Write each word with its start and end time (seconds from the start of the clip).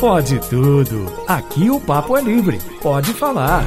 Pode 0.00 0.38
tudo. 0.50 1.06
Aqui 1.26 1.70
o 1.70 1.80
papo 1.80 2.18
é 2.18 2.20
livre. 2.20 2.58
Pode 2.82 3.14
falar. 3.14 3.64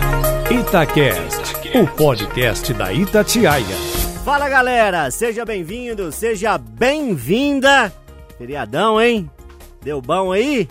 Itacast, 0.52 1.56
o 1.76 1.88
podcast 1.88 2.72
da 2.76 2.94
Itatiaia. 2.94 3.66
Fala 4.24 4.48
galera, 4.48 5.10
seja 5.10 5.44
bem-vindo, 5.44 6.12
seja 6.12 6.56
bem-vinda. 6.56 7.92
Feriadão, 8.38 9.02
hein? 9.02 9.30
Deu 9.82 10.00
bom 10.04 10.32
aí? 10.32 10.70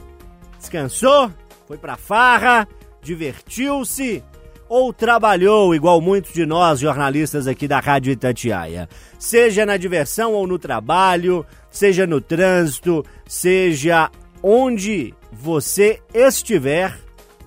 Descansou? 0.58 1.28
Foi 1.66 1.76
pra 1.76 1.96
farra? 1.96 2.68
Divertiu-se? 3.02 4.22
Ou 4.68 4.92
trabalhou, 4.92 5.74
igual 5.74 6.00
muitos 6.00 6.32
de 6.32 6.46
nós 6.46 6.78
jornalistas 6.78 7.48
aqui 7.48 7.66
da 7.66 7.80
Rádio 7.80 8.12
Itatiaia? 8.12 8.88
Seja 9.18 9.66
na 9.66 9.76
diversão 9.76 10.34
ou 10.34 10.46
no 10.46 10.58
trabalho, 10.58 11.44
seja 11.68 12.06
no 12.06 12.20
trânsito, 12.20 13.04
seja 13.26 14.08
onde 14.42 15.14
você 15.32 16.00
estiver, 16.12 16.98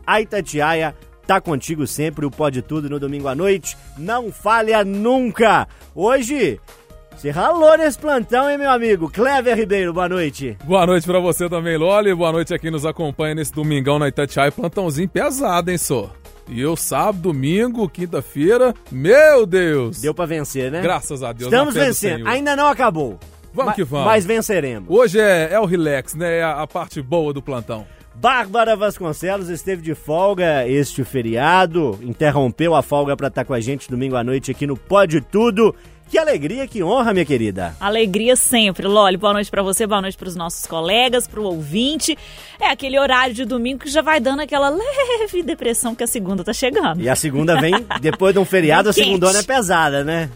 a 0.06 0.22
Itatiaia 0.22 0.96
tá 1.26 1.40
contigo 1.40 1.88
sempre, 1.88 2.26
o 2.26 2.32
Pode 2.32 2.62
Tudo 2.62 2.90
no 2.90 3.00
domingo 3.00 3.28
à 3.28 3.36
noite. 3.36 3.78
Não 3.98 4.32
falha 4.32 4.84
nunca! 4.84 5.68
Hoje, 5.96 6.60
você 7.16 7.30
ralou 7.30 7.78
nesse 7.78 7.98
plantão, 7.98 8.50
hein, 8.50 8.58
meu 8.58 8.70
amigo? 8.70 9.10
Clever 9.10 9.56
Ribeiro, 9.56 9.94
boa 9.94 10.10
noite. 10.10 10.58
Boa 10.64 10.86
noite 10.86 11.06
pra 11.06 11.20
você 11.20 11.48
também, 11.48 11.78
Loli. 11.78 12.14
Boa 12.16 12.32
noite 12.32 12.54
a 12.54 12.60
quem 12.60 12.72
nos 12.72 12.86
acompanha 12.86 13.36
nesse 13.36 13.54
domingão 13.54 14.00
na 14.00 14.08
Itatiaia. 14.08 14.52
Plantãozinho 14.52 15.08
pesado, 15.08 15.70
hein, 15.70 15.78
só? 15.78 16.12
E 16.50 16.60
eu, 16.60 16.76
sábado, 16.76 17.20
domingo, 17.20 17.88
quinta-feira, 17.88 18.74
meu 18.92 19.46
Deus! 19.46 20.02
Deu 20.02 20.14
pra 20.14 20.26
vencer, 20.26 20.72
né? 20.72 20.82
Graças 20.82 21.24
a 21.24 21.32
Deus. 21.32 21.52
Estamos 21.52 21.74
vencendo. 21.74 22.28
Ainda 22.28 22.56
não 22.56 22.68
acabou. 22.68 23.20
Vamos 23.54 23.72
Ma- 23.72 23.76
que 23.76 23.84
vamos. 23.84 24.06
Mas 24.06 24.26
venceremos. 24.26 24.90
Hoje 24.90 25.20
é, 25.20 25.50
é 25.54 25.60
o 25.60 25.66
relax, 25.66 26.16
né? 26.16 26.40
É 26.40 26.44
a, 26.44 26.62
a 26.62 26.68
parte 26.68 27.02
boa 27.02 27.34
do 27.34 27.42
plantão. 27.42 27.86
Bárbara 28.16 28.76
Vasconcelos 28.76 29.50
esteve 29.50 29.82
de 29.82 29.96
folga 29.96 30.68
este 30.68 31.04
feriado, 31.04 31.98
interrompeu 32.02 32.76
a 32.76 32.82
folga 32.82 33.16
pra 33.16 33.28
estar 33.30 33.46
com 33.46 33.54
a 33.54 33.60
gente 33.60 33.90
domingo 33.90 34.16
à 34.16 34.24
noite 34.24 34.52
aqui 34.52 34.68
no 34.68 34.76
Pode 34.78 35.22
Tudo. 35.22 35.74
Que 36.10 36.18
alegria, 36.18 36.68
que 36.68 36.84
honra, 36.84 37.14
minha 37.14 37.24
querida. 37.24 37.74
Alegria 37.80 38.36
sempre, 38.36 38.86
Loli. 38.86 39.16
Boa 39.16 39.32
noite 39.32 39.50
pra 39.50 39.64
você, 39.64 39.88
boa 39.88 40.02
noite 40.02 40.18
pros 40.18 40.36
nossos 40.36 40.68
colegas, 40.68 41.26
pro 41.26 41.44
ouvinte. 41.44 42.18
É 42.60 42.68
aquele 42.70 43.00
horário 43.00 43.34
de 43.34 43.46
domingo 43.46 43.80
que 43.80 43.90
já 43.90 44.02
vai 44.02 44.20
dando 44.20 44.42
aquela 44.42 44.68
leve 44.70 45.42
depressão 45.42 45.96
que 45.96 46.04
a 46.04 46.08
segunda 46.08 46.44
tá 46.44 46.52
chegando. 46.52 47.02
E 47.02 47.08
a 47.08 47.16
segunda 47.16 47.62
vem, 47.62 47.74
depois 48.02 48.34
de 48.34 48.40
um 48.40 48.46
feriado, 48.46 48.90
a 48.90 48.94
segundona 48.94 49.40
é 49.40 49.44
pesada, 49.44 50.04
né? 50.04 50.30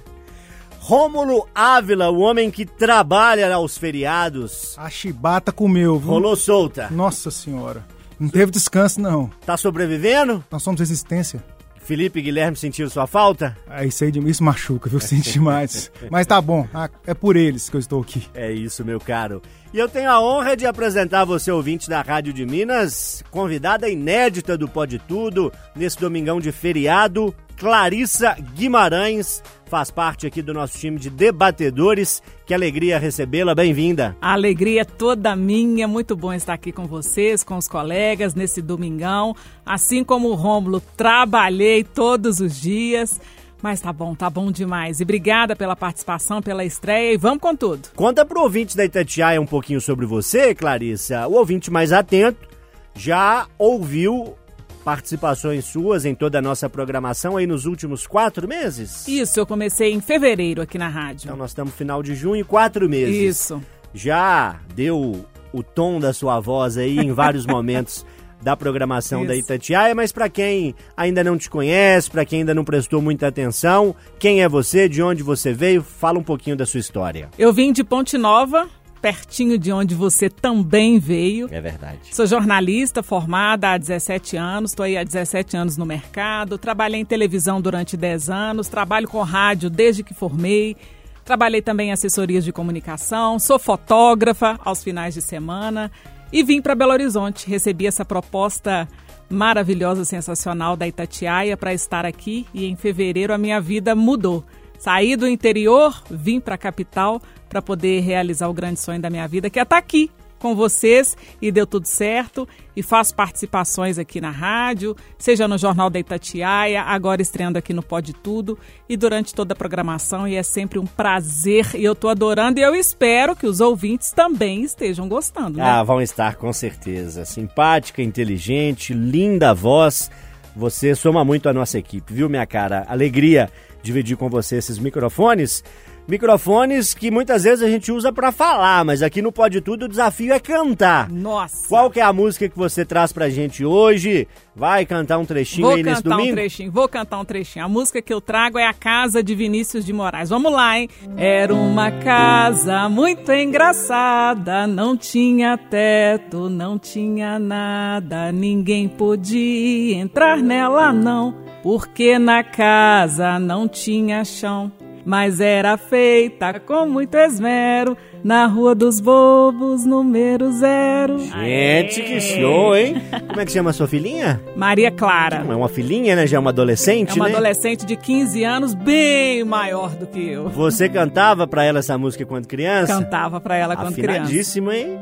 Rômulo 0.88 1.48
Ávila, 1.56 2.12
o 2.12 2.20
homem 2.20 2.52
que 2.52 2.64
trabalha 2.64 3.52
aos 3.56 3.76
feriados, 3.76 4.76
A 4.78 4.88
chibata 4.88 5.52
comeu, 5.52 5.98
viu? 5.98 6.12
rolou 6.12 6.36
solta. 6.36 6.90
Nossa 6.92 7.32
senhora. 7.32 7.84
Não 8.20 8.30
teve 8.30 8.52
descanso, 8.52 9.02
não. 9.02 9.32
Tá 9.44 9.58
sobrevivendo? 9.58 10.44
Nós 10.52 10.62
somos 10.62 10.80
resistência. 10.80 11.44
Felipe 11.80 12.22
Guilherme 12.22 12.56
sentiram 12.56 12.88
sua 12.88 13.08
falta? 13.08 13.58
Aí 13.68 13.88
isso 13.90 14.04
aí 14.04 14.12
de- 14.12 14.20
isso 14.30 14.44
machuca, 14.44 14.88
viu? 14.88 15.00
Sente 15.02 15.32
demais. 15.34 15.92
Mas 16.12 16.28
tá 16.28 16.40
bom. 16.40 16.68
ah, 16.72 16.88
É 17.08 17.16
por 17.16 17.36
eles 17.36 17.68
que 17.68 17.76
eu 17.76 17.80
estou 17.80 18.00
aqui. 18.04 18.28
É 18.36 18.52
isso, 18.52 18.86
meu 18.86 19.00
caro. 19.00 19.42
E 19.74 19.78
eu 19.80 19.90
tenho 19.90 20.10
a 20.10 20.22
honra 20.22 20.56
de 20.56 20.66
apresentar 20.66 21.26
você, 21.26 21.52
ouvinte 21.52 21.90
da 21.90 22.02
Rádio 22.02 22.32
de 22.32 22.46
Minas, 22.46 23.24
convidada 23.30 23.90
inédita 23.90 24.58
do 24.58 24.68
Pode 24.68 25.00
Tudo, 25.00 25.52
nesse 25.76 26.00
domingão 26.00 26.40
de 26.40 26.52
feriado, 26.52 27.36
Clarissa 27.58 28.36
Guimarães, 28.56 29.42
faz 29.66 29.90
parte 29.90 30.28
aqui 30.28 30.42
do 30.42 30.54
nosso 30.54 30.78
time 30.78 31.00
de 31.00 31.10
debatedores. 31.10 32.22
Que 32.46 32.54
alegria 32.54 33.00
recebê-la, 33.00 33.56
bem-vinda. 33.56 34.16
A 34.22 34.34
alegria 34.34 34.82
é 34.82 34.86
toda 34.86 35.36
minha, 35.36 35.88
muito 35.88 36.16
bom 36.16 36.34
estar 36.34 36.54
aqui 36.54 36.72
com 36.72 36.86
vocês, 36.86 37.44
com 37.44 37.58
os 37.58 37.68
colegas 37.68 38.36
nesse 38.36 38.62
domingão. 38.62 39.36
Assim 39.66 40.04
como 40.04 40.30
o 40.30 40.36
Rômulo, 40.36 40.82
trabalhei 40.96 41.84
todos 41.84 42.40
os 42.40 42.60
dias, 42.60 43.20
mas 43.66 43.82
tá 43.82 43.92
bom, 43.92 44.14
tá 44.14 44.30
bom 44.30 44.52
demais. 44.52 45.00
E 45.00 45.04
obrigada 45.04 45.56
pela 45.56 45.76
participação, 45.76 46.40
pela 46.40 46.64
estreia 46.64 47.16
e 47.16 47.18
vamos 47.18 47.40
com 47.40 47.56
tudo. 47.56 47.90
Conta 47.96 48.24
pro 48.24 48.42
ouvinte 48.42 48.78
da 48.78 48.86
Itatiaia 48.86 49.42
um 49.42 49.46
pouquinho 49.48 49.82
sobre 49.82 50.06
você, 50.06 50.54
Clarissa. 50.54 51.28
O 51.28 51.34
ouvinte 51.34 51.72
mais 51.72 51.92
atento 51.92 52.48
já 52.94 53.48
ouviu 53.58 54.36
participações 54.84 55.66
suas 55.66 56.06
em 56.06 56.14
toda 56.14 56.38
a 56.38 56.42
nossa 56.44 56.70
programação 56.70 57.38
aí 57.38 57.48
nos 57.48 57.66
últimos 57.66 58.06
quatro 58.06 58.48
meses? 58.48 59.08
Isso, 59.08 59.40
eu 59.40 59.48
comecei 59.48 59.92
em 59.92 60.00
fevereiro 60.00 60.62
aqui 60.62 60.78
na 60.78 60.88
rádio. 60.88 61.26
Então 61.26 61.36
nós 61.36 61.50
estamos 61.50 61.74
no 61.74 61.78
final 61.78 62.04
de 62.04 62.14
junho, 62.14 62.46
quatro 62.46 62.88
meses. 62.88 63.16
Isso. 63.16 63.60
já 63.96 64.60
deu 64.76 65.26
o 65.52 65.64
tom 65.64 66.00
da 66.00 66.14
sua 66.14 66.40
voz 66.40 66.78
aí 66.78 67.00
em 67.00 67.12
vários 67.12 67.48
momentos 67.48 68.06
da 68.46 68.56
programação 68.56 69.26
da 69.26 69.36
Isso. 69.36 69.52
Itatiaia, 69.52 69.96
mas 69.96 70.12
para 70.12 70.30
quem 70.30 70.76
ainda 70.96 71.24
não 71.24 71.36
te 71.36 71.50
conhece, 71.50 72.12
para 72.12 72.24
quem 72.24 72.42
ainda 72.42 72.54
não 72.54 72.64
prestou 72.64 73.02
muita 73.02 73.26
atenção, 73.26 73.96
quem 74.20 74.44
é 74.44 74.48
você, 74.48 74.88
de 74.88 75.02
onde 75.02 75.24
você 75.24 75.52
veio, 75.52 75.82
fala 75.82 76.20
um 76.20 76.24
pouquinho 76.24 76.56
da 76.56 76.64
sua 76.64 76.80
história. 76.80 77.28
Eu 77.40 77.52
vim 77.52 77.74
de 77.74 77.84
Ponte 77.84 78.20
Nova, 78.20 78.70
pertinho 79.02 79.58
de 79.58 79.72
onde 79.72 79.96
você 79.96 80.30
também 80.30 81.00
veio. 81.00 81.48
É 81.50 81.60
verdade. 81.60 82.16
Sou 82.16 82.28
jornalista 82.28 83.02
formada 83.02 83.72
há 83.72 83.80
17 83.80 84.38
anos, 84.38 84.72
estou 84.72 84.84
aí 84.84 84.96
há 84.96 85.04
17 85.04 85.58
anos 85.58 85.76
no 85.76 85.86
mercado, 85.86 86.60
trabalhei 86.60 87.02
em 87.02 87.06
televisão 87.06 87.60
durante 87.60 87.98
10 87.98 88.30
anos, 88.30 88.68
trabalho 88.68 89.08
com 89.08 89.24
rádio 89.24 89.72
desde 89.72 90.04
que 90.04 90.14
formei, 90.14 90.78
trabalhei 91.24 91.64
também 91.64 91.90
em 91.90 91.94
assessorias 91.94 92.46
de 92.46 92.52
comunicação, 92.52 93.40
sou 93.40 93.58
fotógrafa 93.58 94.60
aos 94.64 94.84
finais 94.84 95.16
de 95.16 95.22
semana 95.24 95.92
e 96.36 96.44
vim 96.44 96.62
para 96.62 96.76
Belo 96.76 96.92
Horizonte. 96.92 97.50
Recebi 97.50 97.88
essa 97.88 98.04
proposta 98.04 98.90
maravilhosa, 99.30 100.04
sensacional 100.04 100.76
da 100.76 100.86
Itatiaia 100.86 101.56
para 101.56 101.74
estar 101.74 102.06
aqui 102.06 102.46
e 102.54 102.66
em 102.66 102.76
fevereiro 102.76 103.34
a 103.34 103.38
minha 103.38 103.62
vida 103.62 103.96
mudou. 103.96 104.44
Saí 104.78 105.16
do 105.16 105.30
interior, 105.30 106.04
vim 106.12 106.42
para 106.42 106.56
a 106.56 106.58
capital 106.58 107.22
para 107.48 107.62
poder 107.62 108.02
realizar 108.02 108.50
o 108.50 108.54
grande 108.54 108.82
sonho 108.82 109.00
da 109.00 109.10
minha 109.10 109.26
vida, 109.30 109.50
que 109.50 109.58
é 109.58 109.64
estar 109.64 109.78
aqui 109.78 110.12
com 110.46 110.54
vocês 110.54 111.18
e 111.42 111.52
deu 111.52 111.66
tudo 111.66 111.88
certo 111.88 112.48
e 112.76 112.84
faço 112.84 113.16
participações 113.16 113.98
aqui 113.98 114.22
na 114.22 114.30
rádio, 114.30 114.96
seja 115.18 115.48
no 115.48 115.58
Jornal 115.58 115.90
da 115.90 115.98
Itatiaia, 115.98 116.84
agora 116.84 117.20
estreando 117.20 117.58
aqui 117.58 117.74
no 117.74 117.82
Pode 117.82 118.14
Tudo 118.14 118.56
e 118.88 118.96
durante 118.96 119.34
toda 119.34 119.54
a 119.54 119.56
programação 119.56 120.28
e 120.28 120.36
é 120.36 120.44
sempre 120.44 120.78
um 120.78 120.86
prazer 120.86 121.72
e 121.74 121.84
eu 121.84 121.96
tô 121.96 122.10
adorando 122.10 122.60
e 122.60 122.64
eu 122.64 122.76
espero 122.76 123.36
que 123.36 123.48
os 123.48 123.60
ouvintes 123.60 124.12
também 124.12 124.62
estejam 124.62 125.10
gostando, 125.10 125.58
né? 125.58 125.64
Ah, 125.64 125.82
vão 125.82 126.00
estar 126.00 126.36
com 126.36 126.54
certeza. 126.54 127.26
Simpática, 127.26 128.04
inteligente, 128.04 128.94
linda 128.94 129.52
voz. 129.52 130.12
Você 130.56 130.94
soma 130.94 131.26
muito 131.26 131.50
a 131.50 131.54
nossa 131.54 131.80
equipe, 131.80 132.14
viu, 132.14 132.30
minha 132.30 132.46
cara? 132.46 132.86
Alegria 132.88 133.50
dividir 133.86 134.18
com 134.18 134.30
você 134.30 134.58
esses 134.58 134.78
microfones. 134.78 135.64
Microfones 136.08 136.94
que 136.94 137.10
muitas 137.10 137.44
vezes 137.44 137.64
a 137.64 137.70
gente 137.70 137.92
usa 137.92 138.14
pra 138.14 138.32
falar, 138.32 138.86
mas 138.86 139.02
aqui 139.02 139.24
no 139.24 139.32
Pode 139.32 139.60
Tudo 139.60 139.86
o 139.86 139.90
desafio 139.90 140.34
é 140.34 140.40
cantar. 140.40 141.10
Nossa. 141.10 141.68
Qual 141.68 141.90
que 141.90 142.00
é 142.00 142.04
a 142.04 142.14
música 142.14 142.48
que 142.48 142.56
você 142.56 142.86
traz 142.86 143.12
pra 143.12 143.28
gente 143.28 143.66
hoje? 143.66 144.28
Vai 144.56 144.86
cantar 144.86 145.18
um 145.18 145.26
trechinho 145.26 145.68
Vou 145.68 145.76
aí 145.76 145.84
nesse 145.84 146.04
cantar 146.04 146.16
um 146.16 146.18
domingo? 146.20 146.36
trechinho, 146.36 146.72
vou 146.72 146.88
cantar 146.88 147.20
um 147.20 147.26
trechinho. 147.26 147.66
A 147.66 147.68
música 147.68 148.02
que 148.02 148.14
eu 148.14 148.22
trago 148.22 148.60
é 148.60 148.68
A 148.68 148.74
Casa 148.74 149.24
de 149.24 149.34
Vinícius 149.34 149.84
de 149.84 149.92
Moraes. 149.92 150.30
Vamos 150.30 150.52
lá, 150.54 150.78
hein? 150.80 150.88
Era 151.18 151.54
uma 151.54 151.92
casa 151.92 152.88
muito 152.88 153.32
engraçada, 153.34 154.68
não 154.68 154.96
tinha 154.96 155.58
teto, 155.58 156.50
não 156.50 156.78
tinha 156.78 157.40
nada, 157.40 158.32
ninguém 158.32 158.88
podia 158.88 159.98
entrar 159.98 160.38
nela 160.38 160.94
não, 160.94 161.36
porque 161.64 162.18
na 162.20 162.44
casa 162.44 163.40
não 163.40 163.68
tinha 163.68 164.24
chão. 164.24 164.72
Mas 165.06 165.40
era 165.40 165.78
feita 165.78 166.60
com 166.60 166.88
muito 166.88 167.16
esmero 167.16 167.96
na 168.24 168.48
Rua 168.48 168.74
dos 168.74 169.00
Bobos, 169.00 169.86
número 169.86 170.52
zero. 170.52 171.20
Gente, 171.20 172.02
que 172.02 172.20
show, 172.20 172.76
hein? 172.76 173.00
Como 173.28 173.40
é 173.40 173.46
que 173.46 173.52
chama 173.52 173.70
a 173.70 173.74
sua 173.74 173.88
filhinha? 173.88 174.42
Maria 174.56 174.90
Clara. 174.90 175.46
É 175.48 175.56
uma 175.56 175.70
filhinha, 175.70 176.16
né? 176.16 176.26
Já 176.26 176.38
é 176.38 176.40
uma 176.40 176.50
adolescente, 176.50 177.12
É 177.12 177.14
uma 177.16 177.26
né? 177.30 177.36
adolescente 177.36 177.86
de 177.86 177.96
15 177.96 178.44
anos, 178.44 178.74
bem 178.74 179.44
maior 179.44 179.92
do 179.96 180.08
que 180.08 180.28
eu. 180.28 180.50
Você 180.50 180.90
cantava 180.90 181.46
pra 181.46 181.64
ela 181.64 181.80
essa 181.80 181.96
música 182.00 182.26
quando 182.26 182.48
criança? 182.48 182.98
Cantava 182.98 183.40
pra 183.40 183.56
ela 183.56 183.76
quando 183.76 183.94
criança. 183.94 184.12
Afinadíssimo, 184.22 184.72
hein? 184.72 184.98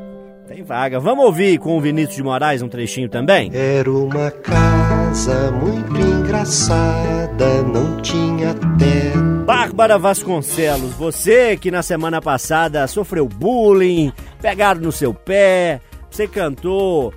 Tem 0.46 0.62
vaga. 0.62 1.00
Vamos 1.00 1.24
ouvir 1.24 1.56
com 1.58 1.78
o 1.78 1.80
Vinícius 1.80 2.16
de 2.16 2.22
Moraes 2.22 2.60
um 2.60 2.68
trechinho 2.68 3.08
também? 3.08 3.50
Era 3.54 3.90
uma 3.90 4.30
casa 4.30 4.93
muito 5.14 5.96
engraçada, 6.00 7.62
não 7.62 8.00
tinha 8.02 8.52
teto. 8.52 9.44
Bárbara 9.46 9.96
Vasconcelos, 9.96 10.92
você 10.94 11.56
que 11.56 11.70
na 11.70 11.84
semana 11.84 12.20
passada 12.20 12.84
sofreu 12.88 13.28
bullying, 13.28 14.12
pegaram 14.42 14.80
no 14.80 14.90
seu 14.90 15.14
pé, 15.14 15.80
você 16.10 16.26
cantou 16.26 17.14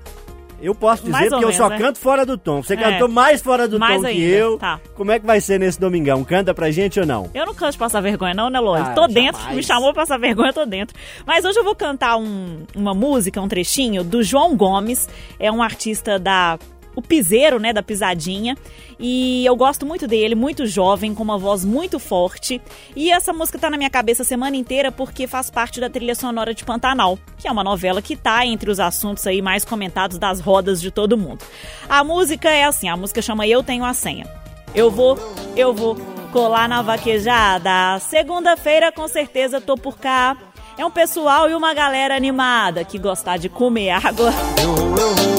Eu 0.62 0.74
posso 0.76 1.02
dizer 1.04 1.12
Mais 1.12 1.30
porque 1.30 1.44
eu 1.44 1.48
menos, 1.50 1.56
só 1.56 1.70
né? 1.70 1.78
canto 1.78 2.00
fora 2.00 2.26
do 2.26 2.36
tom. 2.38 2.62
Você 2.64 2.74
É. 2.74 2.78
cantou 2.78 3.08
mais 3.08 3.42
fora 3.44 3.68
do 3.68 3.80
Mais 3.80 3.96
tom 3.98 4.02
que 4.02 4.08
ainda, 4.08 4.26
eu. 4.36 4.58
tá. 4.58 4.80
Como 4.96 5.12
é 5.12 5.20
que 5.20 5.26
vai 5.26 5.40
ser 5.40 5.60
nesse 5.60 5.80
domingão? 5.80 6.24
Canta 6.24 6.52
pra 6.54 6.70
gente 6.72 7.00
ou 7.00 7.06
não? 7.06 7.30
Eu 7.34 7.46
não 7.48 7.54
canto 7.54 7.74
de 7.74 7.78
passar 7.78 8.02
vergonha, 8.02 8.34
não, 8.34 8.50
né, 8.50 8.60
Lógico? 8.60 8.90
Ah, 8.90 8.94
tô 8.94 9.08
dentro, 9.08 9.38
jamais. 9.40 9.56
me 9.58 9.64
chamou 9.64 9.94
pra 9.94 10.02
passar 10.04 10.18
vergonha, 10.20 10.50
eu 10.50 10.54
tô 10.54 10.66
dentro. 10.66 10.96
Mas 11.28 11.46
hoje 11.46 11.60
eu 11.60 11.64
vou 11.64 11.76
cantar 11.76 12.18
um- 12.18 12.64
uma 12.76 12.94
música, 12.96 13.40
um 13.42 13.48
trechinho, 13.48 14.04
do 14.04 14.22
João 14.24 14.56
Gomes. 14.56 15.08
É 15.40 15.52
um 15.52 15.62
artista 15.64 16.18
da. 16.20 16.58
O 16.98 17.02
piseiro, 17.02 17.60
né, 17.60 17.72
da 17.72 17.84
pisadinha. 17.84 18.58
E 19.00 19.46
eu 19.46 19.56
gosto 19.56 19.86
muito 19.86 20.08
dele, 20.08 20.34
muito 20.34 20.66
jovem, 20.66 21.14
com 21.14 21.22
uma 21.22 21.38
voz 21.38 21.64
muito 21.64 22.00
forte. 22.00 22.60
E 22.96 23.12
essa 23.12 23.32
música 23.32 23.60
tá 23.60 23.70
na 23.70 23.78
minha 23.78 23.90
cabeça 23.90 24.24
a 24.24 24.26
semana 24.26 24.58
inteira 24.58 24.92
porque 24.92 25.28
faz 25.28 25.52
parte 25.52 25.80
da 25.80 25.92
trilha 25.92 26.16
sonora 26.16 26.56
de 26.56 26.66
Pantanal, 26.66 27.20
que 27.38 27.48
é 27.48 27.52
uma 27.52 27.64
novela 27.64 28.02
que 28.02 28.16
tá 28.16 28.44
entre 28.48 28.72
os 28.72 28.80
assuntos 28.80 29.28
aí 29.28 29.44
mais 29.44 29.64
comentados 29.64 30.18
das 30.18 30.40
rodas 30.40 30.82
de 30.82 30.90
todo 30.90 31.16
mundo. 31.16 31.46
A 31.88 32.04
música 32.04 32.50
é 32.50 32.64
assim, 32.64 32.90
a 32.90 32.98
música 32.98 33.22
chama 33.22 33.46
Eu 33.46 33.62
Tenho 33.62 33.86
a 33.86 33.94
Senha. 33.94 34.26
Eu 34.74 34.90
vou, 34.90 35.20
eu 35.56 35.76
vou 35.76 35.96
colar 36.32 36.68
na 36.68 36.82
vaquejada. 36.82 38.00
Segunda-feira 38.00 38.92
com 38.92 39.08
certeza 39.08 39.62
tô 39.62 39.78
por 39.78 40.00
cá. 40.00 40.36
É 40.76 40.84
um 40.84 40.92
pessoal 40.92 41.48
e 41.48 41.54
uma 41.54 41.76
galera 41.76 42.16
animada 42.16 42.84
que 42.84 42.98
gostar 42.98 43.38
de 43.38 43.50
comer 43.50 43.92
água. 43.92 44.32
Eu 44.62 44.76
vou, 44.76 44.98
eu 45.32 45.37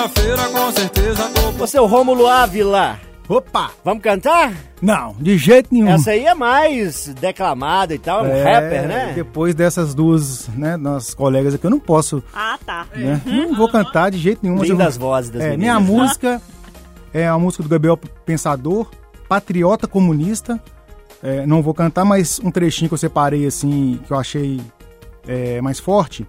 Segunda-feira 0.00 0.48
com 0.50 0.72
certeza 0.72 1.30
tô 1.30 1.52
Você, 1.52 1.78
o 1.80 1.86
Rômulo 1.86 2.26
Ávila. 2.26 3.00
Opa! 3.26 3.70
Vamos 3.82 4.02
cantar? 4.02 4.52
Não, 4.82 5.16
de 5.18 5.38
jeito 5.38 5.70
nenhum. 5.72 5.88
Essa 5.88 6.10
aí 6.10 6.26
é 6.26 6.34
mais 6.34 7.06
declamada 7.18 7.94
e 7.94 7.98
tal, 7.98 8.26
é 8.26 8.28
um 8.28 8.32
É, 8.32 8.42
rapper, 8.42 8.86
né? 8.88 9.12
Depois 9.14 9.54
dessas 9.54 9.94
duas, 9.94 10.48
né, 10.48 10.76
nossas 10.76 11.14
colegas 11.14 11.54
aqui, 11.54 11.64
eu 11.64 11.70
não 11.70 11.78
posso, 11.80 12.22
Ah, 12.34 12.58
tá. 12.66 12.86
né? 12.94 13.22
Não 13.24 13.54
vou 13.56 13.70
cantar 13.70 14.10
de 14.10 14.18
jeito 14.18 14.40
nenhum. 14.42 14.62
Lindas 14.62 14.98
vou- 14.98 15.08
vozes 15.08 15.30
das 15.30 15.40
É, 15.42 15.50
meninas. 15.56 15.60
minha 15.60 15.80
música 15.80 16.42
é 17.14 17.26
a 17.26 17.38
música 17.38 17.62
do 17.62 17.68
Gabriel 17.70 17.96
Pensador, 18.26 18.90
Patriota 19.26 19.86
Comunista. 19.86 20.60
É, 21.22 21.46
não 21.46 21.62
vou 21.62 21.72
cantar, 21.72 22.04
mas 22.04 22.38
um 22.44 22.50
trechinho 22.50 22.90
que 22.90 22.94
eu 22.94 22.98
separei 22.98 23.46
assim, 23.46 23.98
que 24.06 24.12
eu 24.12 24.18
achei 24.18 24.60
é, 25.26 25.58
mais 25.62 25.80
forte, 25.80 26.26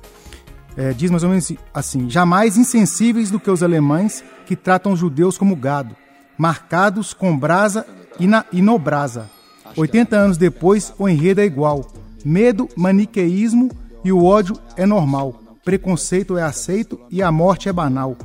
é, 0.77 0.93
diz 0.93 1.09
mais 1.09 1.23
ou 1.23 1.29
menos 1.29 1.51
assim: 1.73 2.09
jamais 2.09 2.55
insensíveis 2.55 3.31
do 3.31 3.39
que 3.39 3.49
os 3.49 3.63
alemães 3.63 4.23
que 4.45 4.55
tratam 4.55 4.93
os 4.93 4.99
judeus 4.99 5.37
como 5.37 5.55
gado, 5.55 5.95
marcados 6.37 7.13
com 7.13 7.37
brasa 7.37 7.85
e, 8.19 8.27
na, 8.27 8.45
e 8.53 8.61
no 8.61 8.77
brasa. 8.77 9.29
80 9.75 10.15
anos 10.15 10.37
depois, 10.37 10.93
o 10.97 11.09
enredo 11.09 11.41
é 11.41 11.45
igual. 11.45 11.85
Medo, 12.23 12.69
maniqueísmo 12.75 13.69
e 14.03 14.11
o 14.11 14.23
ódio 14.23 14.55
é 14.75 14.85
normal. 14.85 15.41
Preconceito 15.65 16.37
é 16.37 16.43
aceito 16.43 16.99
e 17.09 17.21
a 17.21 17.31
morte 17.31 17.67
é 17.67 17.73
banal. 17.73 18.15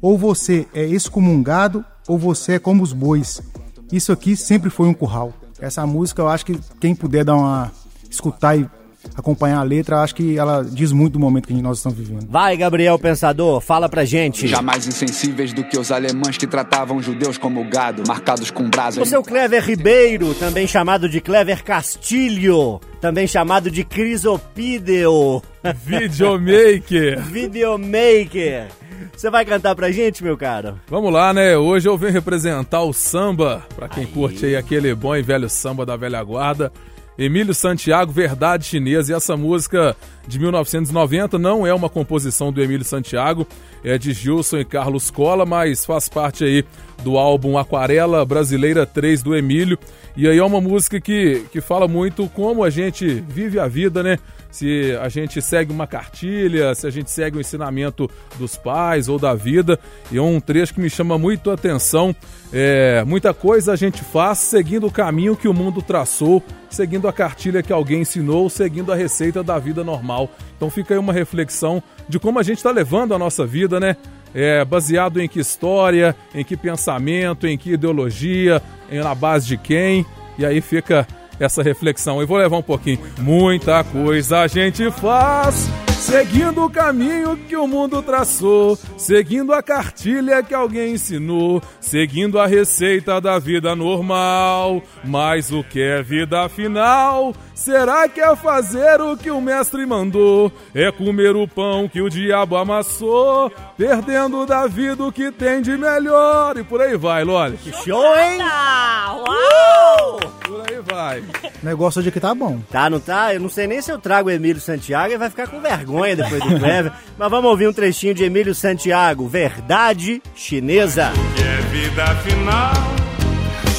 Ou 0.00 0.16
você 0.16 0.66
é 0.72 0.84
excomungado 0.84 1.84
ou 2.06 2.18
você 2.18 2.54
é 2.54 2.58
como 2.58 2.82
os 2.82 2.92
bois. 2.92 3.42
Isso 3.90 4.12
aqui 4.12 4.36
sempre 4.36 4.70
foi 4.70 4.86
um 4.86 4.94
curral. 4.94 5.32
Essa 5.60 5.86
música 5.86 6.22
eu 6.22 6.28
acho 6.28 6.46
que 6.46 6.58
quem 6.80 6.94
puder 6.94 7.24
dar 7.24 7.36
uma 7.36 7.72
escutar 8.08 8.56
e 8.56 8.68
acompanhar 9.16 9.58
a 9.58 9.62
letra, 9.62 10.00
acho 10.00 10.14
que 10.14 10.38
ela 10.38 10.64
diz 10.64 10.92
muito 10.92 11.14
do 11.14 11.18
momento 11.18 11.46
que 11.48 11.54
nós 11.54 11.78
estamos 11.78 11.98
vivendo. 11.98 12.26
Vai, 12.28 12.56
Gabriel 12.56 12.98
Pensador, 12.98 13.60
fala 13.60 13.88
pra 13.88 14.04
gente. 14.04 14.46
Jamais 14.46 14.86
insensíveis 14.86 15.52
do 15.52 15.64
que 15.64 15.78
os 15.78 15.90
alemães 15.92 16.36
que 16.36 16.46
tratavam 16.46 17.02
judeus 17.02 17.36
como 17.38 17.64
gado, 17.68 18.02
marcados 18.06 18.50
com 18.50 18.68
brasas. 18.68 19.06
Você 19.06 19.14
é 19.14 19.18
o 19.18 19.22
Clever 19.22 19.64
Ribeiro, 19.64 20.34
também 20.34 20.66
chamado 20.66 21.08
de 21.08 21.20
Clever 21.20 21.62
Castilho, 21.64 22.80
também 23.00 23.26
chamado 23.26 23.70
de 23.70 23.84
Crisopídeo, 23.84 25.42
Videomaker. 25.84 27.20
Videomaker. 27.22 28.68
Você 29.16 29.30
vai 29.30 29.44
cantar 29.44 29.74
pra 29.74 29.90
gente, 29.90 30.22
meu 30.22 30.36
caro? 30.36 30.78
Vamos 30.88 31.12
lá, 31.12 31.32
né? 31.34 31.56
Hoje 31.56 31.88
eu 31.88 31.98
venho 31.98 32.12
representar 32.12 32.82
o 32.82 32.92
samba, 32.92 33.62
pra 33.74 33.88
quem 33.88 34.06
curte 34.06 34.46
aí 34.46 34.56
aquele 34.56 34.94
bom 34.94 35.14
e 35.14 35.22
velho 35.22 35.48
samba 35.48 35.84
da 35.84 35.96
velha 35.96 36.22
guarda. 36.22 36.72
Emílio 37.18 37.54
Santiago, 37.54 38.12
Verdade 38.12 38.64
Chinesa. 38.64 39.12
E 39.12 39.14
essa 39.14 39.36
música 39.36 39.96
de 40.26 40.38
1990 40.38 41.38
não 41.38 41.66
é 41.66 41.74
uma 41.74 41.88
composição 41.88 42.52
do 42.52 42.62
Emílio 42.62 42.84
Santiago, 42.84 43.46
é 43.84 43.98
de 43.98 44.12
Gilson 44.12 44.58
e 44.58 44.64
Carlos 44.64 45.10
Cola, 45.10 45.44
mas 45.44 45.84
faz 45.84 46.08
parte 46.08 46.44
aí 46.44 46.64
do 47.02 47.18
álbum 47.18 47.58
Aquarela 47.58 48.24
Brasileira 48.24 48.86
3 48.86 49.22
do 49.22 49.36
Emílio. 49.36 49.78
E 50.16 50.28
aí 50.28 50.38
é 50.38 50.44
uma 50.44 50.60
música 50.60 51.00
que, 51.00 51.44
que 51.50 51.60
fala 51.60 51.88
muito 51.88 52.28
como 52.28 52.62
a 52.62 52.70
gente 52.70 53.06
vive 53.06 53.58
a 53.58 53.66
vida, 53.66 54.02
né? 54.02 54.18
Se 54.52 54.94
a 55.00 55.08
gente 55.08 55.40
segue 55.40 55.72
uma 55.72 55.86
cartilha, 55.86 56.74
se 56.74 56.86
a 56.86 56.90
gente 56.90 57.10
segue 57.10 57.38
o 57.38 57.40
ensinamento 57.40 58.08
dos 58.38 58.54
pais 58.54 59.08
ou 59.08 59.18
da 59.18 59.34
vida. 59.34 59.80
E 60.10 60.18
é 60.18 60.22
um 60.22 60.38
trecho 60.38 60.74
que 60.74 60.80
me 60.80 60.90
chama 60.90 61.16
muito 61.16 61.50
a 61.50 61.54
atenção. 61.54 62.14
É, 62.52 63.02
muita 63.04 63.32
coisa 63.32 63.72
a 63.72 63.76
gente 63.76 64.04
faz 64.04 64.38
seguindo 64.38 64.86
o 64.86 64.90
caminho 64.90 65.34
que 65.34 65.48
o 65.48 65.54
mundo 65.54 65.80
traçou, 65.80 66.42
seguindo 66.68 67.08
a 67.08 67.12
cartilha 67.14 67.62
que 67.62 67.72
alguém 67.72 68.02
ensinou, 68.02 68.50
seguindo 68.50 68.92
a 68.92 68.94
receita 68.94 69.42
da 69.42 69.58
vida 69.58 69.82
normal. 69.82 70.28
Então 70.54 70.68
fica 70.68 70.92
aí 70.92 71.00
uma 71.00 71.14
reflexão 71.14 71.82
de 72.06 72.18
como 72.18 72.38
a 72.38 72.42
gente 72.42 72.58
está 72.58 72.70
levando 72.70 73.14
a 73.14 73.18
nossa 73.18 73.46
vida, 73.46 73.80
né? 73.80 73.96
É, 74.34 74.64
baseado 74.66 75.18
em 75.18 75.28
que 75.28 75.40
história, 75.40 76.14
em 76.34 76.44
que 76.44 76.58
pensamento, 76.58 77.46
em 77.46 77.56
que 77.56 77.72
ideologia, 77.72 78.62
em, 78.90 79.00
na 79.00 79.14
base 79.14 79.46
de 79.46 79.56
quem. 79.56 80.04
E 80.38 80.44
aí 80.44 80.60
fica 80.60 81.06
essa 81.44 81.62
reflexão. 81.62 82.22
E 82.22 82.26
vou 82.26 82.36
levar 82.36 82.56
um 82.56 82.62
pouquinho. 82.62 82.98
Muita 83.18 83.82
coisa 83.84 84.40
a 84.40 84.46
gente 84.46 84.90
faz 84.90 85.68
seguindo 86.02 86.64
o 86.64 86.68
caminho 86.70 87.36
que 87.36 87.56
o 87.56 87.66
mundo 87.66 88.02
traçou, 88.02 88.76
seguindo 88.98 89.52
a 89.52 89.62
cartilha 89.62 90.42
que 90.42 90.52
alguém 90.52 90.94
ensinou, 90.94 91.62
seguindo 91.80 92.40
a 92.40 92.46
receita 92.46 93.20
da 93.20 93.38
vida 93.38 93.76
normal. 93.76 94.82
Mas 95.04 95.52
o 95.52 95.62
que 95.62 95.80
é 95.80 96.02
vida 96.02 96.42
afinal? 96.42 97.32
Será 97.54 98.08
que 98.08 98.20
é 98.20 98.34
fazer 98.34 99.00
o 99.00 99.16
que 99.16 99.30
o 99.30 99.40
mestre 99.40 99.84
mandou? 99.86 100.50
É 100.74 100.90
comer 100.90 101.36
o 101.36 101.46
pão 101.46 101.88
que 101.88 102.00
o 102.00 102.08
diabo 102.08 102.56
amassou, 102.56 103.50
perdendo 103.76 104.46
da 104.46 104.66
vida 104.66 105.04
o 105.04 105.12
que 105.12 105.30
tem 105.30 105.60
de 105.62 105.76
melhor. 105.76 106.56
E 106.56 106.64
por 106.64 106.80
aí 106.80 106.96
vai, 106.96 107.24
Loli. 107.24 107.58
Show, 107.84 108.16
hein? 108.18 108.38
Tá, 108.38 109.14
uau! 109.16 110.20
Por 110.46 110.60
aí 110.68 110.80
vai. 110.82 111.20
O 111.20 111.64
negócio 111.64 112.00
hoje 112.00 112.08
aqui 112.08 112.18
tá 112.20 112.34
bom. 112.34 112.60
Tá, 112.70 112.88
não 112.90 112.98
tá? 112.98 113.32
Eu 113.34 113.40
não 113.40 113.48
sei 113.48 113.66
nem 113.66 113.80
se 113.80 113.90
eu 113.92 113.98
trago 113.98 114.28
o 114.28 114.32
Emílio 114.32 114.60
Santiago, 114.60 115.08
ele 115.08 115.18
vai 115.18 115.30
ficar 115.30 115.46
com 115.46 115.60
vergonha 115.60 116.16
depois 116.16 116.42
do 116.42 116.58
Clever. 116.58 116.92
Mas 117.18 117.30
vamos 117.30 117.50
ouvir 117.50 117.68
um 117.68 117.72
trechinho 117.72 118.14
de 118.14 118.24
Emílio 118.24 118.54
Santiago, 118.54 119.28
Verdade 119.28 120.22
Chinesa. 120.34 121.12
que 121.36 121.42
é 121.42 121.56
vida 121.70 122.06
final? 122.16 122.72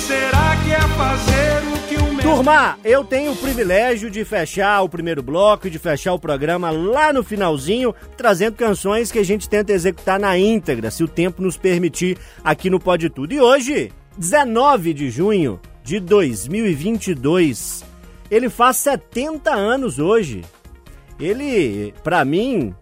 Será 0.08 0.56
que 0.64 0.72
é 0.72 0.80
fazer 0.96 1.62
que 1.62 1.63
Turma, 2.36 2.80
eu 2.84 3.04
tenho 3.04 3.32
o 3.32 3.36
privilégio 3.36 4.10
de 4.10 4.26
fechar 4.26 4.82
o 4.82 4.90
primeiro 4.90 5.22
bloco 5.22 5.68
e 5.68 5.70
de 5.70 5.78
fechar 5.78 6.16
o 6.16 6.20
programa 6.20 6.72
lá 6.72 7.14
no 7.14 7.24
finalzinho, 7.24 7.94
trazendo 8.18 8.56
canções 8.56 9.12
que 9.12 9.20
a 9.20 9.24
gente 9.24 9.48
tenta 9.48 9.72
executar 9.72 10.20
na 10.20 10.36
íntegra, 10.36 10.90
se 10.90 11.04
o 11.04 11.08
tempo 11.08 11.44
nos 11.44 11.58
permitir, 11.58 12.18
aqui 12.44 12.72
no 12.72 12.80
Pode 12.80 13.08
Tudo. 13.12 13.36
E 13.36 13.40
hoje, 13.40 13.92
19 14.18 14.96
de 14.96 15.12
junho 15.12 15.62
de 15.84 16.00
2022, 16.00 17.86
ele 18.32 18.50
faz 18.50 18.78
70 18.78 19.54
anos 19.54 20.00
hoje. 20.00 20.42
Ele, 21.20 21.94
pra 22.04 22.26
mim, 22.26 22.74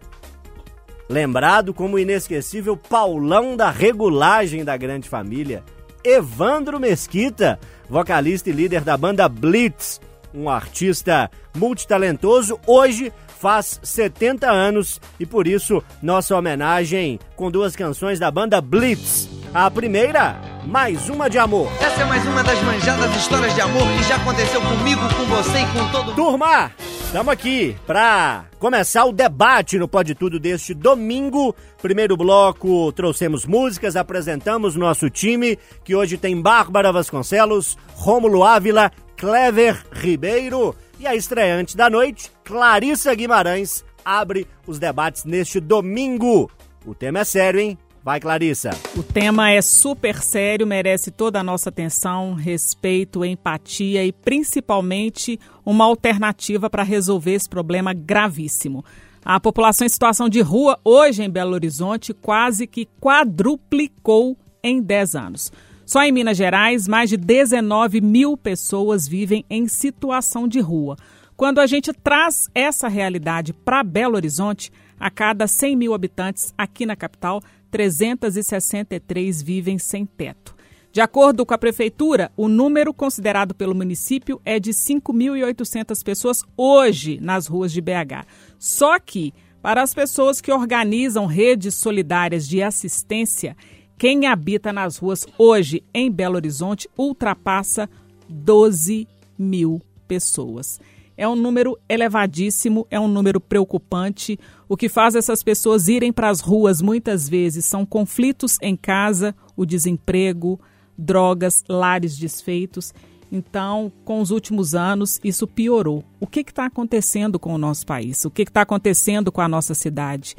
lembrado 1.10 1.74
como 1.74 1.98
inesquecível 1.98 2.74
Paulão 2.74 3.54
da 3.54 3.70
regulagem 3.70 4.64
da 4.64 4.78
grande 4.78 5.10
família, 5.10 5.62
Evandro 6.04 6.80
Mesquita, 6.80 7.58
vocalista 7.88 8.50
e 8.50 8.52
líder 8.52 8.82
da 8.82 8.96
banda 8.96 9.28
Blitz, 9.28 10.00
um 10.34 10.48
artista 10.48 11.30
multitalentoso, 11.54 12.58
hoje 12.66 13.12
faz 13.38 13.80
70 13.82 14.50
anos 14.50 15.00
e 15.18 15.26
por 15.26 15.46
isso 15.46 15.82
nossa 16.00 16.36
homenagem 16.36 17.18
com 17.36 17.50
duas 17.50 17.74
canções 17.74 18.18
da 18.18 18.30
banda 18.30 18.60
Blitz. 18.60 19.28
A 19.52 19.70
primeira, 19.70 20.40
Mais 20.64 21.10
Uma 21.10 21.28
de 21.28 21.38
Amor. 21.38 21.70
Essa 21.80 22.02
é 22.02 22.04
mais 22.04 22.24
uma 22.26 22.42
das 22.42 22.60
manjadas 22.62 23.14
histórias 23.14 23.54
de 23.54 23.60
amor 23.60 23.86
que 23.98 24.02
já 24.04 24.16
aconteceu 24.16 24.62
comigo, 24.62 25.02
com 25.14 25.24
você 25.26 25.58
e 25.58 25.66
com 25.66 25.88
todo 25.90 26.06
mundo. 26.06 26.14
Turma, 26.14 26.70
estamos 27.12 27.30
aqui 27.30 27.76
para 27.86 28.46
começar 28.58 29.04
o 29.04 29.12
debate 29.12 29.78
no 29.78 29.86
Pode 29.86 30.14
Tudo 30.14 30.40
deste 30.40 30.72
domingo. 30.72 31.54
Primeiro 31.82 32.16
bloco, 32.16 32.90
trouxemos 32.92 33.44
músicas, 33.44 33.96
apresentamos 33.96 34.76
nosso 34.76 35.10
time, 35.10 35.58
que 35.84 35.94
hoje 35.94 36.16
tem 36.16 36.40
Bárbara 36.40 36.90
Vasconcelos, 36.90 37.76
Rômulo 37.96 38.42
Ávila, 38.42 38.90
Clever 39.14 39.84
Ribeiro 39.92 40.74
e 40.98 41.06
a 41.06 41.14
estreante 41.14 41.76
da 41.76 41.90
noite, 41.90 42.32
Clarissa 42.44 43.14
Guimarães, 43.14 43.84
abre 44.02 44.46
os 44.66 44.78
debates 44.78 45.26
neste 45.26 45.60
domingo. 45.60 46.50
O 46.86 46.94
tema 46.94 47.18
é 47.18 47.24
sério, 47.24 47.60
hein? 47.60 47.78
Vai, 48.04 48.18
Clarissa. 48.18 48.70
O 48.96 49.02
tema 49.02 49.50
é 49.50 49.62
super 49.62 50.20
sério, 50.20 50.66
merece 50.66 51.12
toda 51.12 51.38
a 51.38 51.42
nossa 51.44 51.68
atenção, 51.68 52.34
respeito, 52.34 53.24
empatia 53.24 54.04
e 54.04 54.10
principalmente 54.10 55.38
uma 55.64 55.84
alternativa 55.84 56.68
para 56.68 56.82
resolver 56.82 57.34
esse 57.34 57.48
problema 57.48 57.92
gravíssimo. 57.92 58.84
A 59.24 59.38
população 59.38 59.86
em 59.86 59.88
situação 59.88 60.28
de 60.28 60.40
rua 60.40 60.80
hoje 60.84 61.22
em 61.22 61.30
Belo 61.30 61.52
Horizonte 61.52 62.12
quase 62.12 62.66
que 62.66 62.88
quadruplicou 63.00 64.36
em 64.64 64.82
10 64.82 65.14
anos. 65.14 65.52
Só 65.86 66.02
em 66.02 66.10
Minas 66.10 66.36
Gerais, 66.36 66.88
mais 66.88 67.08
de 67.08 67.16
19 67.16 68.00
mil 68.00 68.36
pessoas 68.36 69.06
vivem 69.06 69.44
em 69.48 69.68
situação 69.68 70.48
de 70.48 70.58
rua. 70.58 70.96
Quando 71.36 71.60
a 71.60 71.66
gente 71.66 71.92
traz 71.92 72.48
essa 72.52 72.88
realidade 72.88 73.52
para 73.52 73.84
Belo 73.84 74.16
Horizonte, 74.16 74.72
a 74.98 75.10
cada 75.10 75.46
100 75.46 75.76
mil 75.76 75.94
habitantes 75.94 76.54
aqui 76.56 76.86
na 76.86 76.94
capital, 76.94 77.42
363 77.72 79.42
vivem 79.42 79.78
sem 79.78 80.06
teto. 80.06 80.54
De 80.92 81.00
acordo 81.00 81.46
com 81.46 81.54
a 81.54 81.58
prefeitura, 81.58 82.30
o 82.36 82.48
número 82.48 82.92
considerado 82.92 83.54
pelo 83.54 83.74
município 83.74 84.38
é 84.44 84.60
de 84.60 84.72
5.800 84.72 86.04
pessoas 86.04 86.44
hoje 86.54 87.18
nas 87.18 87.46
ruas 87.46 87.72
de 87.72 87.80
BH. 87.80 88.26
Só 88.58 88.98
que, 89.00 89.32
para 89.62 89.82
as 89.82 89.94
pessoas 89.94 90.38
que 90.38 90.52
organizam 90.52 91.24
redes 91.24 91.74
solidárias 91.74 92.46
de 92.46 92.62
assistência, 92.62 93.56
quem 93.96 94.26
habita 94.26 94.70
nas 94.70 94.98
ruas 94.98 95.26
hoje 95.38 95.82
em 95.94 96.10
Belo 96.10 96.36
Horizonte 96.36 96.90
ultrapassa 96.98 97.88
12 98.28 99.08
mil 99.38 99.80
pessoas. 100.06 100.78
É 101.22 101.28
um 101.28 101.36
número 101.36 101.78
elevadíssimo, 101.88 102.84
é 102.90 102.98
um 102.98 103.06
número 103.06 103.40
preocupante. 103.40 104.36
O 104.68 104.76
que 104.76 104.88
faz 104.88 105.14
essas 105.14 105.40
pessoas 105.40 105.86
irem 105.86 106.12
para 106.12 106.28
as 106.28 106.40
ruas 106.40 106.82
muitas 106.82 107.28
vezes 107.28 107.64
são 107.64 107.86
conflitos 107.86 108.58
em 108.60 108.74
casa, 108.74 109.32
o 109.56 109.64
desemprego, 109.64 110.58
drogas, 110.98 111.62
lares 111.68 112.18
desfeitos. 112.18 112.92
Então, 113.30 113.92
com 114.04 114.20
os 114.20 114.32
últimos 114.32 114.74
anos, 114.74 115.20
isso 115.22 115.46
piorou. 115.46 116.02
O 116.18 116.26
que 116.26 116.40
está 116.40 116.66
acontecendo 116.66 117.38
com 117.38 117.54
o 117.54 117.58
nosso 117.58 117.86
país? 117.86 118.24
O 118.24 118.30
que 118.30 118.42
está 118.42 118.62
acontecendo 118.62 119.30
com 119.30 119.40
a 119.40 119.46
nossa 119.46 119.74
cidade? 119.74 120.34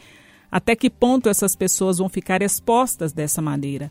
Até 0.51 0.75
que 0.75 0.89
ponto 0.89 1.29
essas 1.29 1.55
pessoas 1.55 1.99
vão 1.99 2.09
ficar 2.09 2.41
expostas 2.41 3.13
dessa 3.13 3.41
maneira? 3.41 3.89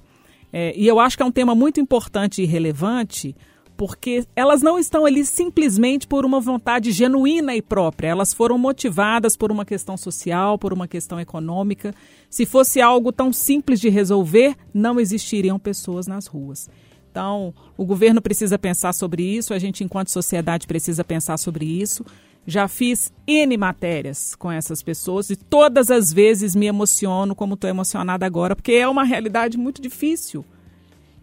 É, 0.53 0.75
e 0.77 0.87
eu 0.87 1.01
acho 1.01 1.17
que 1.17 1.23
é 1.23 1.27
um 1.27 1.33
tema 1.33 1.55
muito 1.55 1.81
importante 1.81 2.43
e 2.43 2.45
relevante, 2.45 3.35
porque 3.77 4.25
elas 4.37 4.63
não 4.63 4.79
estão 4.79 5.05
ali 5.05 5.25
simplesmente 5.25 6.07
por 6.07 6.25
uma 6.25 6.41
vontade 6.41 6.93
genuína 6.93 7.55
e 7.55 7.63
própria, 7.63 8.09
elas 8.09 8.33
foram 8.33 8.59
motivadas 8.59 9.37
por 9.37 9.51
uma 9.51 9.65
questão 9.65 9.97
social, 9.97 10.59
por 10.59 10.73
uma 10.73 10.87
questão 10.87 11.19
econômica. 11.19 11.95
Se 12.31 12.47
fosse 12.47 12.81
algo 12.81 13.13
tão 13.13 13.33
simples 13.33 13.81
de 13.81 13.89
resolver, 13.89 14.55
não 14.73 15.01
existiriam 15.01 15.59
pessoas 15.59 16.07
nas 16.07 16.27
ruas. 16.27 16.69
Então, 17.11 17.53
o 17.77 17.85
governo 17.85 18.23
precisa 18.23 18.59
pensar 18.59 18.95
sobre 18.95 19.23
isso, 19.23 19.53
a 19.53 19.59
gente, 19.59 19.85
enquanto 19.85 20.09
sociedade, 20.09 20.67
precisa 20.67 21.05
pensar 21.05 21.37
sobre 21.37 21.67
isso. 21.67 22.05
Já 22.47 22.67
fiz 22.67 23.13
N 23.27 23.57
matérias 23.57 24.35
com 24.35 24.51
essas 24.51 24.83
pessoas 24.83 25.29
e 25.31 25.37
todas 25.37 25.91
as 25.91 26.13
vezes 26.13 26.57
me 26.57 26.67
emociono 26.67 27.35
como 27.35 27.55
estou 27.55 27.69
emocionada 27.69 28.25
agora, 28.25 28.57
porque 28.57 28.73
é 28.73 28.89
uma 28.89 29.05
realidade 29.05 29.59
muito 29.59 29.81
difícil 29.81 30.45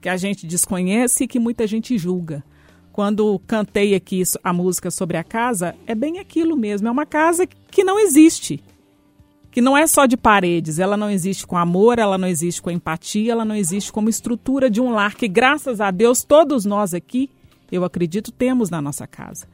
que 0.01 0.09
a 0.09 0.17
gente 0.17 0.47
desconhece 0.47 1.23
e 1.23 1.27
que 1.27 1.39
muita 1.39 1.67
gente 1.67 1.97
julga. 1.97 2.43
Quando 2.91 3.39
cantei 3.47 3.95
aqui 3.95 4.23
a 4.43 4.51
música 4.51 4.91
sobre 4.91 5.17
a 5.17 5.23
casa, 5.23 5.75
é 5.87 5.95
bem 5.95 6.19
aquilo 6.19 6.57
mesmo. 6.57 6.87
É 6.87 6.91
uma 6.91 7.05
casa 7.05 7.47
que 7.47 7.83
não 7.83 7.99
existe. 7.99 8.61
Que 9.51 9.61
não 9.61 9.77
é 9.77 9.87
só 9.87 10.05
de 10.05 10.17
paredes. 10.17 10.79
Ela 10.79 10.97
não 10.97 11.09
existe 11.09 11.47
com 11.47 11.57
amor, 11.57 11.97
ela 11.97 12.17
não 12.17 12.27
existe 12.27 12.61
com 12.61 12.69
empatia, 12.69 13.31
ela 13.31 13.45
não 13.45 13.55
existe 13.55 13.91
como 13.91 14.09
estrutura 14.09 14.69
de 14.69 14.81
um 14.81 14.91
lar 14.91 15.15
que, 15.15 15.27
graças 15.27 15.79
a 15.79 15.91
Deus, 15.91 16.23
todos 16.23 16.65
nós 16.65 16.93
aqui, 16.93 17.29
eu 17.71 17.83
acredito, 17.83 18.31
temos 18.31 18.69
na 18.69 18.81
nossa 18.81 19.07
casa. 19.07 19.47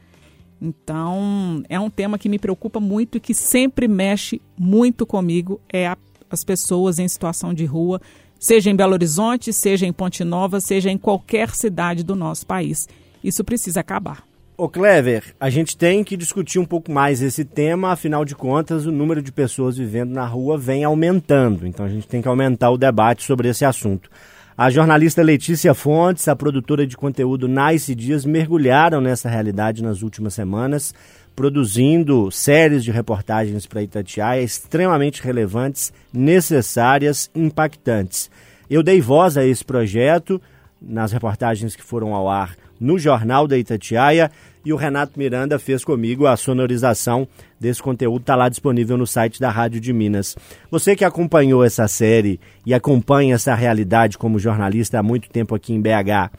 Então, 0.61 1.61
é 1.69 1.79
um 1.79 1.89
tema 1.89 2.17
que 2.17 2.29
me 2.29 2.39
preocupa 2.39 2.79
muito 2.79 3.17
e 3.17 3.21
que 3.21 3.33
sempre 3.33 3.87
mexe 3.87 4.41
muito 4.57 5.05
comigo. 5.05 5.61
É 5.69 5.87
a, 5.87 5.97
as 6.29 6.43
pessoas 6.43 6.97
em 6.97 7.07
situação 7.07 7.53
de 7.53 7.65
rua, 7.65 8.01
seja 8.45 8.69
em 8.69 8.75
Belo 8.75 8.93
Horizonte, 8.93 9.51
seja 9.51 9.87
em 9.87 9.91
Ponte 9.91 10.23
Nova, 10.23 10.61
seja 10.61 10.91
em 10.91 10.99
qualquer 10.99 11.49
cidade 11.55 12.03
do 12.03 12.15
nosso 12.15 12.45
país. 12.45 12.87
Isso 13.23 13.43
precisa 13.43 13.79
acabar. 13.79 14.23
Ô 14.55 14.69
Clever, 14.69 15.33
a 15.39 15.49
gente 15.49 15.75
tem 15.75 16.03
que 16.03 16.15
discutir 16.15 16.59
um 16.59 16.65
pouco 16.65 16.91
mais 16.91 17.23
esse 17.23 17.43
tema, 17.43 17.91
afinal 17.91 18.23
de 18.23 18.35
contas, 18.35 18.85
o 18.85 18.91
número 18.91 19.19
de 19.19 19.31
pessoas 19.31 19.77
vivendo 19.77 20.11
na 20.11 20.27
rua 20.27 20.59
vem 20.59 20.83
aumentando, 20.83 21.65
então 21.65 21.83
a 21.83 21.89
gente 21.89 22.07
tem 22.07 22.21
que 22.21 22.27
aumentar 22.27 22.69
o 22.69 22.77
debate 22.77 23.23
sobre 23.23 23.49
esse 23.49 23.65
assunto. 23.65 24.11
A 24.55 24.69
jornalista 24.69 25.23
Letícia 25.23 25.73
Fontes, 25.73 26.27
a 26.27 26.35
produtora 26.35 26.85
de 26.85 26.95
conteúdo 26.95 27.47
Nice 27.47 27.95
Dias, 27.95 28.25
mergulharam 28.25 29.01
nessa 29.01 29.27
realidade 29.27 29.81
nas 29.81 30.03
últimas 30.03 30.35
semanas, 30.35 30.93
produzindo 31.35 32.31
séries 32.31 32.83
de 32.83 32.91
reportagens 32.91 33.65
para 33.65 33.83
Itatiaia 33.83 34.41
extremamente 34.41 35.21
relevantes, 35.21 35.91
necessárias, 36.13 37.29
impactantes. 37.35 38.29
Eu 38.69 38.81
dei 38.81 39.01
voz 39.01 39.37
a 39.37 39.45
esse 39.45 39.63
projeto 39.63 40.41
nas 40.81 41.11
reportagens 41.11 41.75
que 41.75 41.83
foram 41.83 42.13
ao 42.13 42.29
ar 42.29 42.55
no 42.79 42.97
Jornal 42.97 43.47
da 43.47 43.57
Itatiaia 43.57 44.31
e 44.63 44.73
o 44.73 44.75
Renato 44.75 45.17
Miranda 45.17 45.59
fez 45.59 45.83
comigo 45.85 46.25
a 46.25 46.35
sonorização 46.35 47.27
desse 47.59 47.81
conteúdo, 47.81 48.21
está 48.21 48.35
lá 48.35 48.49
disponível 48.49 48.97
no 48.97 49.05
site 49.05 49.39
da 49.39 49.49
Rádio 49.49 49.79
de 49.79 49.93
Minas. 49.93 50.35
Você 50.71 50.95
que 50.95 51.05
acompanhou 51.05 51.63
essa 51.63 51.87
série 51.87 52.39
e 52.65 52.73
acompanha 52.73 53.35
essa 53.35 53.53
realidade 53.53 54.17
como 54.17 54.39
jornalista 54.39 54.99
há 54.99 55.03
muito 55.03 55.29
tempo 55.29 55.53
aqui 55.53 55.73
em 55.73 55.81
BH, 55.81 56.31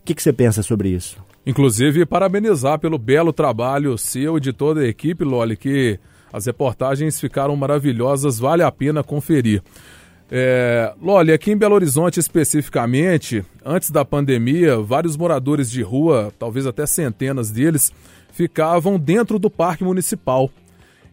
o 0.00 0.04
que, 0.04 0.14
que 0.14 0.22
você 0.22 0.32
pensa 0.32 0.62
sobre 0.62 0.90
isso? 0.90 1.29
Inclusive, 1.50 2.06
parabenizar 2.06 2.78
pelo 2.78 2.96
belo 2.96 3.32
trabalho 3.32 3.98
seu 3.98 4.36
e 4.36 4.40
de 4.40 4.52
toda 4.52 4.82
a 4.82 4.86
equipe, 4.86 5.24
Loli, 5.24 5.56
que 5.56 5.98
as 6.32 6.46
reportagens 6.46 7.18
ficaram 7.18 7.56
maravilhosas, 7.56 8.38
vale 8.38 8.62
a 8.62 8.70
pena 8.70 9.02
conferir. 9.02 9.60
É, 10.30 10.94
Loli, 11.02 11.32
aqui 11.32 11.50
em 11.50 11.56
Belo 11.56 11.74
Horizonte 11.74 12.20
especificamente, 12.20 13.44
antes 13.64 13.90
da 13.90 14.04
pandemia, 14.04 14.78
vários 14.78 15.16
moradores 15.16 15.68
de 15.68 15.82
rua, 15.82 16.32
talvez 16.38 16.68
até 16.68 16.86
centenas 16.86 17.50
deles, 17.50 17.92
ficavam 18.32 18.96
dentro 18.96 19.36
do 19.36 19.50
parque 19.50 19.82
municipal. 19.82 20.48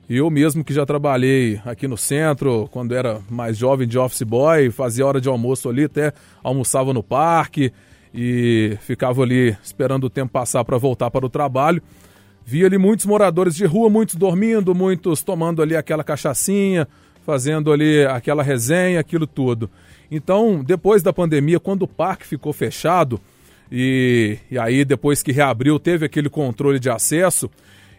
Eu 0.08 0.30
mesmo 0.30 0.64
que 0.64 0.72
já 0.72 0.86
trabalhei 0.86 1.60
aqui 1.66 1.88
no 1.88 1.98
centro, 1.98 2.70
quando 2.72 2.94
era 2.94 3.22
mais 3.28 3.58
jovem 3.58 3.88
de 3.88 3.98
office 3.98 4.22
boy, 4.22 4.70
fazia 4.70 5.04
hora 5.04 5.20
de 5.20 5.28
almoço 5.28 5.68
ali, 5.68 5.86
até 5.86 6.14
almoçava 6.44 6.94
no 6.94 7.02
parque 7.02 7.74
e 8.20 8.76
ficava 8.82 9.22
ali 9.22 9.56
esperando 9.64 10.06
o 10.06 10.10
tempo 10.10 10.32
passar 10.32 10.66
para 10.66 10.76
voltar 10.76 11.12
para 11.12 11.24
o 11.24 11.30
trabalho. 11.30 11.84
Via 12.44 12.66
ali 12.66 12.80
muitos 12.80 13.06
moradores 13.06 13.56
de 13.56 13.64
rua, 13.64 13.92
muitos 13.92 14.16
dormindo, 14.16 14.74
muitos 14.74 15.22
tomando 15.22 15.62
ali 15.62 15.76
aquela 15.76 16.04
cachaçinha, 16.04 16.88
fazendo 17.24 17.72
ali 17.72 18.04
aquela 18.08 18.42
resenha, 18.42 19.00
aquilo 19.00 19.28
tudo. 19.28 19.70
Então, 20.10 20.64
depois 20.64 21.04
da 21.04 21.14
pandemia, 21.14 21.60
quando 21.60 21.84
o 21.84 21.88
parque 21.88 22.26
ficou 22.26 22.52
fechado, 22.52 23.22
e, 23.72 24.40
e 24.50 24.58
aí 24.58 24.84
depois 24.84 25.22
que 25.22 25.32
reabriu 25.32 25.78
teve 25.78 26.06
aquele 26.06 26.30
controle 26.30 26.80
de 26.80 26.90
acesso, 26.90 27.52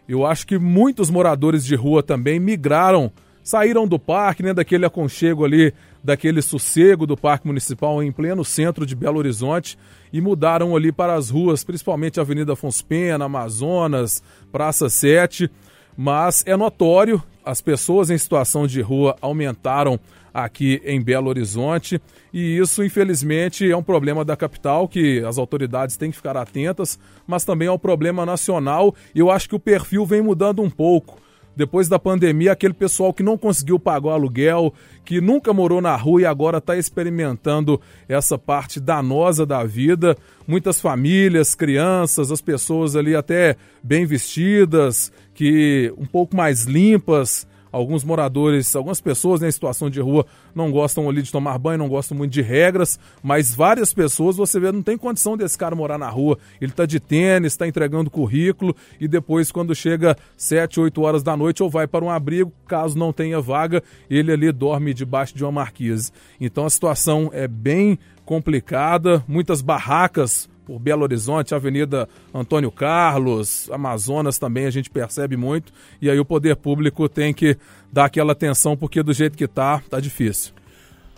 eu 0.08 0.26
acho 0.26 0.44
que 0.46 0.58
muitos 0.58 1.10
moradores 1.10 1.64
de 1.64 1.76
rua 1.76 2.02
também 2.02 2.40
migraram, 2.40 3.12
saíram 3.44 3.86
do 3.86 4.00
parque, 4.00 4.42
né, 4.42 4.52
daquele 4.52 4.84
aconchego 4.84 5.44
ali, 5.44 5.72
daquele 6.02 6.42
sossego 6.42 7.06
do 7.06 7.16
Parque 7.16 7.46
Municipal 7.46 8.02
em 8.02 8.12
pleno 8.12 8.44
centro 8.44 8.86
de 8.86 8.94
Belo 8.94 9.18
Horizonte 9.18 9.78
e 10.12 10.20
mudaram 10.20 10.74
ali 10.76 10.92
para 10.92 11.14
as 11.14 11.30
ruas, 11.30 11.64
principalmente 11.64 12.20
Avenida 12.20 12.52
Afonso 12.52 12.84
Pena, 12.84 13.24
Amazonas, 13.24 14.22
Praça 14.50 14.88
7. 14.88 15.50
Mas 15.96 16.44
é 16.46 16.56
notório 16.56 17.22
as 17.44 17.60
pessoas 17.60 18.10
em 18.10 18.18
situação 18.18 18.66
de 18.66 18.80
rua 18.80 19.16
aumentaram 19.22 19.98
aqui 20.32 20.80
em 20.84 21.02
Belo 21.02 21.28
Horizonte 21.28 22.00
e 22.32 22.58
isso, 22.58 22.84
infelizmente, 22.84 23.70
é 23.70 23.76
um 23.76 23.82
problema 23.82 24.24
da 24.24 24.36
capital 24.36 24.86
que 24.86 25.20
as 25.24 25.38
autoridades 25.38 25.96
têm 25.96 26.10
que 26.10 26.16
ficar 26.18 26.36
atentas, 26.36 26.98
mas 27.26 27.44
também 27.44 27.68
é 27.68 27.72
um 27.72 27.78
problema 27.78 28.26
nacional 28.26 28.94
e 29.14 29.18
eu 29.18 29.30
acho 29.30 29.48
que 29.48 29.54
o 29.54 29.58
perfil 29.58 30.04
vem 30.04 30.20
mudando 30.20 30.60
um 30.60 30.68
pouco. 30.68 31.18
Depois 31.58 31.88
da 31.88 31.98
pandemia, 31.98 32.52
aquele 32.52 32.72
pessoal 32.72 33.12
que 33.12 33.20
não 33.20 33.36
conseguiu 33.36 33.80
pagar 33.80 34.06
o 34.06 34.10
aluguel, 34.10 34.72
que 35.04 35.20
nunca 35.20 35.52
morou 35.52 35.80
na 35.80 35.96
rua 35.96 36.20
e 36.20 36.24
agora 36.24 36.58
está 36.58 36.76
experimentando 36.76 37.80
essa 38.08 38.38
parte 38.38 38.78
danosa 38.78 39.44
da 39.44 39.64
vida. 39.64 40.16
Muitas 40.46 40.80
famílias, 40.80 41.56
crianças, 41.56 42.30
as 42.30 42.40
pessoas 42.40 42.94
ali 42.94 43.16
até 43.16 43.56
bem 43.82 44.06
vestidas, 44.06 45.10
que 45.34 45.92
um 45.98 46.06
pouco 46.06 46.36
mais 46.36 46.62
limpas, 46.62 47.44
alguns 47.70 48.04
moradores, 48.04 48.74
algumas 48.74 49.00
pessoas 49.00 49.40
né, 49.40 49.48
em 49.48 49.52
situação 49.52 49.88
de 49.90 50.00
rua 50.00 50.26
não 50.54 50.70
gostam 50.70 51.08
ali 51.08 51.22
de 51.22 51.30
tomar 51.30 51.58
banho, 51.58 51.78
não 51.78 51.88
gostam 51.88 52.16
muito 52.16 52.32
de 52.32 52.42
regras, 52.42 52.98
mas 53.22 53.54
várias 53.54 53.92
pessoas 53.92 54.36
você 54.36 54.58
vê 54.58 54.72
não 54.72 54.82
tem 54.82 54.96
condição 54.96 55.36
desse 55.36 55.56
cara 55.56 55.74
morar 55.74 55.98
na 55.98 56.08
rua. 56.08 56.38
Ele 56.60 56.70
está 56.70 56.86
de 56.86 56.98
tênis, 57.00 57.52
está 57.52 57.66
entregando 57.66 58.10
currículo 58.10 58.74
e 59.00 59.06
depois 59.06 59.52
quando 59.52 59.74
chega 59.74 60.16
7, 60.36 60.80
8 60.80 61.00
horas 61.02 61.22
da 61.22 61.36
noite 61.36 61.62
ou 61.62 61.70
vai 61.70 61.86
para 61.86 62.04
um 62.04 62.10
abrigo, 62.10 62.52
caso 62.66 62.98
não 62.98 63.12
tenha 63.12 63.40
vaga, 63.40 63.82
ele 64.10 64.32
ali 64.32 64.52
dorme 64.52 64.92
debaixo 64.94 65.36
de 65.36 65.44
uma 65.44 65.52
marquise. 65.52 66.10
Então 66.40 66.64
a 66.64 66.70
situação 66.70 67.30
é 67.32 67.46
bem 67.46 67.98
complicada, 68.24 69.24
muitas 69.26 69.62
barracas 69.62 70.48
por 70.68 70.78
Belo 70.78 71.02
Horizonte, 71.02 71.54
Avenida 71.54 72.06
Antônio 72.32 72.70
Carlos, 72.70 73.70
Amazonas 73.72 74.38
também 74.38 74.66
a 74.66 74.70
gente 74.70 74.90
percebe 74.90 75.34
muito. 75.34 75.72
E 75.98 76.10
aí 76.10 76.20
o 76.20 76.26
poder 76.26 76.56
público 76.56 77.08
tem 77.08 77.32
que 77.32 77.56
dar 77.90 78.04
aquela 78.04 78.32
atenção, 78.32 78.76
porque 78.76 79.02
do 79.02 79.14
jeito 79.14 79.34
que 79.34 79.48
tá, 79.48 79.82
tá 79.88 79.98
difícil. 79.98 80.52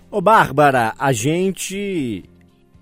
Ô 0.09 0.21
Bárbara, 0.21 0.95
a 0.97 1.13
gente 1.13 2.23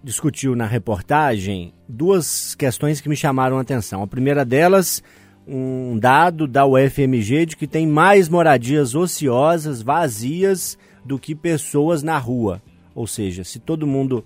discutiu 0.05 0.55
na 0.55 0.67
reportagem 0.67 1.73
duas 1.89 2.55
questões 2.55 3.01
que 3.01 3.09
me 3.09 3.17
chamaram 3.17 3.57
a 3.57 3.63
atenção. 3.63 4.03
A 4.03 4.07
primeira 4.07 4.45
delas, 4.45 5.03
um 5.47 5.99
dado 5.99 6.47
da 6.47 6.67
UFMG 6.67 7.47
de 7.47 7.57
que 7.57 7.67
tem 7.67 7.87
mais 7.87 8.29
moradias 8.29 8.95
ociosas, 8.95 9.81
vazias, 9.81 10.77
do 11.03 11.19
que 11.19 11.35
pessoas 11.35 12.03
na 12.03 12.19
rua. 12.19 12.61
Ou 12.95 13.07
seja, 13.07 13.43
se 13.43 13.59
todo 13.59 13.87
mundo 13.87 14.23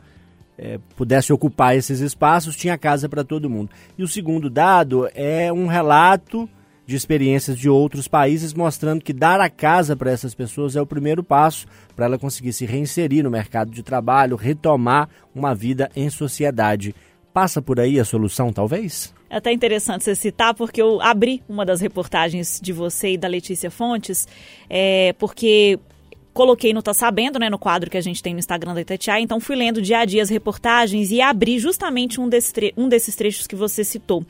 é, 0.58 0.78
pudesse 0.96 1.32
ocupar 1.32 1.76
esses 1.76 2.00
espaços, 2.00 2.56
tinha 2.56 2.78
casa 2.78 3.08
para 3.08 3.24
todo 3.24 3.50
mundo. 3.50 3.70
E 3.96 4.02
o 4.02 4.08
segundo 4.08 4.50
dado 4.50 5.08
é 5.14 5.52
um 5.52 5.66
relato 5.66 6.48
de 6.86 6.96
experiências 6.96 7.56
de 7.58 7.68
outros 7.68 8.08
países 8.08 8.52
mostrando 8.52 9.02
que 9.02 9.12
dar 9.12 9.40
a 9.40 9.48
casa 9.48 9.96
para 9.96 10.10
essas 10.10 10.34
pessoas 10.34 10.76
é 10.76 10.80
o 10.80 10.86
primeiro 10.86 11.22
passo 11.22 11.66
para 11.94 12.06
ela 12.06 12.18
conseguir 12.18 12.52
se 12.52 12.66
reinserir 12.66 13.22
no 13.22 13.30
mercado 13.30 13.70
de 13.70 13.82
trabalho, 13.82 14.36
retomar 14.36 15.08
uma 15.34 15.54
vida 15.54 15.90
em 15.94 16.10
sociedade. 16.10 16.94
Passa 17.32 17.62
por 17.62 17.80
aí 17.80 17.98
a 17.98 18.04
solução, 18.04 18.52
talvez? 18.52 19.14
É 19.30 19.36
até 19.36 19.50
interessante 19.50 20.04
você 20.04 20.14
citar, 20.14 20.52
porque 20.52 20.82
eu 20.82 21.00
abri 21.00 21.42
uma 21.48 21.64
das 21.64 21.80
reportagens 21.80 22.60
de 22.62 22.72
você 22.72 23.12
e 23.12 23.16
da 23.16 23.26
Letícia 23.26 23.70
Fontes, 23.70 24.28
é, 24.68 25.14
porque 25.14 25.78
coloquei 26.32 26.72
no 26.72 26.82
Tá 26.82 26.94
Sabendo, 26.94 27.38
né, 27.38 27.50
no 27.50 27.58
quadro 27.58 27.90
que 27.90 27.96
a 27.96 28.00
gente 28.00 28.22
tem 28.22 28.32
no 28.32 28.38
Instagram 28.38 28.74
da 28.74 28.80
Itatiaia, 28.80 29.22
então 29.22 29.40
fui 29.40 29.56
lendo 29.56 29.82
dia 29.82 29.98
a 29.98 30.04
dia 30.04 30.22
as 30.22 30.30
reportagens 30.30 31.10
e 31.10 31.20
abri 31.20 31.58
justamente 31.58 32.20
um, 32.20 32.28
desse 32.28 32.52
um 32.76 32.88
desses 32.88 33.14
trechos 33.14 33.46
que 33.46 33.56
você 33.56 33.84
citou. 33.84 34.24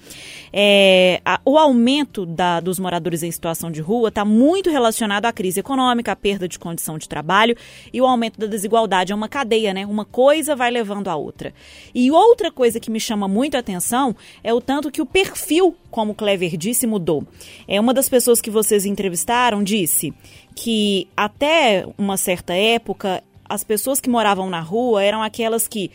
É, 0.53 1.21
a, 1.25 1.41
o 1.45 1.59
aumento 1.59 2.25
da, 2.25 2.61
dos 2.61 2.79
moradores 2.79 3.23
em 3.23 3.31
situação 3.31 3.71
de 3.71 3.81
rua 3.81 4.09
está 4.09 4.25
muito 4.25 4.71
relacionado 4.71 5.27
à 5.27 5.33
crise 5.33 5.61
econômica, 5.61 6.13
à 6.13 6.17
perda 6.17 6.49
de 6.49 6.59
condição 6.59 6.99
de 6.99 7.09
trabalho 7.09 7.57
e 7.93 8.01
o 8.01 8.07
aumento 8.07 8.39
da 8.39 8.47
desigualdade. 8.47 9.13
É 9.13 9.15
uma 9.15 9.29
cadeia, 9.29 9.73
né? 9.75 9.87
Uma 9.87 10.05
coisa 10.05 10.57
vai 10.57 10.71
levando 10.71 11.09
a 11.09 11.17
outra. 11.17 11.55
E 11.95 12.11
outra 12.11 12.51
coisa 12.51 12.81
que 12.81 12.91
me 12.91 13.01
chama 13.01 13.29
muito 13.29 13.57
a 13.57 13.61
atenção 13.61 14.15
é 14.43 14.53
o 14.53 14.61
tanto 14.61 14.91
que 14.91 15.03
o 15.03 15.07
perfil, 15.07 15.77
como 15.91 16.13
o 16.13 16.15
Clever 16.15 16.57
disse, 16.57 16.87
mudou. 16.87 17.27
É 17.67 17.81
uma 17.81 17.95
das 17.95 18.09
pessoas 18.09 18.41
que 18.41 18.51
vocês 18.51 18.85
entrevistaram 18.87 19.63
disse 19.63 20.13
que 20.55 21.09
até 21.17 21.87
uma 21.99 22.17
certa 22.17 22.55
época 22.55 23.23
as 23.49 23.63
pessoas 23.63 24.01
que 24.01 24.09
moravam 24.09 24.49
na 24.49 24.61
rua 24.61 25.03
eram 25.03 25.23
aquelas 25.23 25.69
que 25.69 25.91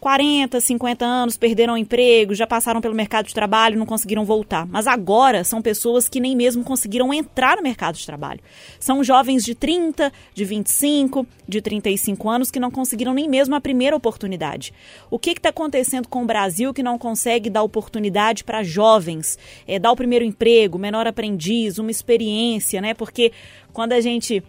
40, 0.00 0.60
50 0.60 1.04
anos, 1.04 1.36
perderam 1.36 1.76
emprego, 1.76 2.34
já 2.34 2.46
passaram 2.46 2.80
pelo 2.80 2.94
mercado 2.94 3.26
de 3.26 3.34
trabalho, 3.34 3.78
não 3.78 3.86
conseguiram 3.86 4.24
voltar. 4.24 4.66
Mas 4.66 4.86
agora 4.86 5.44
são 5.44 5.62
pessoas 5.62 6.08
que 6.08 6.20
nem 6.20 6.36
mesmo 6.36 6.64
conseguiram 6.64 7.12
entrar 7.12 7.56
no 7.56 7.62
mercado 7.62 7.96
de 7.96 8.06
trabalho. 8.06 8.40
São 8.78 9.02
jovens 9.02 9.44
de 9.44 9.54
30, 9.54 10.12
de 10.34 10.44
25, 10.44 11.26
de 11.48 11.60
35 11.60 12.28
anos 12.28 12.50
que 12.50 12.60
não 12.60 12.70
conseguiram 12.70 13.14
nem 13.14 13.28
mesmo 13.28 13.54
a 13.54 13.60
primeira 13.60 13.96
oportunidade. 13.96 14.72
O 15.10 15.18
que 15.18 15.30
está 15.30 15.48
acontecendo 15.48 16.08
com 16.08 16.22
o 16.22 16.26
Brasil 16.26 16.72
que 16.72 16.82
não 16.82 16.98
consegue 16.98 17.50
dar 17.50 17.62
oportunidade 17.62 18.44
para 18.44 18.62
jovens? 18.62 19.38
É, 19.66 19.78
dar 19.78 19.92
o 19.92 19.96
primeiro 19.96 20.24
emprego, 20.24 20.78
menor 20.78 21.06
aprendiz, 21.06 21.78
uma 21.78 21.90
experiência, 21.90 22.80
né? 22.80 22.94
Porque 22.94 23.32
quando 23.72 23.92
a 23.92 24.00
gente 24.00 24.42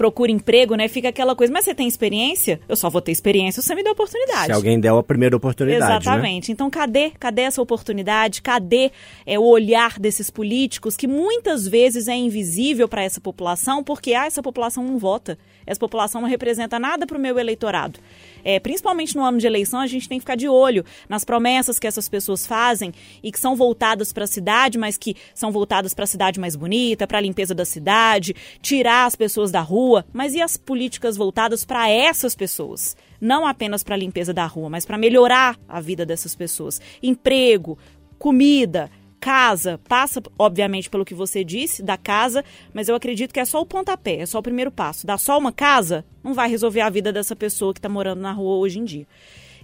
procura 0.00 0.32
emprego, 0.32 0.76
né? 0.76 0.88
Fica 0.88 1.10
aquela 1.10 1.36
coisa, 1.36 1.52
mas 1.52 1.66
você 1.66 1.74
tem 1.74 1.86
experiência? 1.86 2.58
Eu 2.66 2.74
só 2.74 2.88
vou 2.88 3.02
ter 3.02 3.12
experiência 3.12 3.60
se 3.60 3.68
você 3.68 3.74
me 3.74 3.82
der 3.82 3.90
oportunidade. 3.90 4.46
Se 4.46 4.52
alguém 4.52 4.80
der 4.80 4.94
a 4.94 5.02
primeira 5.02 5.36
oportunidade. 5.36 5.78
Né? 5.78 5.98
Exatamente. 5.98 6.48
Né? 6.48 6.52
Então, 6.54 6.70
cadê? 6.70 7.10
Cadê 7.20 7.42
essa 7.42 7.60
oportunidade? 7.60 8.40
Cadê 8.40 8.92
é, 9.26 9.38
o 9.38 9.42
olhar 9.42 9.98
desses 9.98 10.30
políticos 10.30 10.96
que 10.96 11.06
muitas 11.06 11.68
vezes 11.68 12.08
é 12.08 12.14
invisível 12.14 12.88
para 12.88 13.02
essa 13.02 13.20
população, 13.20 13.84
porque 13.84 14.14
ah, 14.14 14.24
essa 14.24 14.42
população 14.42 14.82
não 14.82 14.96
vota. 14.96 15.36
Essa 15.70 15.78
população 15.78 16.20
não 16.20 16.28
representa 16.28 16.80
nada 16.80 17.06
para 17.06 17.16
o 17.16 17.20
meu 17.20 17.38
eleitorado. 17.38 18.00
É, 18.42 18.58
principalmente 18.58 19.14
no 19.14 19.24
ano 19.24 19.38
de 19.38 19.46
eleição, 19.46 19.78
a 19.78 19.86
gente 19.86 20.08
tem 20.08 20.18
que 20.18 20.22
ficar 20.22 20.34
de 20.34 20.48
olho 20.48 20.84
nas 21.08 21.24
promessas 21.24 21.78
que 21.78 21.86
essas 21.86 22.08
pessoas 22.08 22.44
fazem 22.44 22.92
e 23.22 23.30
que 23.30 23.38
são 23.38 23.54
voltadas 23.54 24.12
para 24.12 24.24
a 24.24 24.26
cidade, 24.26 24.76
mas 24.76 24.98
que 24.98 25.14
são 25.32 25.52
voltadas 25.52 25.94
para 25.94 26.02
a 26.02 26.08
cidade 26.08 26.40
mais 26.40 26.56
bonita, 26.56 27.06
para 27.06 27.18
a 27.18 27.20
limpeza 27.20 27.54
da 27.54 27.64
cidade, 27.64 28.34
tirar 28.60 29.06
as 29.06 29.14
pessoas 29.14 29.52
da 29.52 29.60
rua. 29.60 30.04
Mas 30.12 30.34
e 30.34 30.42
as 30.42 30.56
políticas 30.56 31.16
voltadas 31.16 31.64
para 31.64 31.88
essas 31.88 32.34
pessoas? 32.34 32.96
Não 33.20 33.46
apenas 33.46 33.84
para 33.84 33.94
a 33.94 33.98
limpeza 33.98 34.34
da 34.34 34.46
rua, 34.46 34.68
mas 34.68 34.84
para 34.84 34.98
melhorar 34.98 35.56
a 35.68 35.80
vida 35.80 36.04
dessas 36.04 36.34
pessoas. 36.34 36.80
Emprego, 37.00 37.78
comida, 38.18 38.90
casa 39.20 39.78
passa, 39.86 40.22
obviamente, 40.38 40.88
pelo 40.88 41.04
que 41.04 41.14
você 41.14 41.44
disse, 41.44 41.82
da 41.82 41.96
casa, 41.96 42.42
mas 42.72 42.88
eu 42.88 42.94
acredito 42.94 43.32
que 43.32 43.40
é 43.40 43.44
só 43.44 43.60
o 43.60 43.66
pontapé, 43.66 44.16
é 44.16 44.26
só 44.26 44.38
o 44.38 44.42
primeiro 44.42 44.70
passo. 44.70 45.06
Dar 45.06 45.18
só 45.18 45.38
uma 45.38 45.52
casa 45.52 46.04
não 46.24 46.32
vai 46.32 46.48
resolver 46.48 46.80
a 46.80 46.88
vida 46.88 47.12
dessa 47.12 47.36
pessoa 47.36 47.74
que 47.74 47.78
está 47.78 47.88
morando 47.88 48.20
na 48.20 48.32
rua 48.32 48.56
hoje 48.56 48.78
em 48.78 48.84
dia. 48.84 49.06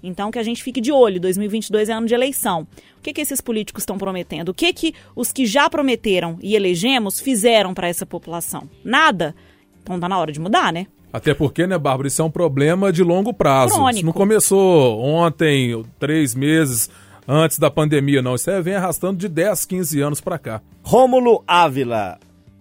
Então, 0.02 0.30
que 0.30 0.38
a 0.38 0.42
gente 0.42 0.62
fique 0.62 0.80
de 0.80 0.92
olho. 0.92 1.18
2022 1.18 1.88
é 1.88 1.92
ano 1.92 2.06
de 2.06 2.14
eleição. 2.14 2.66
O 2.98 3.02
que, 3.02 3.12
que 3.12 3.20
esses 3.20 3.40
políticos 3.40 3.82
estão 3.82 3.96
prometendo? 3.96 4.50
O 4.50 4.54
que, 4.54 4.72
que 4.72 4.94
os 5.16 5.32
que 5.32 5.46
já 5.46 5.68
prometeram 5.70 6.38
e 6.42 6.54
elegemos 6.54 7.18
fizeram 7.18 7.72
para 7.72 7.88
essa 7.88 8.04
população? 8.04 8.68
Nada? 8.84 9.34
Então, 9.82 9.98
tá 9.98 10.08
na 10.08 10.18
hora 10.18 10.30
de 10.30 10.38
mudar, 10.38 10.72
né? 10.72 10.86
Até 11.12 11.32
porque, 11.32 11.66
né, 11.66 11.78
Bárbara, 11.78 12.08
isso 12.08 12.20
é 12.20 12.24
um 12.24 12.30
problema 12.30 12.92
de 12.92 13.02
longo 13.02 13.32
prazo. 13.32 13.74
Crônico. 13.74 13.96
Isso 13.96 14.06
não 14.06 14.12
começou 14.12 15.00
ontem, 15.00 15.82
três 15.98 16.34
meses 16.34 16.90
antes 17.26 17.58
da 17.58 17.70
pandemia, 17.70 18.22
não. 18.22 18.34
Isso 18.34 18.50
aí 18.50 18.62
vem 18.62 18.74
arrastando 18.74 19.18
de 19.18 19.28
10, 19.28 19.64
15 19.64 20.00
anos 20.00 20.20
para 20.20 20.38
cá. 20.38 20.62
Rômulo 20.82 21.42
Ávila. 21.46 22.18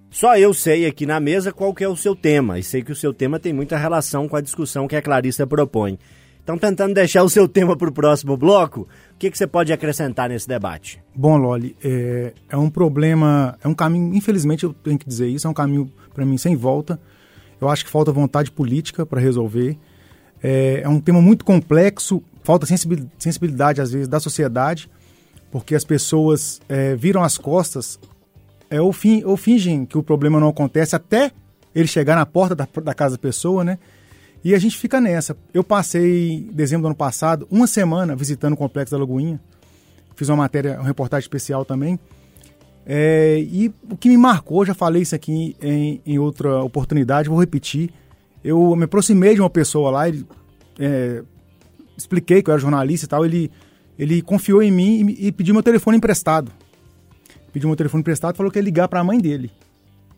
Só 0.09 0.37
eu 0.37 0.53
sei 0.53 0.85
aqui 0.85 1.05
na 1.05 1.19
mesa 1.19 1.51
qual 1.51 1.73
que 1.73 1.83
é 1.83 1.89
o 1.89 1.95
seu 1.95 2.15
tema, 2.15 2.57
e 2.57 2.63
sei 2.63 2.81
que 2.81 2.91
o 2.91 2.95
seu 2.95 3.13
tema 3.13 3.37
tem 3.37 3.51
muita 3.51 3.77
relação 3.77 4.29
com 4.29 4.37
a 4.37 4.41
discussão 4.41 4.87
que 4.87 4.95
a 4.95 5.01
Clarissa 5.01 5.45
propõe. 5.45 5.99
Então, 6.45 6.57
tentando 6.59 6.93
deixar 6.93 7.23
o 7.23 7.29
seu 7.29 7.47
tema 7.47 7.75
para 7.75 7.89
o 7.89 7.91
próximo 7.91 8.37
bloco, 8.37 8.81
o 8.81 9.17
que, 9.17 9.31
que 9.31 9.37
você 9.37 9.47
pode 9.47 9.73
acrescentar 9.73 10.29
nesse 10.29 10.47
debate? 10.47 11.01
Bom, 11.13 11.37
Loli, 11.37 11.75
é, 11.83 12.33
é 12.47 12.55
um 12.55 12.69
problema, 12.69 13.57
é 13.63 13.67
um 13.67 13.73
caminho, 13.73 14.13
infelizmente 14.13 14.63
eu 14.63 14.71
tenho 14.71 14.97
que 14.97 15.07
dizer 15.07 15.27
isso, 15.27 15.47
é 15.47 15.49
um 15.49 15.55
caminho 15.55 15.91
para 16.13 16.23
mim 16.23 16.37
sem 16.37 16.55
volta. 16.55 16.99
Eu 17.59 17.67
acho 17.67 17.83
que 17.83 17.89
falta 17.89 18.11
vontade 18.11 18.51
política 18.51 19.07
para 19.07 19.19
resolver. 19.19 19.75
É, 20.43 20.81
é 20.83 20.87
um 20.87 20.99
tema 20.99 21.19
muito 21.19 21.43
complexo, 21.43 22.21
falta 22.45 22.65
sensibilidade, 22.65 23.81
às 23.81 23.91
vezes, 23.91 24.07
da 24.07 24.19
sociedade, 24.19 24.89
porque 25.51 25.73
as 25.73 25.83
pessoas 25.83 26.61
é, 26.69 26.95
viram 26.95 27.23
as 27.23 27.37
costas 27.37 27.99
é, 28.69 28.79
ou, 28.79 28.93
ou 29.25 29.35
fingem 29.35 29.85
que 29.85 29.97
o 29.97 30.03
problema 30.03 30.39
não 30.39 30.49
acontece 30.49 30.95
até 30.95 31.31
ele 31.73 31.87
chegar 31.87 32.15
na 32.15 32.25
porta 32.25 32.55
da, 32.55 32.67
da 32.83 32.93
casa 32.93 33.15
da 33.15 33.21
pessoa, 33.21 33.63
né? 33.63 33.79
E 34.43 34.53
a 34.53 34.59
gente 34.59 34.77
fica 34.77 35.01
nessa. 35.01 35.35
Eu 35.51 35.63
passei, 35.63 36.47
dezembro 36.53 36.83
do 36.83 36.87
ano 36.87 36.95
passado, 36.95 37.47
uma 37.49 37.65
semana 37.65 38.15
visitando 38.15 38.53
o 38.53 38.57
Complexo 38.57 38.91
da 38.91 38.99
Lagoinha. 38.99 39.39
Fiz 40.15 40.29
uma 40.29 40.37
matéria, 40.37 40.75
uma 40.75 40.85
reportagem 40.85 41.25
especial 41.25 41.65
também. 41.65 41.99
É, 42.85 43.39
e 43.39 43.73
o 43.89 43.97
que 43.97 44.07
me 44.07 44.17
marcou, 44.17 44.63
já 44.63 44.75
falei 44.75 45.01
isso 45.01 45.15
aqui 45.15 45.55
em, 45.59 45.99
em 46.05 46.19
outra 46.19 46.63
oportunidade, 46.63 47.27
vou 47.27 47.39
repetir. 47.39 47.89
Eu 48.43 48.75
me 48.75 48.83
aproximei 48.83 49.33
de 49.33 49.41
uma 49.41 49.49
pessoa 49.49 49.89
lá, 49.89 50.07
ele 50.07 50.23
é, 50.79 51.23
expliquei 51.97 52.41
que 52.41 52.49
eu 52.49 52.53
era 52.53 52.61
jornalista 52.61 53.05
e 53.05 53.09
tal, 53.09 53.25
ele, 53.25 53.51
ele 53.97 54.21
confiou 54.21 54.61
em 54.61 54.71
mim 54.71 55.15
e, 55.17 55.27
e 55.27 55.31
pediu 55.31 55.53
meu 55.53 55.63
telefone 55.63 55.97
emprestado. 55.97 56.51
Pediu 57.51 57.69
meu 57.69 57.75
telefone 57.75 58.01
emprestado 58.01 58.35
e 58.35 58.37
falou 58.37 58.51
que 58.51 58.59
ia 58.59 58.63
ligar 58.63 58.87
para 58.87 58.99
a 58.99 59.03
mãe 59.03 59.19
dele. 59.19 59.51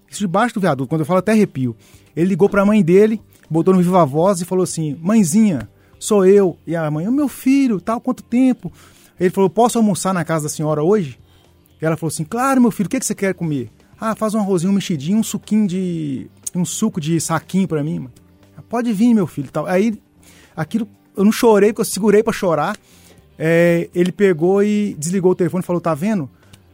Isso 0.10 0.22
debaixo 0.22 0.56
do 0.56 0.62
viaduto, 0.62 0.90
quando 0.90 1.02
eu 1.02 1.06
falo 1.06 1.20
até 1.20 1.34
arrepio. 1.34 1.76
Ele 2.16 2.30
ligou 2.30 2.50
para 2.50 2.62
a 2.62 2.66
mãe 2.66 2.82
dele, 2.82 3.22
botou 3.50 3.74
no 3.74 3.82
viva 3.82 4.06
voz 4.06 4.42
e 4.42 4.46
falou 4.46 4.64
assim: 4.64 4.98
Mãezinha, 5.02 5.70
sou 6.00 6.26
eu. 6.26 6.58
E 6.66 6.76
a 6.76 6.90
mãe, 6.90 7.08
o 7.08 7.12
meu 7.12 7.28
filho, 7.28 7.80
tal, 7.80 8.00
quanto 8.00 8.24
tempo? 8.24 8.72
Ele 9.20 9.30
falou: 9.30 9.50
Posso 9.50 9.78
almoçar 9.78 10.14
na 10.14 10.24
casa 10.24 10.46
da 10.46 10.50
senhora 10.50 10.82
hoje? 10.82 11.20
E 11.82 11.86
ela 11.86 11.98
falou 11.98 12.10
assim: 12.10 12.24
Claro, 12.24 12.62
meu 12.62 12.72
filho, 12.72 12.88
o 12.88 12.90
que, 12.90 13.00
que 13.00 13.06
você 13.06 13.16
quer 13.16 13.34
comer? 13.34 13.70
Ah, 14.00 14.16
faz 14.16 14.34
um 14.34 14.40
arrozinho 14.40 14.72
um 14.72 14.76
mexidinho, 14.76 15.18
um 15.18 15.24
suquinho 15.24 15.68
de. 15.68 16.30
um 16.56 16.66
suco 16.66 17.02
de 17.02 17.20
saquinho 17.20 17.68
para 17.68 17.84
mim, 17.84 18.00
mãe. 18.00 18.12
Pode 18.70 18.92
vir, 18.94 19.14
meu 19.14 19.28
filho. 19.28 19.50
Tal. 19.52 19.66
Aí 19.66 20.00
aquilo 20.56 20.88
eu 21.18 21.26
não 21.26 21.32
chorei, 21.32 21.74
porque 21.74 21.82
eu 21.82 21.86
segurei 21.86 22.24
para 22.24 22.32
chorar. 22.32 22.78
É, 23.38 23.90
ele 23.94 24.12
pegou 24.12 24.64
e 24.64 24.96
desligou 24.98 25.32
o 25.32 25.36
telefone 25.36 25.64
e 25.64 25.66
falou: 25.66 25.82
Tá 25.82 25.94
vendo? 25.94 26.30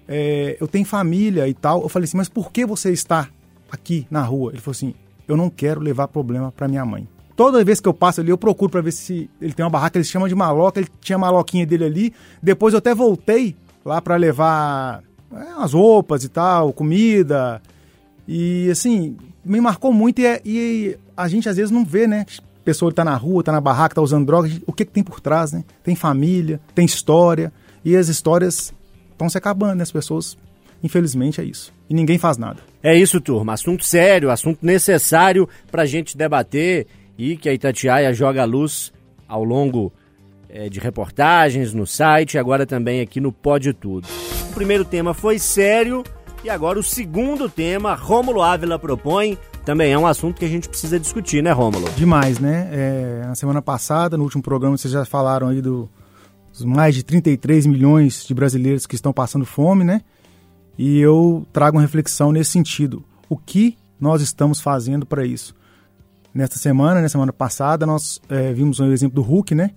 É, 0.07 0.57
eu 0.59 0.67
tenho 0.67 0.85
família 0.85 1.47
e 1.47 1.53
tal. 1.53 1.81
Eu 1.81 1.89
falei 1.89 2.05
assim: 2.05 2.17
Mas 2.17 2.29
por 2.29 2.51
que 2.51 2.65
você 2.65 2.91
está 2.91 3.29
aqui 3.71 4.05
na 4.11 4.21
rua? 4.21 4.51
Ele 4.51 4.61
falou 4.61 4.73
assim: 4.73 4.93
Eu 5.27 5.35
não 5.35 5.49
quero 5.49 5.81
levar 5.81 6.07
problema 6.07 6.51
para 6.51 6.67
minha 6.67 6.85
mãe. 6.85 7.07
Toda 7.35 7.63
vez 7.63 7.79
que 7.79 7.87
eu 7.87 7.93
passo 7.93 8.21
ali, 8.21 8.29
eu 8.29 8.37
procuro 8.37 8.69
para 8.69 8.81
ver 8.81 8.91
se 8.91 9.29
ele 9.41 9.53
tem 9.53 9.65
uma 9.65 9.69
barraca, 9.69 9.97
ele 9.97 10.05
chama 10.05 10.29
de 10.29 10.35
maloca, 10.35 10.79
ele 10.79 10.89
tinha 11.01 11.15
a 11.15 11.19
maloquinha 11.19 11.65
dele 11.65 11.85
ali. 11.85 12.13
Depois 12.41 12.73
eu 12.73 12.77
até 12.77 12.93
voltei 12.93 13.55
lá 13.83 13.99
para 14.01 14.15
levar 14.17 15.01
é, 15.31 15.55
umas 15.55 15.73
roupas 15.73 16.23
e 16.23 16.29
tal, 16.29 16.71
comida. 16.71 17.61
E 18.27 18.69
assim, 18.69 19.17
me 19.43 19.59
marcou 19.59 19.91
muito 19.91 20.19
e, 20.19 20.25
é, 20.25 20.41
e, 20.45 20.97
a 21.17 21.27
gente 21.27 21.49
às 21.49 21.57
vezes 21.57 21.71
não 21.71 21.83
vê, 21.83 22.07
né? 22.07 22.25
Pessoa 22.63 22.89
está 22.89 23.03
na 23.03 23.15
rua, 23.15 23.41
está 23.41 23.51
na 23.51 23.61
barraca, 23.61 23.93
está 23.93 24.01
usando 24.01 24.25
drogas, 24.25 24.59
o 24.65 24.73
que, 24.73 24.85
que 24.85 24.91
tem 24.91 25.03
por 25.03 25.19
trás, 25.19 25.51
né? 25.51 25.63
Tem 25.83 25.95
família, 25.95 26.59
tem 26.73 26.85
história, 26.85 27.51
e 27.83 27.95
as 27.95 28.07
histórias 28.07 28.73
estão 29.11 29.29
se 29.29 29.37
acabando, 29.37 29.75
né? 29.75 29.83
As 29.83 29.91
pessoas, 29.91 30.37
infelizmente, 30.81 31.41
é 31.41 31.43
isso. 31.43 31.73
E 31.89 31.93
ninguém 31.93 32.17
faz 32.17 32.37
nada. 32.37 32.59
É 32.81 32.95
isso, 32.95 33.19
turma. 33.21 33.53
Assunto 33.53 33.83
sério, 33.83 34.31
assunto 34.31 34.59
necessário 34.61 35.47
para 35.71 35.83
a 35.83 35.85
gente 35.85 36.17
debater 36.17 36.87
e 37.17 37.37
que 37.37 37.49
a 37.49 37.53
Itatiaia 37.53 38.13
joga 38.13 38.41
a 38.41 38.45
luz 38.45 38.91
ao 39.27 39.43
longo 39.43 39.91
é, 40.49 40.69
de 40.69 40.79
reportagens 40.79 41.73
no 41.73 41.85
site 41.85 42.35
e 42.35 42.37
agora 42.37 42.65
também 42.65 43.01
aqui 43.01 43.19
no 43.19 43.31
Pode 43.31 43.73
Tudo. 43.73 44.07
O 44.49 44.53
primeiro 44.53 44.85
tema 44.85 45.13
foi 45.13 45.39
sério 45.39 46.03
e 46.43 46.49
agora 46.49 46.77
o 46.77 46.83
segundo 46.83 47.49
tema, 47.49 47.95
Rômulo 47.95 48.41
Ávila 48.41 48.77
propõe, 48.77 49.37
também 49.63 49.91
é 49.91 49.97
um 49.97 50.05
assunto 50.05 50.37
que 50.37 50.45
a 50.45 50.49
gente 50.49 50.67
precisa 50.67 50.99
discutir, 50.99 51.41
né, 51.41 51.51
Rômulo? 51.51 51.89
Demais, 51.95 52.39
né? 52.39 52.69
É, 52.71 53.23
na 53.25 53.35
semana 53.35 53.61
passada, 53.61 54.17
no 54.17 54.23
último 54.23 54.43
programa, 54.43 54.77
vocês 54.77 54.91
já 54.91 55.05
falaram 55.05 55.47
aí 55.47 55.61
do, 55.61 55.89
dos 56.51 56.65
mais 56.65 56.93
de 56.95 57.03
33 57.03 57.65
milhões 57.65 58.25
de 58.25 58.33
brasileiros 58.33 58.85
que 58.85 58.95
estão 58.95 59.13
passando 59.13 59.45
fome, 59.45 59.83
né? 59.83 60.01
E 60.77 60.99
eu 60.99 61.45
trago 61.53 61.77
uma 61.77 61.81
reflexão 61.81 62.31
nesse 62.31 62.51
sentido. 62.51 63.03
O 63.29 63.37
que 63.37 63.77
nós 63.99 64.21
estamos 64.21 64.59
fazendo 64.59 65.05
para 65.05 65.25
isso? 65.25 65.55
Nesta 66.33 66.57
semana, 66.57 67.01
na 67.01 67.09
semana 67.09 67.31
passada, 67.31 67.85
nós 67.85 68.19
é, 68.27 68.51
vimos 68.51 68.79
um 68.79 68.91
exemplo 68.91 69.15
do 69.15 69.21
Hulk, 69.21 69.55
né? 69.55 69.71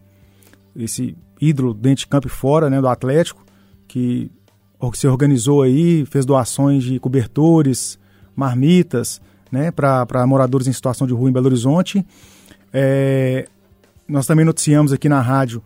Esse 0.74 1.16
ídolo 1.40 1.74
dentro 1.74 2.00
de 2.00 2.06
campo 2.06 2.26
e 2.26 2.30
fora, 2.30 2.70
né, 2.70 2.80
do 2.80 2.88
Atlético, 2.88 3.44
que 3.86 4.30
se 4.94 5.06
organizou 5.06 5.62
aí, 5.62 6.04
fez 6.06 6.24
doações 6.24 6.82
de 6.84 6.98
cobertores, 6.98 7.98
marmitas, 8.34 9.20
né, 9.50 9.70
para 9.70 10.26
moradores 10.26 10.66
em 10.66 10.72
situação 10.72 11.06
de 11.06 11.12
rua 11.12 11.28
em 11.28 11.32
Belo 11.32 11.46
Horizonte. 11.46 12.04
É, 12.72 13.46
nós 14.08 14.26
também 14.26 14.44
noticiamos 14.44 14.92
aqui 14.92 15.08
na 15.08 15.20
rádio 15.20 15.62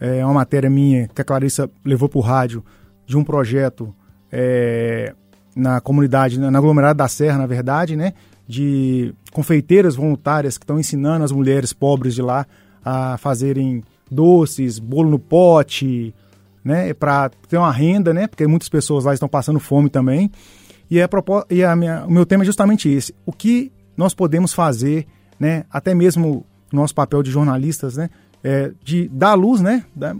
é, 0.00 0.24
uma 0.24 0.34
matéria 0.34 0.68
minha 0.68 1.08
que 1.08 1.20
a 1.20 1.24
Clarissa 1.24 1.70
levou 1.84 2.08
para 2.08 2.18
o 2.18 2.22
rádio 2.22 2.64
de 3.06 3.16
um 3.16 3.22
projeto 3.22 3.94
é, 4.30 5.14
na 5.54 5.80
comunidade, 5.80 6.40
na 6.40 6.58
aglomerada 6.58 6.94
da 6.94 7.08
Serra, 7.08 7.38
na 7.38 7.46
verdade, 7.46 7.94
né, 7.94 8.14
de 8.48 9.14
confeiteiras 9.32 9.94
voluntárias 9.94 10.58
que 10.58 10.64
estão 10.64 10.78
ensinando 10.78 11.24
as 11.24 11.30
mulheres 11.30 11.72
pobres 11.72 12.14
de 12.14 12.22
lá 12.22 12.46
a 12.84 13.16
fazerem 13.18 13.84
doces, 14.10 14.78
bolo 14.78 15.10
no 15.10 15.18
pote, 15.18 16.14
né, 16.64 16.92
para 16.94 17.30
ter 17.48 17.58
uma 17.58 17.70
renda, 17.70 18.12
né, 18.12 18.26
porque 18.26 18.46
muitas 18.46 18.68
pessoas 18.68 19.04
lá 19.04 19.14
estão 19.14 19.28
passando 19.28 19.60
fome 19.60 19.88
também. 19.88 20.30
E, 20.92 21.00
a, 21.00 21.08
e 21.48 21.64
a 21.64 21.74
minha, 21.74 22.04
o 22.04 22.10
meu 22.10 22.26
tema 22.26 22.44
é 22.44 22.46
justamente 22.46 22.86
esse: 22.86 23.14
o 23.24 23.32
que 23.32 23.72
nós 23.96 24.12
podemos 24.12 24.52
fazer, 24.52 25.06
né, 25.40 25.64
até 25.70 25.94
mesmo 25.94 26.44
nosso 26.70 26.94
papel 26.94 27.22
de 27.22 27.30
jornalistas, 27.30 27.96
né, 27.96 28.10
é, 28.44 28.70
de 28.84 29.08
dar 29.08 29.32
luz, 29.32 29.62
né, 29.62 29.86
da, 29.96 30.14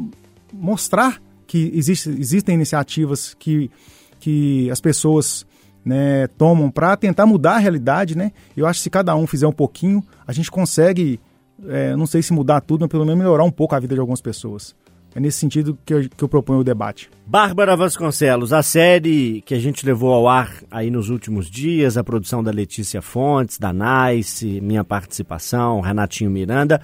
mostrar 0.51 1.21
que 1.47 1.71
existe, 1.75 2.09
existem 2.09 2.55
iniciativas 2.55 3.35
que, 3.39 3.71
que 4.19 4.71
as 4.71 4.81
pessoas 4.81 5.45
né, 5.85 6.27
tomam 6.39 6.71
para 6.71 6.97
tentar 6.97 7.27
mudar 7.27 7.57
a 7.57 7.59
realidade, 7.59 8.17
né? 8.17 8.33
Eu 8.57 8.67
acho 8.67 8.79
que 8.79 8.85
se 8.85 8.91
cada 8.91 9.15
um 9.15 9.27
fizer 9.27 9.47
um 9.47 9.53
pouquinho, 9.53 10.03
a 10.27 10.33
gente 10.33 10.51
consegue, 10.51 11.21
é, 11.69 11.95
não 11.95 12.07
sei 12.07 12.23
se 12.23 12.33
mudar 12.33 12.63
tudo, 12.63 12.81
mas 12.81 12.89
pelo 12.89 13.05
menos 13.05 13.19
melhorar 13.19 13.45
um 13.45 13.51
pouco 13.51 13.75
a 13.75 13.79
vida 13.79 13.93
de 13.93 14.01
algumas 14.01 14.23
pessoas. 14.23 14.75
É 15.15 15.21
nesse 15.21 15.39
sentido 15.39 15.79
que 15.85 15.93
eu, 15.93 16.09
que 16.09 16.25
eu 16.25 16.29
proponho 16.29 16.61
o 16.61 16.65
debate. 16.65 17.11
Bárbara 17.27 17.77
Vasconcelos, 17.77 18.53
a 18.53 18.63
série 18.63 19.43
que 19.45 19.55
a 19.55 19.59
gente 19.59 19.85
levou 19.85 20.13
ao 20.13 20.27
ar 20.27 20.51
aí 20.71 20.91
nos 20.91 21.11
últimos 21.11 21.51
dias, 21.51 21.99
a 21.99 22.05
produção 22.05 22.43
da 22.43 22.51
Letícia 22.51 23.03
Fontes, 23.03 23.59
da 23.59 23.73
Nice, 23.73 24.61
minha 24.63 24.83
participação, 24.83 25.81
Renatinho 25.81 26.31
Miranda, 26.31 26.81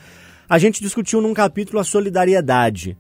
a 0.49 0.59
gente 0.59 0.83
discutiu 0.83 1.23
num 1.23 1.33
capítulo 1.33 1.79
a 1.79 1.85
solidariedade. 1.85 2.97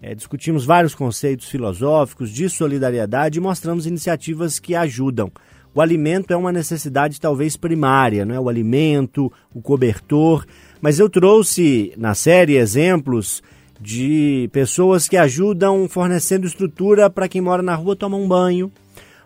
É, 0.00 0.14
discutimos 0.14 0.66
vários 0.66 0.94
conceitos 0.94 1.48
filosóficos 1.48 2.30
de 2.30 2.48
solidariedade 2.50 3.38
e 3.38 3.42
mostramos 3.42 3.86
iniciativas 3.86 4.58
que 4.58 4.74
ajudam. 4.74 5.32
O 5.74 5.80
alimento 5.80 6.32
é 6.32 6.36
uma 6.36 6.52
necessidade 6.52 7.20
talvez 7.20 7.56
primária, 7.56 8.24
não 8.24 8.34
é? 8.34 8.40
O 8.40 8.48
alimento, 8.48 9.32
o 9.54 9.60
cobertor. 9.60 10.46
Mas 10.80 10.98
eu 10.98 11.08
trouxe 11.08 11.92
na 11.96 12.14
série 12.14 12.56
exemplos 12.56 13.42
de 13.80 14.48
pessoas 14.52 15.08
que 15.08 15.16
ajudam 15.16 15.88
fornecendo 15.88 16.46
estrutura 16.46 17.10
para 17.10 17.28
quem 17.28 17.40
mora 17.40 17.62
na 17.62 17.74
rua 17.74 17.96
tomar 17.96 18.16
um 18.16 18.28
banho, 18.28 18.70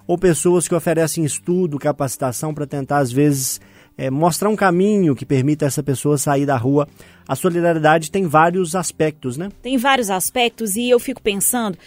ou 0.07 0.19
pessoas 0.19 0.67
que 0.67 0.75
oferecem 0.75 1.25
estudo, 1.25 1.79
capacitação 1.79 2.53
para 2.53 2.67
tentar, 2.67 2.99
às 2.99 3.13
vezes, 3.13 3.61
é, 3.97 4.11
mostrar 4.11 4.49
um 4.49 4.57
caminho 4.57 5.15
que 5.15 5.25
permita 5.25 5.67
essa 5.67 5.83
pessoa 5.83 6.19
sair 6.19 6.47
da 6.47 6.57
rua. 6.57 6.89
A 7.29 7.37
solidariedade 7.37 8.11
tem 8.11 8.27
vários 8.27 8.75
aspectos, 8.75 9.37
né? 9.37 9.51
Tem 9.63 9.77
vários 9.77 10.11
aspectos 10.11 10.75
e 10.75 10.91
eu 10.91 10.99
fico 10.99 11.23
pensando, 11.23 11.79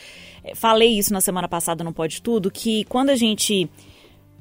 é, 0.44 0.56
falei 0.56 0.98
isso 0.98 1.12
na 1.12 1.20
semana 1.20 1.48
passada 1.48 1.84
no 1.84 1.92
Pode 1.92 2.22
Tudo, 2.22 2.50
que 2.50 2.86
quando 2.86 3.10
a 3.10 3.16
gente 3.16 3.70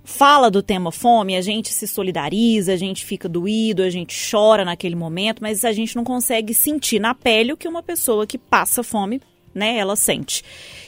fala 0.05 0.51
do 0.51 0.63
tema 0.63 0.91
fome, 0.91 1.37
a 1.37 1.41
gente 1.41 1.73
se 1.73 1.87
solidariza, 1.87 2.73
a 2.73 2.77
gente 2.77 3.05
fica 3.05 3.29
doído, 3.29 3.83
a 3.83 3.91
gente 3.91 4.17
chora 4.31 4.65
naquele 4.65 4.97
momento, 4.97 5.41
mas 5.41 5.65
a 5.65 5.73
gente 5.73 5.97
não 5.97 6.05
consegue 6.05 6.53
sentir 6.55 7.01
na 7.01 7.15
pele 7.15 7.53
o 7.53 7.57
que 7.57 7.69
uma 7.69 7.83
pessoa 7.83 8.27
que 8.27 8.39
passa 8.39 8.83
fome, 8.83 9.21
né, 9.55 9.77
ela 9.77 9.97
sente. 9.97 10.43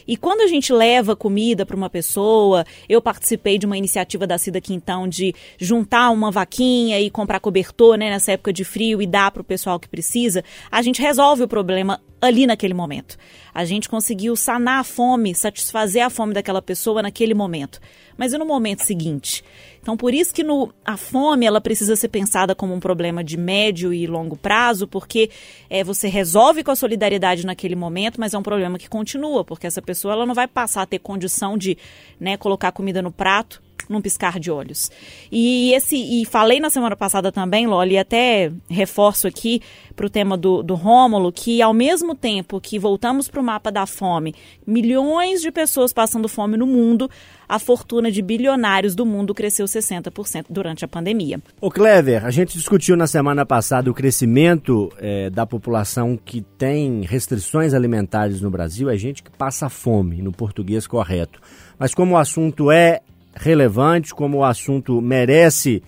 E 0.07 0.17
quando 0.17 0.41
a 0.41 0.47
gente 0.47 0.73
leva 0.73 1.15
comida 1.15 1.65
para 1.65 1.77
uma 1.77 1.91
pessoa, 1.91 2.65
eu 2.89 3.01
participei 3.01 3.59
de 3.59 3.67
uma 3.67 3.77
iniciativa 3.77 4.27
da 4.27 4.39
Cida 4.39 4.61
Quintão 4.61 5.07
de 5.07 5.35
juntar 5.59 6.11
uma 6.11 6.31
vaquinha 6.31 7.01
e 7.01 7.11
comprar 7.11 7.41
cobertor, 7.41 7.97
né, 7.97 8.11
nessa 8.11 8.33
época 8.33 8.53
de 8.53 8.65
frio 8.65 9.01
e 9.01 9.07
dar 9.07 9.31
para 9.31 9.43
o 9.43 9.45
pessoal 9.45 9.79
que 9.79 9.89
precisa, 9.89 10.43
a 10.71 10.83
gente 10.83 11.01
resolve 11.01 11.43
o 11.43 11.49
problema 11.49 12.01
ali 12.25 12.47
naquele 12.47 12.75
momento. 12.75 13.17
A 13.53 13.65
gente 13.65 13.89
conseguiu 13.89 14.35
sanar 14.35 14.81
a 14.81 14.85
fome, 14.85 15.35
satisfazer 15.35 16.05
a 16.05 16.11
fome 16.11 16.35
daquela 16.35 16.61
pessoa 16.61 17.03
naquele 17.03 17.35
momento. 17.35 17.81
Mas 18.17 18.33
e 18.33 18.39
no 18.39 18.45
momento 18.45 18.85
seguinte? 18.85 19.45
Então, 19.81 19.97
por 19.97 20.15
isso 20.15 20.33
que 20.33 20.43
no, 20.43 20.73
a 20.85 20.97
fome 20.97 21.47
ela 21.47 21.61
precisa 21.61 21.95
ser 21.95 22.09
pensada 22.09 22.55
como 22.55 22.73
um 22.73 22.81
problema 22.81 23.23
de 23.23 23.37
médio 23.37 23.93
e 23.93 24.07
longo 24.07 24.37
prazo, 24.37 24.87
porque 24.89 25.31
é, 25.69 25.85
você 25.85 26.09
resolve 26.09 26.65
com 26.65 26.71
a 26.71 26.77
solidariedade 26.77 27.45
naquele 27.45 27.77
momento, 27.77 28.21
mas 28.21 28.35
é 28.35 28.39
um 28.39 28.43
problema 28.43 28.79
que 28.79 28.89
continua, 28.89 29.45
porque 29.45 29.67
essa 29.67 29.83
pessoa 29.83 30.15
ela 30.15 30.27
não 30.27 30.35
vai 30.35 30.49
passar 30.49 30.83
a 30.83 30.87
ter 30.87 30.99
condição 31.01 31.59
de 31.59 31.77
né, 32.19 32.37
colocar 32.37 32.73
comida 32.73 33.03
no 33.03 33.13
prato 33.13 33.64
num 33.89 34.01
piscar 34.01 34.39
de 34.39 34.51
olhos. 34.51 34.91
E 35.31 35.73
esse 35.73 35.97
e 35.97 36.25
falei 36.25 36.61
na 36.61 36.71
semana 36.71 36.97
passada 36.97 37.31
também, 37.31 37.67
Loli, 37.67 37.95
e 37.95 37.99
até 37.99 38.53
reforço 38.69 39.27
aqui 39.27 39.61
para 39.95 40.07
o 40.07 40.11
tema 40.11 40.37
do, 40.37 40.63
do 40.63 40.75
Rômulo, 40.75 41.33
que 41.33 41.63
ao 41.63 41.73
mesmo 41.73 42.15
tempo 42.15 42.61
que 42.61 42.79
voltamos 42.79 43.29
para 43.29 43.41
o 43.41 43.45
mapa 43.45 43.71
da 43.71 43.87
fome, 43.87 44.35
milhões 44.67 45.41
de 45.41 45.51
pessoas 45.51 45.93
passando 45.93 46.29
fome 46.29 46.57
no 46.57 46.67
mundo, 46.67 47.09
a 47.49 47.59
fortuna 47.59 48.11
de 48.11 48.23
bilionários 48.23 48.95
do 48.95 49.05
mundo 49.07 49.35
cresceu 49.35 49.67
60% 49.67 50.47
durante 50.51 50.85
a 50.85 50.89
pandemia. 50.89 51.41
O 51.61 51.71
Clever, 51.71 52.25
a 52.25 52.31
gente 52.31 52.57
discutiu 52.57 52.97
na 52.97 53.07
semana 53.07 53.45
passada 53.45 53.91
o 53.91 53.95
crescimento 53.95 54.91
é, 54.99 55.31
da 55.31 55.47
população 55.47 56.17
que 56.17 56.41
tem 56.41 57.03
restrições 57.03 57.75
alimentares 57.75 58.41
no 58.41 58.51
Brasil, 58.51 58.91
é 58.91 58.97
gente 58.97 59.23
que 59.23 59.31
passa 59.31 59.69
fome, 59.69 60.23
no 60.23 60.33
português 60.33 60.87
correto. 60.87 61.41
Mas 61.79 61.95
como 61.95 62.15
o 62.15 62.19
assunto 62.19 62.71
é 62.71 63.01
relevante, 63.35 64.15
como 64.15 64.39
o 64.39 64.45
assunto 64.45 65.01
merece 65.01 65.83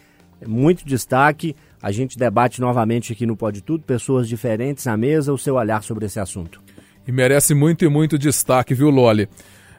muito 0.47 0.85
destaque. 0.85 1.55
A 1.83 1.93
gente 1.93 2.19
debate 2.19 2.61
novamente 2.61 3.13
aqui 3.13 3.27
no 3.27 3.37
Pode 3.37 3.63
Tudo, 3.63 3.85
pessoas 3.85 4.29
diferentes 4.29 4.87
à 4.87 4.97
mesa, 4.97 5.33
o 5.33 5.39
seu 5.39 5.55
olhar 5.55 5.83
sobre 5.83 6.07
esse 6.07 6.19
assunto. 6.19 6.61
E 7.07 7.13
merece 7.13 7.55
muito 7.55 7.85
e 7.85 7.89
muito 7.89 8.19
destaque, 8.19 8.75
viu, 8.75 8.91
Loli? 8.91 9.29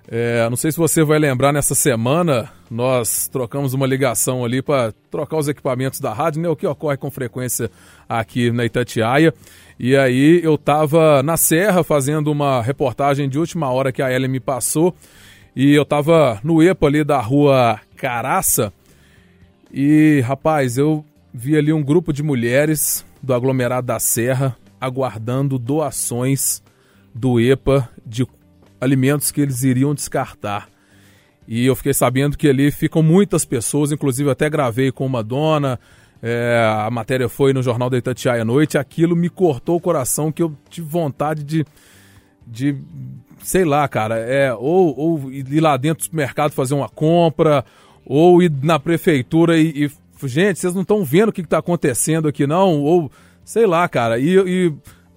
É, 0.10 0.50
não 0.50 0.56
sei 0.56 0.72
se 0.72 0.78
você 0.78 1.04
vai 1.04 1.20
lembrar, 1.20 1.52
nessa 1.52 1.76
semana 1.76 2.50
nós 2.72 3.28
trocamos 3.28 3.74
uma 3.74 3.86
ligação 3.86 4.46
ali 4.46 4.62
para 4.62 4.94
trocar 5.12 5.38
os 5.38 5.50
equipamentos 5.50 6.00
da 6.00 6.14
rádio, 6.14 6.42
né, 6.42 6.48
o 6.48 6.56
que 6.56 6.66
ocorre 6.66 6.96
com 6.96 7.12
frequência 7.12 7.70
aqui 8.08 8.50
na 8.50 8.64
Itatiaia. 8.64 9.34
E 9.78 9.98
aí 9.98 10.40
eu 10.42 10.56
estava 10.56 11.22
na 11.22 11.36
Serra 11.36 11.84
fazendo 11.84 12.32
uma 12.32 12.62
reportagem 12.62 13.28
de 13.28 13.38
última 13.38 13.70
hora 13.70 13.92
que 13.92 14.02
a 14.02 14.10
Ellen 14.10 14.32
me 14.32 14.40
passou 14.40 14.96
e 15.60 15.74
eu 15.74 15.84
tava 15.84 16.40
no 16.44 16.62
EPA 16.62 16.86
ali 16.86 17.04
da 17.04 17.20
rua 17.20 17.82
Caraça. 17.96 18.72
E, 19.74 20.22
rapaz, 20.24 20.78
eu 20.78 21.04
vi 21.34 21.58
ali 21.58 21.74
um 21.74 21.82
grupo 21.82 22.14
de 22.14 22.22
mulheres 22.22 23.04
do 23.24 23.34
aglomerado 23.34 23.88
da 23.88 23.98
Serra 23.98 24.56
aguardando 24.80 25.58
doações 25.58 26.62
do 27.12 27.40
EPA 27.40 27.90
de 28.06 28.28
alimentos 28.80 29.32
que 29.32 29.42
eles 29.42 29.64
iriam 29.64 29.96
descartar. 29.96 30.70
E 31.48 31.66
eu 31.66 31.76
fiquei 31.76 31.94
sabendo 31.96 32.38
que 32.38 32.48
ali 32.48 32.70
ficam 32.70 33.02
muitas 33.02 33.44
pessoas, 33.44 33.92
inclusive 33.92 34.30
até 34.30 34.48
gravei 34.52 34.92
com 34.92 35.08
uma 35.08 35.24
dona, 35.24 35.80
é, 36.22 36.72
a 36.86 36.92
matéria 36.92 37.28
foi 37.28 37.52
no 37.52 37.64
Jornal 37.64 37.90
da 37.90 37.98
Itatiaia 37.98 38.44
à 38.44 38.46
noite, 38.46 38.78
aquilo 38.78 39.16
me 39.16 39.28
cortou 39.28 39.78
o 39.78 39.82
coração 39.82 40.32
que 40.32 40.44
eu 40.44 40.56
tive 40.70 40.88
vontade 40.88 41.44
de, 41.44 41.66
de 42.46 42.78
sei 43.48 43.64
lá, 43.64 43.88
cara, 43.88 44.18
é 44.18 44.54
ou, 44.54 44.94
ou 45.00 45.32
ir 45.32 45.62
lá 45.62 45.78
dentro 45.78 46.00
do 46.00 46.04
supermercado 46.04 46.52
fazer 46.52 46.74
uma 46.74 46.90
compra, 46.90 47.64
ou 48.06 48.44
ir 48.44 48.52
na 48.62 48.78
prefeitura 48.78 49.58
e, 49.58 49.86
e 49.86 50.28
gente, 50.28 50.60
vocês 50.60 50.74
não 50.74 50.82
estão 50.82 51.06
vendo 51.06 51.30
o 51.30 51.32
que 51.32 51.40
está 51.40 51.60
acontecendo 51.60 52.28
aqui 52.28 52.46
não, 52.46 52.82
ou 52.82 53.10
sei 53.46 53.66
lá, 53.66 53.88
cara. 53.88 54.20
E, 54.20 54.34
e 54.36 54.68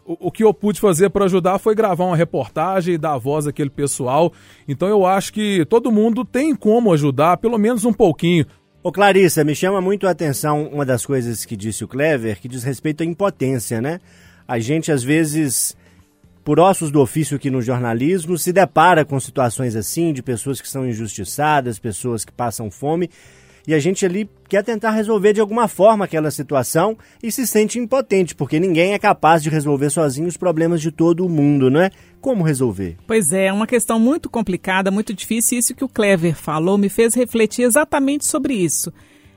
o, 0.06 0.28
o 0.28 0.30
que 0.30 0.44
eu 0.44 0.54
pude 0.54 0.80
fazer 0.80 1.10
para 1.10 1.24
ajudar 1.24 1.58
foi 1.58 1.74
gravar 1.74 2.04
uma 2.04 2.16
reportagem 2.16 2.94
e 2.94 2.98
dar 2.98 3.18
voz 3.18 3.48
àquele 3.48 3.68
pessoal. 3.68 4.32
Então 4.68 4.86
eu 4.86 5.04
acho 5.04 5.32
que 5.32 5.64
todo 5.64 5.90
mundo 5.90 6.24
tem 6.24 6.54
como 6.54 6.92
ajudar, 6.92 7.36
pelo 7.38 7.58
menos 7.58 7.84
um 7.84 7.92
pouquinho. 7.92 8.46
Ô 8.80 8.92
Clarissa, 8.92 9.42
me 9.42 9.56
chama 9.56 9.80
muito 9.80 10.06
a 10.06 10.10
atenção 10.12 10.68
uma 10.72 10.86
das 10.86 11.04
coisas 11.04 11.44
que 11.44 11.56
disse 11.56 11.82
o 11.82 11.88
Clever, 11.88 12.40
que 12.40 12.46
diz 12.46 12.62
respeito 12.62 13.02
à 13.02 13.06
impotência, 13.06 13.80
né? 13.80 13.98
A 14.46 14.60
gente 14.60 14.92
às 14.92 15.02
vezes, 15.02 15.76
por 16.44 16.58
ossos 16.58 16.90
do 16.90 17.00
ofício 17.00 17.36
aqui 17.36 17.50
no 17.50 17.60
jornalismo, 17.62 18.38
se 18.38 18.52
depara 18.52 19.04
com 19.04 19.18
situações 19.20 19.76
assim, 19.76 20.12
de 20.12 20.22
pessoas 20.22 20.60
que 20.60 20.68
são 20.68 20.88
injustiçadas, 20.88 21.78
pessoas 21.78 22.24
que 22.24 22.32
passam 22.32 22.70
fome, 22.70 23.10
e 23.66 23.74
a 23.74 23.78
gente 23.78 24.04
ali 24.06 24.28
quer 24.48 24.64
tentar 24.64 24.90
resolver 24.90 25.32
de 25.32 25.40
alguma 25.40 25.68
forma 25.68 26.04
aquela 26.04 26.30
situação 26.30 26.96
e 27.22 27.30
se 27.30 27.46
sente 27.46 27.78
impotente, 27.78 28.34
porque 28.34 28.58
ninguém 28.58 28.94
é 28.94 28.98
capaz 28.98 29.42
de 29.42 29.50
resolver 29.50 29.90
sozinho 29.90 30.26
os 30.26 30.36
problemas 30.36 30.80
de 30.80 30.90
todo 30.90 31.24
o 31.24 31.28
mundo, 31.28 31.70
não 31.70 31.80
é? 31.80 31.90
Como 32.20 32.42
resolver? 32.42 32.96
Pois 33.06 33.32
é, 33.32 33.46
é 33.46 33.52
uma 33.52 33.66
questão 33.66 34.00
muito 34.00 34.28
complicada, 34.28 34.90
muito 34.90 35.12
difícil. 35.12 35.58
Isso 35.58 35.74
que 35.74 35.84
o 35.84 35.88
Clever 35.88 36.34
falou 36.34 36.78
me 36.78 36.88
fez 36.88 37.14
refletir 37.14 37.62
exatamente 37.62 38.24
sobre 38.24 38.54
isso. 38.54 38.92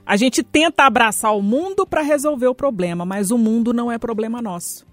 A 0.06 0.18
gente 0.18 0.42
tenta 0.42 0.84
abraçar 0.84 1.36
o 1.36 1.42
mundo 1.42 1.86
para 1.86 2.02
resolver 2.02 2.48
o 2.48 2.56
problema, 2.56 3.06
mas 3.06 3.30
o 3.30 3.38
mundo 3.38 3.74
não 3.74 3.92
é 3.92 3.98
problema 3.98 4.42
nosso. 4.42 4.86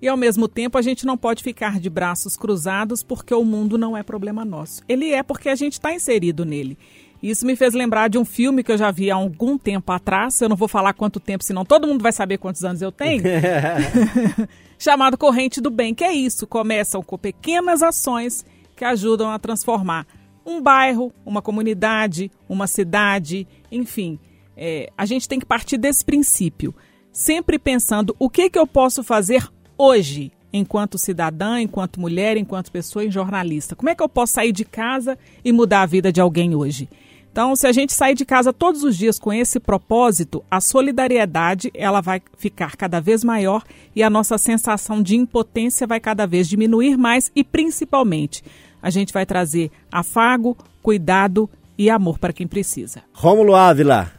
E 0.00 0.08
ao 0.08 0.16
mesmo 0.16 0.46
tempo 0.46 0.76
a 0.76 0.82
gente 0.82 1.06
não 1.06 1.16
pode 1.16 1.42
ficar 1.42 1.80
de 1.80 1.88
braços 1.88 2.36
cruzados 2.36 3.02
porque 3.02 3.34
o 3.34 3.44
mundo 3.44 3.78
não 3.78 3.96
é 3.96 4.02
problema 4.02 4.44
nosso. 4.44 4.82
Ele 4.88 5.12
é 5.12 5.22
porque 5.22 5.48
a 5.48 5.54
gente 5.54 5.74
está 5.74 5.94
inserido 5.94 6.44
nele. 6.44 6.78
Isso 7.22 7.46
me 7.46 7.56
fez 7.56 7.72
lembrar 7.72 8.08
de 8.08 8.18
um 8.18 8.24
filme 8.24 8.62
que 8.62 8.70
eu 8.70 8.76
já 8.76 8.90
vi 8.90 9.10
há 9.10 9.14
algum 9.14 9.56
tempo 9.56 9.90
atrás. 9.90 10.40
Eu 10.40 10.48
não 10.48 10.56
vou 10.56 10.68
falar 10.68 10.92
quanto 10.92 11.18
tempo, 11.18 11.42
senão 11.42 11.64
todo 11.64 11.86
mundo 11.86 12.02
vai 12.02 12.12
saber 12.12 12.38
quantos 12.38 12.62
anos 12.62 12.82
eu 12.82 12.92
tenho. 12.92 13.22
Chamado 14.78 15.16
Corrente 15.16 15.60
do 15.60 15.70
Bem, 15.70 15.94
que 15.94 16.04
é 16.04 16.12
isso. 16.12 16.46
Começam 16.46 17.02
com 17.02 17.16
pequenas 17.16 17.82
ações 17.82 18.44
que 18.76 18.84
ajudam 18.84 19.30
a 19.30 19.38
transformar 19.38 20.06
um 20.44 20.60
bairro, 20.60 21.12
uma 21.24 21.42
comunidade, 21.42 22.30
uma 22.48 22.66
cidade, 22.66 23.48
enfim. 23.72 24.18
É, 24.56 24.90
a 24.96 25.04
gente 25.04 25.28
tem 25.28 25.40
que 25.40 25.46
partir 25.46 25.76
desse 25.76 26.04
princípio, 26.04 26.74
sempre 27.10 27.58
pensando 27.58 28.14
o 28.18 28.30
que, 28.30 28.48
que 28.48 28.58
eu 28.58 28.66
posso 28.66 29.02
fazer 29.02 29.50
hoje, 29.78 30.32
enquanto 30.52 30.98
cidadã, 30.98 31.60
enquanto 31.60 32.00
mulher, 32.00 32.36
enquanto 32.36 32.72
pessoa 32.72 33.04
e 33.04 33.10
jornalista. 33.10 33.76
Como 33.76 33.90
é 33.90 33.94
que 33.94 34.02
eu 34.02 34.08
posso 34.08 34.34
sair 34.34 34.52
de 34.52 34.64
casa 34.64 35.18
e 35.44 35.52
mudar 35.52 35.82
a 35.82 35.86
vida 35.86 36.12
de 36.12 36.20
alguém 36.20 36.54
hoje? 36.54 36.88
Então, 37.36 37.54
se 37.54 37.66
a 37.66 37.72
gente 37.72 37.92
sair 37.92 38.14
de 38.14 38.24
casa 38.24 38.50
todos 38.50 38.82
os 38.82 38.96
dias 38.96 39.18
com 39.18 39.30
esse 39.30 39.60
propósito, 39.60 40.42
a 40.50 40.58
solidariedade 40.58 41.70
ela 41.74 42.00
vai 42.00 42.22
ficar 42.38 42.76
cada 42.76 42.98
vez 42.98 43.22
maior 43.22 43.62
e 43.94 44.02
a 44.02 44.08
nossa 44.08 44.38
sensação 44.38 45.02
de 45.02 45.16
impotência 45.16 45.86
vai 45.86 46.00
cada 46.00 46.26
vez 46.26 46.48
diminuir 46.48 46.96
mais 46.96 47.30
e, 47.36 47.44
principalmente, 47.44 48.42
a 48.80 48.88
gente 48.88 49.12
vai 49.12 49.26
trazer 49.26 49.70
afago, 49.92 50.56
cuidado 50.82 51.50
e 51.76 51.90
amor 51.90 52.18
para 52.18 52.32
quem 52.32 52.46
precisa. 52.46 53.02
Rômulo 53.12 53.54
Ávila, 53.54 54.10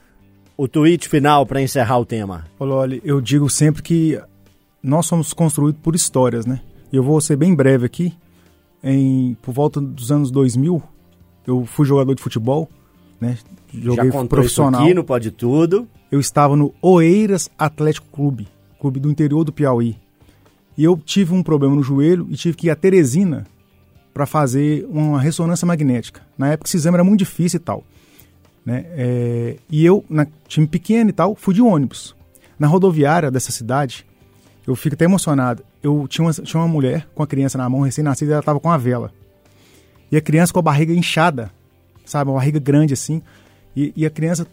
o 0.55 0.67
tweet 0.67 1.09
final 1.09 1.43
para 1.43 1.59
encerrar 1.59 1.97
o 1.97 2.05
tema. 2.05 2.45
Olha, 2.59 3.01
eu 3.03 3.19
digo 3.19 3.49
sempre 3.49 3.81
que 3.81 4.21
nós 4.81 5.05
somos 5.05 5.33
construídos 5.33 5.81
por 5.81 5.95
histórias, 5.95 6.45
né? 6.45 6.61
Eu 6.91 7.03
vou 7.03 7.19
ser 7.19 7.35
bem 7.35 7.53
breve 7.53 7.85
aqui. 7.85 8.13
Em, 8.83 9.35
por 9.41 9.53
volta 9.53 9.81
dos 9.81 10.11
anos 10.11 10.31
2000, 10.31 10.81
eu 11.45 11.65
fui 11.65 11.85
jogador 11.85 12.13
de 12.13 12.21
futebol 12.21 12.69
né? 13.19 13.37
Joguei 13.73 14.11
Já 14.11 14.25
profissional. 14.25 14.81
Isso 14.81 14.87
aqui 14.87 14.93
no 14.93 15.03
Pode 15.03 15.31
Tudo. 15.31 15.87
Eu 16.11 16.19
estava 16.19 16.55
no 16.55 16.73
Oeiras 16.81 17.49
Atlético 17.57 18.07
Clube, 18.11 18.47
clube 18.79 18.99
do 18.99 19.09
interior 19.09 19.43
do 19.43 19.51
Piauí. 19.51 19.97
E 20.77 20.83
eu 20.83 20.97
tive 20.97 21.33
um 21.33 21.43
problema 21.43 21.75
no 21.75 21.83
joelho 21.83 22.27
e 22.29 22.35
tive 22.35 22.55
que 22.55 22.67
ir 22.67 22.69
a 22.69 22.75
Teresina 22.75 23.45
para 24.13 24.25
fazer 24.25 24.85
uma 24.89 25.19
ressonância 25.19 25.65
magnética. 25.65 26.21
Na 26.37 26.49
época 26.49 26.69
esse 26.69 26.77
exame 26.77 26.95
era 26.95 27.03
muito 27.03 27.19
difícil 27.19 27.57
e 27.57 27.59
tal. 27.59 27.83
Né? 28.65 28.85
É, 28.89 29.57
e 29.69 29.85
eu, 29.85 30.03
na 30.09 30.27
time 30.47 30.67
pequeno 30.67 31.09
e 31.09 31.13
tal, 31.13 31.35
fui 31.35 31.53
de 31.53 31.61
ônibus. 31.61 32.15
Na 32.57 32.67
rodoviária 32.67 33.29
dessa 33.29 33.51
cidade, 33.51 34.05
eu 34.67 34.75
fico 34.75 34.95
até 34.95 35.05
emocionado. 35.05 35.63
Eu 35.81 36.05
tinha 36.07 36.25
uma, 36.25 36.33
tinha 36.33 36.61
uma 36.61 36.67
mulher 36.67 37.07
com 37.15 37.23
a 37.23 37.27
criança 37.27 37.57
na 37.57 37.69
mão, 37.69 37.81
recém-nascida, 37.81 38.31
e 38.31 38.33
ela 38.33 38.41
estava 38.41 38.59
com 38.59 38.69
a 38.69 38.77
vela. 38.77 39.11
E 40.11 40.17
a 40.17 40.21
criança 40.21 40.51
com 40.51 40.59
a 40.59 40.61
barriga 40.61 40.93
inchada, 40.93 41.51
sabe? 42.05 42.29
Uma 42.29 42.37
barriga 42.37 42.59
grande 42.59 42.93
assim. 42.93 43.21
E, 43.75 43.93
e 43.95 44.05
a 44.05 44.09
criança 44.09 44.45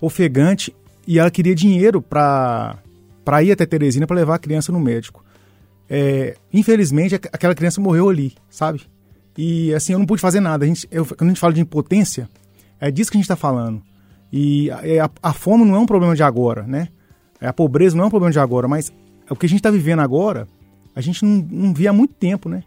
ofegante 0.00 0.74
e 1.06 1.18
ela 1.18 1.30
queria 1.30 1.54
dinheiro 1.54 2.00
para 2.00 2.78
para 3.24 3.42
ir 3.42 3.52
até 3.52 3.66
Teresina 3.66 4.06
para 4.06 4.16
levar 4.16 4.36
a 4.36 4.38
criança 4.38 4.72
no 4.72 4.80
médico. 4.80 5.22
É, 5.88 6.36
infelizmente, 6.52 7.14
aquela 7.14 7.54
criança 7.54 7.78
morreu 7.78 8.08
ali, 8.08 8.34
sabe? 8.48 8.82
E 9.36 9.74
assim, 9.74 9.92
eu 9.92 9.98
não 9.98 10.06
pude 10.06 10.20
fazer 10.20 10.40
nada. 10.40 10.64
A 10.64 10.68
gente, 10.68 10.88
eu, 10.90 11.04
quando 11.04 11.24
a 11.24 11.28
gente 11.28 11.40
fala 11.40 11.52
de 11.52 11.60
impotência, 11.60 12.28
é 12.80 12.90
disso 12.90 13.10
que 13.10 13.16
a 13.16 13.20
gente 13.20 13.26
está 13.26 13.36
falando. 13.36 13.82
E 14.32 14.70
a, 14.70 14.80
é, 14.86 15.00
a, 15.00 15.10
a, 15.22 15.32
fome 15.34 15.64
não 15.64 15.76
é 15.76 15.78
um 15.78 15.86
problema 15.86 16.16
de 16.16 16.22
agora, 16.22 16.62
né? 16.62 16.88
É, 17.40 17.46
a 17.46 17.52
pobreza 17.52 17.96
não 17.96 18.04
é 18.04 18.06
um 18.06 18.10
problema 18.10 18.32
de 18.32 18.38
agora, 18.38 18.66
mas 18.66 18.92
o 19.30 19.36
que 19.36 19.46
a 19.46 19.48
gente 19.48 19.58
está 19.58 19.70
vivendo 19.70 20.00
agora, 20.00 20.46
a 20.94 21.00
gente 21.00 21.24
não, 21.24 21.46
não 21.50 21.74
via 21.74 21.90
há 21.90 21.92
muito 21.92 22.14
tempo, 22.14 22.48
né? 22.48 22.62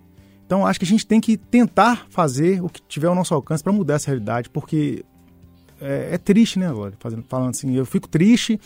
Então, 0.46 0.66
acho 0.66 0.80
que 0.80 0.86
a 0.86 0.88
gente 0.88 1.08
tem 1.08 1.22
que 1.22 1.38
tentar 1.38 2.08
fazer 2.10 2.62
o 2.62 2.68
que 2.68 2.82
tiver 2.82 3.08
ao 3.08 3.16
nosso 3.16 3.34
alcance 3.34 3.64
para 3.64 3.72
mudar 3.72 3.96
essa 3.96 4.08
realidade, 4.08 4.50
porque 4.50 5.06
é, 5.80 6.10
é 6.12 6.18
triste, 6.18 6.60
né, 6.60 6.68
agora? 6.68 6.94
Fazendo, 7.00 7.24
falando 7.28 7.52
assim, 7.52 7.74
eu 7.74 7.86
fico 7.86 8.08
triste 8.08 8.60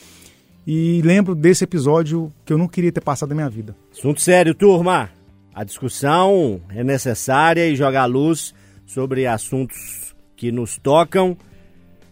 e 0.65 1.01
lembro 1.03 1.35
desse 1.35 1.63
episódio 1.63 2.33
que 2.43 2.51
eu 2.51 2.57
não 2.57 2.67
queria 2.67 2.91
ter 2.91 3.01
passado 3.01 3.29
na 3.29 3.35
minha 3.35 3.49
vida. 3.49 3.75
Assunto 3.91 4.19
sério, 4.21 4.55
turma. 4.55 5.11
A 5.53 5.63
discussão 5.63 6.59
é 6.69 6.83
necessária 6.83 7.67
e 7.67 7.75
jogar 7.75 8.05
luz 8.05 8.53
sobre 8.85 9.27
assuntos 9.27 10.15
que 10.35 10.51
nos 10.51 10.77
tocam 10.77 11.37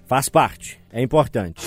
faz 0.06 0.30
parte, 0.30 0.80
é 0.92 1.02
importante. 1.02 1.66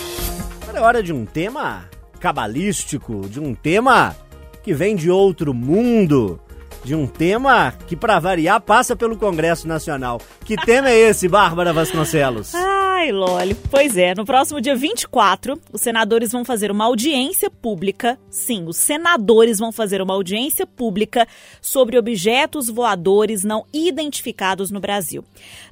Agora 0.62 0.78
é 0.78 0.80
hora 0.80 1.02
de 1.02 1.12
um 1.12 1.26
tema 1.26 1.88
cabalístico, 2.26 3.28
de 3.28 3.38
um 3.38 3.54
tema 3.54 4.16
que 4.64 4.74
vem 4.74 4.96
de 4.96 5.08
outro 5.08 5.54
mundo 5.54 6.40
de 6.82 6.92
um 6.92 7.06
tema 7.06 7.72
que, 7.86 7.96
para 7.96 8.18
variar, 8.18 8.60
passa 8.60 8.94
pelo 8.94 9.16
Congresso 9.16 9.66
Nacional. 9.66 10.20
Que 10.44 10.56
tema 10.56 10.88
é 10.88 10.96
esse, 10.96 11.28
Bárbara 11.28 11.72
Vasconcelos? 11.72 12.52
Ai, 12.98 13.12
Loli. 13.12 13.54
Pois 13.70 13.98
é, 13.98 14.14
no 14.14 14.24
próximo 14.24 14.58
dia 14.58 14.74
24, 14.74 15.60
os 15.70 15.82
senadores 15.82 16.32
vão 16.32 16.46
fazer 16.46 16.70
uma 16.70 16.86
audiência 16.86 17.50
pública. 17.50 18.18
Sim, 18.30 18.64
os 18.66 18.78
senadores 18.78 19.58
vão 19.58 19.70
fazer 19.70 20.00
uma 20.00 20.14
audiência 20.14 20.66
pública 20.66 21.28
sobre 21.60 21.98
objetos 21.98 22.70
voadores 22.70 23.44
não 23.44 23.66
identificados 23.70 24.70
no 24.70 24.80
Brasil. 24.80 25.22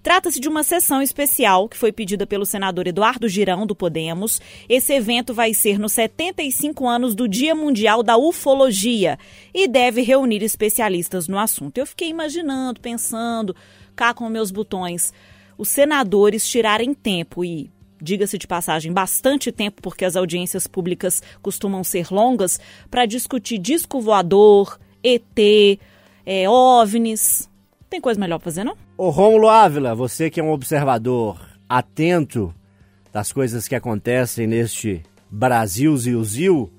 Trata-se 0.02 0.38
de 0.38 0.50
uma 0.50 0.62
sessão 0.62 1.00
especial 1.00 1.66
que 1.66 1.78
foi 1.78 1.90
pedida 1.92 2.26
pelo 2.26 2.44
senador 2.44 2.86
Eduardo 2.86 3.26
Girão, 3.26 3.66
do 3.66 3.74
Podemos. 3.74 4.38
Esse 4.68 4.92
evento 4.92 5.32
vai 5.32 5.54
ser 5.54 5.78
nos 5.78 5.92
75 5.92 6.86
anos 6.86 7.14
do 7.14 7.26
Dia 7.26 7.54
Mundial 7.54 8.02
da 8.02 8.18
Ufologia 8.18 9.18
e 9.54 9.66
deve 9.66 10.02
reunir 10.02 10.42
especialistas 10.42 11.26
no 11.26 11.38
assunto. 11.38 11.78
Eu 11.78 11.86
fiquei 11.86 12.10
imaginando, 12.10 12.80
pensando, 12.80 13.56
cá 13.96 14.12
com 14.12 14.28
meus 14.28 14.50
botões 14.50 15.10
os 15.56 15.68
senadores 15.68 16.46
tirarem 16.46 16.94
tempo 16.94 17.44
e 17.44 17.70
diga-se 18.00 18.36
de 18.36 18.46
passagem, 18.46 18.92
bastante 18.92 19.50
tempo, 19.50 19.80
porque 19.80 20.04
as 20.04 20.14
audiências 20.14 20.66
públicas 20.66 21.22
costumam 21.40 21.82
ser 21.82 22.08
longas, 22.10 22.60
para 22.90 23.06
discutir 23.06 23.58
disco 23.58 24.00
voador, 24.00 24.78
ET, 25.02 25.80
é, 26.26 26.48
OVNIs. 26.48 27.48
Tem 27.88 28.00
coisa 28.00 28.20
melhor 28.20 28.38
pra 28.38 28.44
fazer, 28.44 28.64
não? 28.64 28.76
Ô 28.98 29.10
Rômulo 29.10 29.48
Ávila, 29.48 29.94
você 29.94 30.28
que 30.28 30.38
é 30.38 30.42
um 30.42 30.50
observador 30.50 31.40
atento 31.68 32.54
das 33.12 33.32
coisas 33.32 33.66
que 33.66 33.74
acontecem 33.74 34.46
neste 34.46 35.02
Brasil 35.30 35.96
Zil-Zil, 35.96 36.70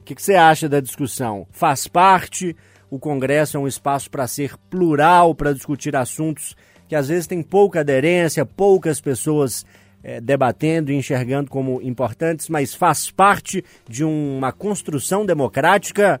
o 0.00 0.04
que, 0.04 0.14
que 0.14 0.22
você 0.22 0.34
acha 0.34 0.68
da 0.68 0.80
discussão? 0.80 1.46
Faz 1.50 1.86
parte? 1.86 2.56
O 2.90 2.98
Congresso 2.98 3.56
é 3.56 3.60
um 3.60 3.66
espaço 3.66 4.10
para 4.10 4.26
ser 4.26 4.56
plural, 4.68 5.34
para 5.34 5.54
discutir 5.54 5.96
assuntos 5.96 6.54
que 6.88 6.94
às 6.94 7.08
vezes 7.08 7.26
tem 7.26 7.42
pouca 7.42 7.80
aderência, 7.80 8.44
poucas 8.44 9.00
pessoas 9.00 9.64
é, 10.02 10.20
debatendo 10.20 10.92
e 10.92 10.96
enxergando 10.96 11.50
como 11.50 11.80
importantes, 11.82 12.48
mas 12.48 12.74
faz 12.74 13.10
parte 13.10 13.64
de 13.88 14.04
uma 14.04 14.52
construção 14.52 15.24
democrática 15.24 16.20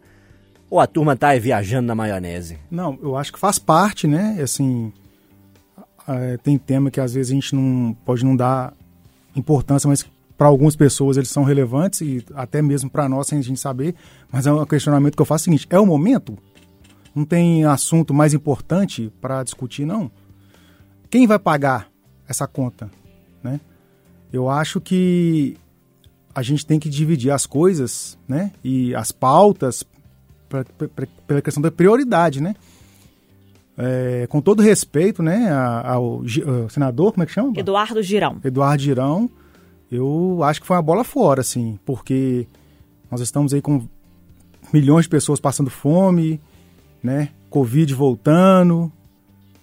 ou 0.70 0.80
a 0.80 0.86
turma 0.86 1.12
está 1.12 1.34
viajando 1.36 1.86
na 1.86 1.94
maionese? 1.94 2.58
Não, 2.70 2.98
eu 3.02 3.16
acho 3.16 3.32
que 3.32 3.38
faz 3.38 3.58
parte, 3.58 4.08
né? 4.08 4.38
Assim, 4.42 4.92
é, 6.08 6.38
tem 6.38 6.56
tema 6.58 6.90
que 6.90 7.00
às 7.00 7.14
vezes 7.14 7.30
a 7.30 7.34
gente 7.34 7.54
não 7.54 7.94
pode 8.04 8.24
não 8.24 8.34
dar 8.34 8.72
importância, 9.36 9.86
mas 9.86 10.04
para 10.36 10.46
algumas 10.46 10.74
pessoas 10.74 11.16
eles 11.16 11.28
são 11.28 11.44
relevantes 11.44 12.00
e 12.00 12.24
até 12.34 12.60
mesmo 12.60 12.90
para 12.90 13.08
nós 13.08 13.28
sem 13.28 13.38
a 13.38 13.42
gente 13.42 13.60
saber. 13.60 13.94
Mas 14.32 14.46
é 14.46 14.52
um 14.52 14.64
questionamento 14.64 15.14
que 15.14 15.22
eu 15.22 15.26
faço 15.26 15.42
o 15.42 15.44
seguinte: 15.44 15.66
é 15.70 15.78
o 15.78 15.86
momento? 15.86 16.36
Não 17.14 17.24
tem 17.24 17.64
assunto 17.64 18.12
mais 18.12 18.34
importante 18.34 19.12
para 19.20 19.44
discutir, 19.44 19.84
não? 19.84 20.10
Quem 21.14 21.28
vai 21.28 21.38
pagar 21.38 21.88
essa 22.26 22.44
conta? 22.44 22.90
Né? 23.40 23.60
Eu 24.32 24.50
acho 24.50 24.80
que 24.80 25.56
a 26.34 26.42
gente 26.42 26.66
tem 26.66 26.80
que 26.80 26.88
dividir 26.88 27.30
as 27.30 27.46
coisas, 27.46 28.18
né? 28.26 28.50
E 28.64 28.92
as 28.96 29.12
pautas 29.12 29.84
pra, 30.48 30.64
pra, 30.64 31.06
pela 31.24 31.40
questão 31.40 31.62
da 31.62 31.70
prioridade, 31.70 32.42
né? 32.42 32.56
É, 33.78 34.26
com 34.28 34.40
todo 34.40 34.60
respeito, 34.60 35.22
né, 35.22 35.52
ao, 35.52 36.22
ao, 36.22 36.68
senador, 36.68 37.12
como 37.12 37.22
é 37.22 37.26
que 37.26 37.32
chama? 37.32 37.52
Eduardo 37.56 38.02
Girão. 38.02 38.40
Eduardo 38.42 38.82
Girão, 38.82 39.30
eu 39.92 40.42
acho 40.42 40.60
que 40.60 40.66
foi 40.66 40.76
uma 40.76 40.82
bola 40.82 41.04
fora, 41.04 41.42
assim, 41.42 41.78
porque 41.84 42.48
nós 43.08 43.20
estamos 43.20 43.54
aí 43.54 43.62
com 43.62 43.86
milhões 44.72 45.04
de 45.04 45.10
pessoas 45.10 45.38
passando 45.38 45.70
fome, 45.70 46.40
né, 47.00 47.28
Covid 47.50 47.94
voltando, 47.94 48.92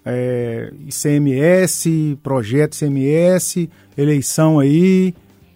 é, 0.05 0.73
ICMS, 0.87 2.17
projeto 2.23 2.75
ICMS, 2.75 3.69
eleição 3.97 4.59
aí 4.59 5.13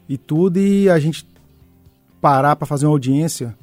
e 0.08 0.18
tudo, 0.18 0.60
e 0.60 0.90
a 0.90 1.00
gente 1.00 1.28
parar 2.22 2.56
para 2.56 2.68
fazer 2.68 2.86
uma 2.86 2.92
audiência 2.92 3.56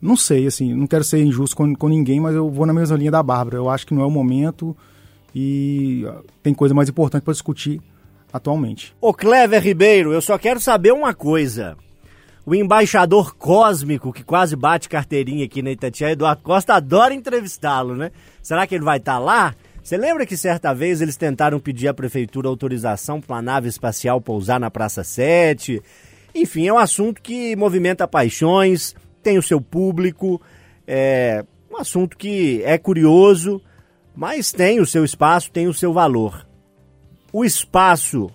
não 0.00 0.16
sei, 0.16 0.46
assim, 0.46 0.72
não 0.74 0.86
quero 0.86 1.02
ser 1.02 1.22
injusto 1.22 1.56
com, 1.56 1.74
com 1.74 1.88
ninguém, 1.88 2.20
mas 2.20 2.34
eu 2.34 2.48
vou 2.48 2.64
na 2.64 2.72
mesma 2.72 2.96
linha 2.96 3.10
da 3.10 3.22
Bárbara. 3.22 3.56
Eu 3.56 3.68
acho 3.68 3.86
que 3.86 3.94
não 3.94 4.02
é 4.02 4.06
o 4.06 4.10
momento 4.10 4.76
e 5.34 6.04
tem 6.42 6.54
coisa 6.54 6.74
mais 6.74 6.88
importante 6.88 7.22
para 7.22 7.32
discutir 7.32 7.80
atualmente. 8.32 8.94
Ô 9.00 9.12
Clever 9.12 9.62
Ribeiro, 9.62 10.12
eu 10.12 10.20
só 10.20 10.38
quero 10.38 10.60
saber 10.60 10.92
uma 10.92 11.12
coisa. 11.12 11.76
O 12.46 12.54
embaixador 12.54 13.34
cósmico 13.34 14.12
que 14.12 14.22
quase 14.22 14.56
bate 14.56 14.88
carteirinha 14.88 15.44
aqui 15.44 15.60
na 15.62 15.72
Itatiaia, 15.72 16.12
Eduardo 16.12 16.42
Costa, 16.42 16.74
adora 16.74 17.12
entrevistá-lo, 17.12 17.94
né? 17.94 18.10
Será 18.40 18.66
que 18.66 18.74
ele 18.74 18.84
vai 18.84 18.98
estar 18.98 19.14
tá 19.14 19.18
lá? 19.18 19.54
Você 19.82 19.96
lembra 19.96 20.26
que 20.26 20.36
certa 20.36 20.74
vez 20.74 21.00
eles 21.00 21.16
tentaram 21.16 21.58
pedir 21.58 21.88
à 21.88 21.94
prefeitura 21.94 22.48
autorização 22.48 23.20
para 23.20 23.36
uma 23.36 23.42
nave 23.42 23.68
espacial 23.68 24.20
pousar 24.20 24.60
na 24.60 24.70
Praça 24.70 25.02
7? 25.02 25.82
Enfim, 26.34 26.66
é 26.66 26.72
um 26.72 26.78
assunto 26.78 27.22
que 27.22 27.56
movimenta 27.56 28.06
paixões, 28.06 28.94
tem 29.22 29.38
o 29.38 29.42
seu 29.42 29.60
público, 29.60 30.40
é 30.86 31.44
um 31.70 31.76
assunto 31.76 32.16
que 32.16 32.62
é 32.64 32.76
curioso, 32.76 33.60
mas 34.14 34.52
tem 34.52 34.80
o 34.80 34.86
seu 34.86 35.04
espaço, 35.04 35.50
tem 35.50 35.68
o 35.68 35.74
seu 35.74 35.92
valor. 35.92 36.46
O 37.32 37.44
espaço 37.44 38.30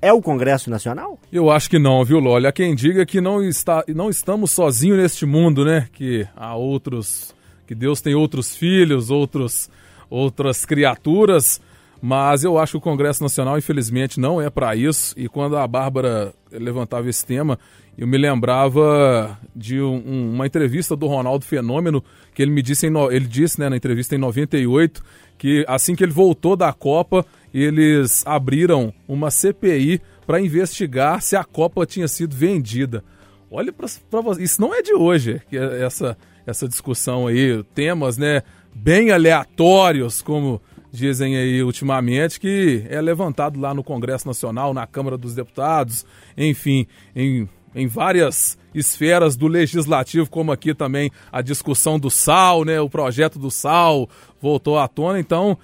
é 0.00 0.12
o 0.12 0.20
Congresso 0.20 0.68
Nacional? 0.68 1.18
Eu 1.32 1.50
acho 1.50 1.70
que 1.70 1.78
não, 1.78 2.04
viu, 2.04 2.18
Loli? 2.18 2.46
Há 2.46 2.52
quem 2.52 2.74
diga 2.74 3.06
que 3.06 3.20
não, 3.20 3.42
está, 3.42 3.84
não 3.88 4.10
estamos 4.10 4.50
sozinhos 4.50 4.98
neste 4.98 5.24
mundo, 5.24 5.64
né? 5.64 5.88
Que 5.92 6.26
há 6.36 6.56
outros, 6.56 7.34
que 7.66 7.74
Deus 7.74 8.00
tem 8.00 8.14
outros 8.14 8.56
filhos, 8.56 9.10
outros, 9.10 9.70
outras 10.12 10.66
criaturas, 10.66 11.60
mas 12.00 12.44
eu 12.44 12.58
acho 12.58 12.72
que 12.72 12.78
o 12.78 12.80
Congresso 12.80 13.22
Nacional, 13.22 13.56
infelizmente, 13.56 14.20
não 14.20 14.40
é 14.40 14.50
para 14.50 14.76
isso. 14.76 15.14
E 15.16 15.28
quando 15.28 15.56
a 15.56 15.66
Bárbara 15.66 16.34
levantava 16.50 17.08
esse 17.08 17.24
tema, 17.24 17.58
eu 17.96 18.06
me 18.06 18.18
lembrava 18.18 19.38
de 19.54 19.80
um, 19.80 20.02
um, 20.04 20.34
uma 20.34 20.46
entrevista 20.46 20.94
do 20.94 21.06
Ronaldo 21.06 21.44
Fenômeno, 21.44 22.04
que 22.34 22.42
ele 22.42 22.50
me 22.50 22.60
disse, 22.60 22.90
no, 22.90 23.10
ele 23.10 23.26
disse 23.26 23.58
né, 23.58 23.68
na 23.68 23.76
entrevista 23.76 24.14
em 24.14 24.18
98, 24.18 25.02
que 25.38 25.64
assim 25.66 25.94
que 25.94 26.02
ele 26.02 26.12
voltou 26.12 26.56
da 26.56 26.72
Copa, 26.72 27.24
eles 27.54 28.22
abriram 28.26 28.92
uma 29.08 29.30
CPI 29.30 30.00
para 30.26 30.40
investigar 30.40 31.22
se 31.22 31.36
a 31.36 31.44
Copa 31.44 31.86
tinha 31.86 32.08
sido 32.08 32.34
vendida. 32.34 33.02
Olha 33.50 33.72
para 33.72 34.20
você, 34.20 34.42
isso 34.42 34.60
não 34.60 34.74
é 34.74 34.82
de 34.82 34.94
hoje, 34.94 35.40
é 35.52 35.82
essa, 35.84 36.16
essa 36.46 36.66
discussão 36.66 37.26
aí, 37.26 37.62
temas 37.74 38.16
né, 38.16 38.42
bem 38.74 39.10
aleatórios, 39.10 40.22
como 40.22 40.60
dizem 40.90 41.36
aí 41.36 41.62
ultimamente, 41.62 42.38
que 42.38 42.84
é 42.88 43.00
levantado 43.00 43.58
lá 43.58 43.72
no 43.72 43.82
Congresso 43.82 44.26
Nacional, 44.26 44.74
na 44.74 44.86
Câmara 44.86 45.16
dos 45.16 45.34
Deputados, 45.34 46.04
enfim, 46.36 46.86
em 47.14 47.48
em 47.74 47.86
várias 47.86 48.58
esferas 48.74 49.36
do 49.36 49.46
legislativo, 49.46 50.28
como 50.28 50.52
aqui 50.52 50.74
também 50.74 51.10
a 51.30 51.42
discussão 51.42 51.98
do 51.98 52.10
sal, 52.10 52.64
né? 52.64 52.80
O 52.80 52.88
projeto 52.88 53.38
do 53.38 53.50
sal 53.50 54.08
voltou 54.40 54.78
à 54.78 54.88
tona. 54.88 55.18
Então, 55.18 55.58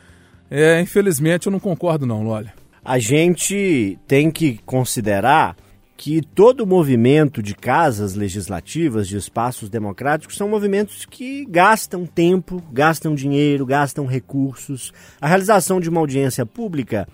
é, 0.50 0.80
infelizmente, 0.80 1.46
eu 1.46 1.52
não 1.52 1.60
concordo 1.60 2.06
não, 2.06 2.22
Lolha. 2.22 2.52
A 2.84 2.98
gente 2.98 3.98
tem 4.06 4.30
que 4.30 4.58
considerar 4.64 5.56
que 5.98 6.22
todo 6.22 6.64
movimento 6.64 7.42
de 7.42 7.56
casas 7.56 8.14
legislativas, 8.14 9.08
de 9.08 9.16
espaços 9.16 9.68
democráticos, 9.68 10.36
são 10.36 10.48
movimentos 10.48 11.04
que 11.04 11.44
gastam 11.44 12.06
tempo, 12.06 12.62
gastam 12.72 13.16
dinheiro, 13.16 13.66
gastam 13.66 14.06
recursos. 14.06 14.92
A 15.20 15.26
realização 15.26 15.80
de 15.80 15.90
uma 15.90 15.98
audiência 15.98 16.46
pública 16.46 17.06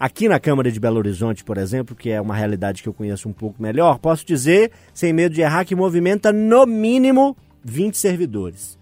Aqui 0.00 0.28
na 0.28 0.38
Câmara 0.38 0.70
de 0.70 0.78
Belo 0.78 0.98
Horizonte, 0.98 1.42
por 1.42 1.58
exemplo, 1.58 1.96
que 1.96 2.08
é 2.08 2.20
uma 2.20 2.36
realidade 2.36 2.84
que 2.84 2.88
eu 2.88 2.94
conheço 2.94 3.28
um 3.28 3.32
pouco 3.32 3.60
melhor, 3.60 3.98
posso 3.98 4.24
dizer, 4.24 4.70
sem 4.94 5.12
medo 5.12 5.34
de 5.34 5.40
errar, 5.40 5.64
que 5.64 5.74
movimenta 5.74 6.32
no 6.32 6.64
mínimo 6.66 7.36
20 7.64 7.98
servidores. 7.98 8.78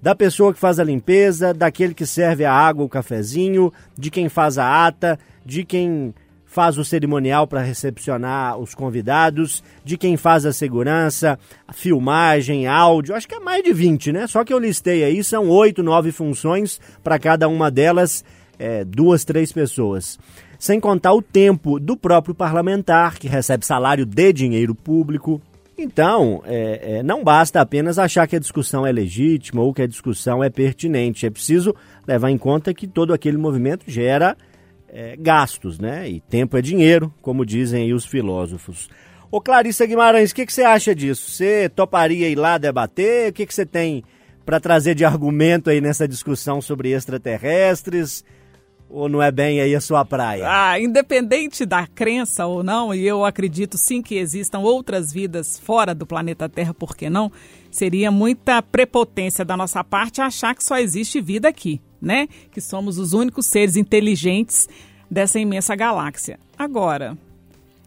Da 0.00 0.14
pessoa 0.14 0.54
que 0.54 0.58
faz 0.58 0.80
a 0.80 0.84
limpeza, 0.84 1.52
daquele 1.52 1.92
que 1.92 2.06
serve 2.06 2.46
a 2.46 2.52
água, 2.52 2.82
o 2.82 2.88
cafezinho, 2.88 3.70
de 3.94 4.10
quem 4.10 4.30
faz 4.30 4.56
a 4.56 4.86
ata, 4.86 5.18
de 5.44 5.66
quem 5.66 6.14
faz 6.54 6.78
o 6.78 6.84
cerimonial 6.84 7.48
para 7.48 7.62
recepcionar 7.62 8.56
os 8.56 8.76
convidados, 8.76 9.60
de 9.84 9.98
quem 9.98 10.16
faz 10.16 10.46
a 10.46 10.52
segurança, 10.52 11.36
a 11.66 11.72
filmagem, 11.72 12.68
áudio, 12.68 13.12
acho 13.12 13.26
que 13.26 13.34
é 13.34 13.40
mais 13.40 13.64
de 13.64 13.72
20, 13.72 14.12
né? 14.12 14.28
Só 14.28 14.44
que 14.44 14.54
eu 14.54 14.58
listei 14.60 15.02
aí, 15.02 15.24
são 15.24 15.48
oito, 15.48 15.82
nove 15.82 16.12
funções 16.12 16.80
para 17.02 17.18
cada 17.18 17.48
uma 17.48 17.72
delas, 17.72 18.24
é, 18.56 18.84
duas, 18.84 19.24
três 19.24 19.50
pessoas 19.50 20.16
sem 20.56 20.80
contar 20.80 21.12
o 21.12 21.20
tempo 21.20 21.78
do 21.78 21.94
próprio 21.94 22.34
parlamentar, 22.34 23.18
que 23.18 23.28
recebe 23.28 23.66
salário 23.66 24.06
de 24.06 24.32
dinheiro 24.32 24.74
público. 24.74 25.42
Então, 25.76 26.40
é, 26.46 26.98
é, 26.98 27.02
não 27.02 27.22
basta 27.22 27.60
apenas 27.60 27.98
achar 27.98 28.26
que 28.26 28.36
a 28.36 28.38
discussão 28.38 28.86
é 28.86 28.92
legítima 28.92 29.60
ou 29.60 29.74
que 29.74 29.82
a 29.82 29.86
discussão 29.86 30.42
é 30.42 30.48
pertinente. 30.48 31.26
É 31.26 31.30
preciso 31.30 31.74
levar 32.06 32.30
em 32.30 32.38
conta 32.38 32.72
que 32.72 32.86
todo 32.86 33.12
aquele 33.12 33.36
movimento 33.36 33.84
gera 33.86 34.36
é, 34.94 35.16
gastos, 35.16 35.80
né? 35.80 36.08
E 36.08 36.20
tempo 36.20 36.56
é 36.56 36.62
dinheiro, 36.62 37.12
como 37.20 37.44
dizem 37.44 37.92
os 37.92 38.06
filósofos. 38.06 38.88
Ô 39.28 39.40
Clarissa 39.40 39.84
Guimarães, 39.84 40.30
o 40.30 40.34
que, 40.34 40.46
que, 40.46 40.52
você 40.52 40.62
acha 40.62 40.94
disso? 40.94 41.28
Você 41.28 41.68
toparia 41.68 42.28
ir 42.28 42.36
lá 42.36 42.56
debater? 42.56 43.30
O 43.30 43.32
que, 43.32 43.44
que 43.44 43.52
você 43.52 43.66
tem 43.66 44.04
para 44.46 44.60
trazer 44.60 44.94
de 44.94 45.04
argumento 45.04 45.68
aí 45.68 45.80
nessa 45.80 46.06
discussão 46.06 46.60
sobre 46.60 46.92
extraterrestres? 46.92 48.24
Ou 48.88 49.08
não 49.08 49.20
é 49.20 49.32
bem 49.32 49.60
aí 49.60 49.74
a 49.74 49.80
sua 49.80 50.04
praia? 50.04 50.44
Ah, 50.46 50.78
independente 50.78 51.66
da 51.66 51.86
crença 51.86 52.46
ou 52.46 52.62
não, 52.62 52.94
e 52.94 53.04
eu 53.04 53.24
acredito 53.24 53.76
sim 53.76 54.00
que 54.00 54.16
existam 54.16 54.60
outras 54.60 55.12
vidas 55.12 55.58
fora 55.58 55.94
do 55.94 56.06
planeta 56.06 56.48
Terra, 56.48 56.72
por 56.72 56.96
que 56.96 57.10
não? 57.10 57.32
Seria 57.70 58.10
muita 58.10 58.62
prepotência 58.62 59.44
da 59.44 59.56
nossa 59.56 59.82
parte 59.82 60.20
achar 60.20 60.54
que 60.54 60.62
só 60.62 60.78
existe 60.78 61.20
vida 61.20 61.48
aqui, 61.48 61.80
né? 62.00 62.28
Que 62.52 62.60
somos 62.60 62.98
os 62.98 63.12
únicos 63.12 63.46
seres 63.46 63.76
inteligentes 63.76 64.68
dessa 65.10 65.40
imensa 65.40 65.74
galáxia. 65.74 66.38
Agora, 66.56 67.18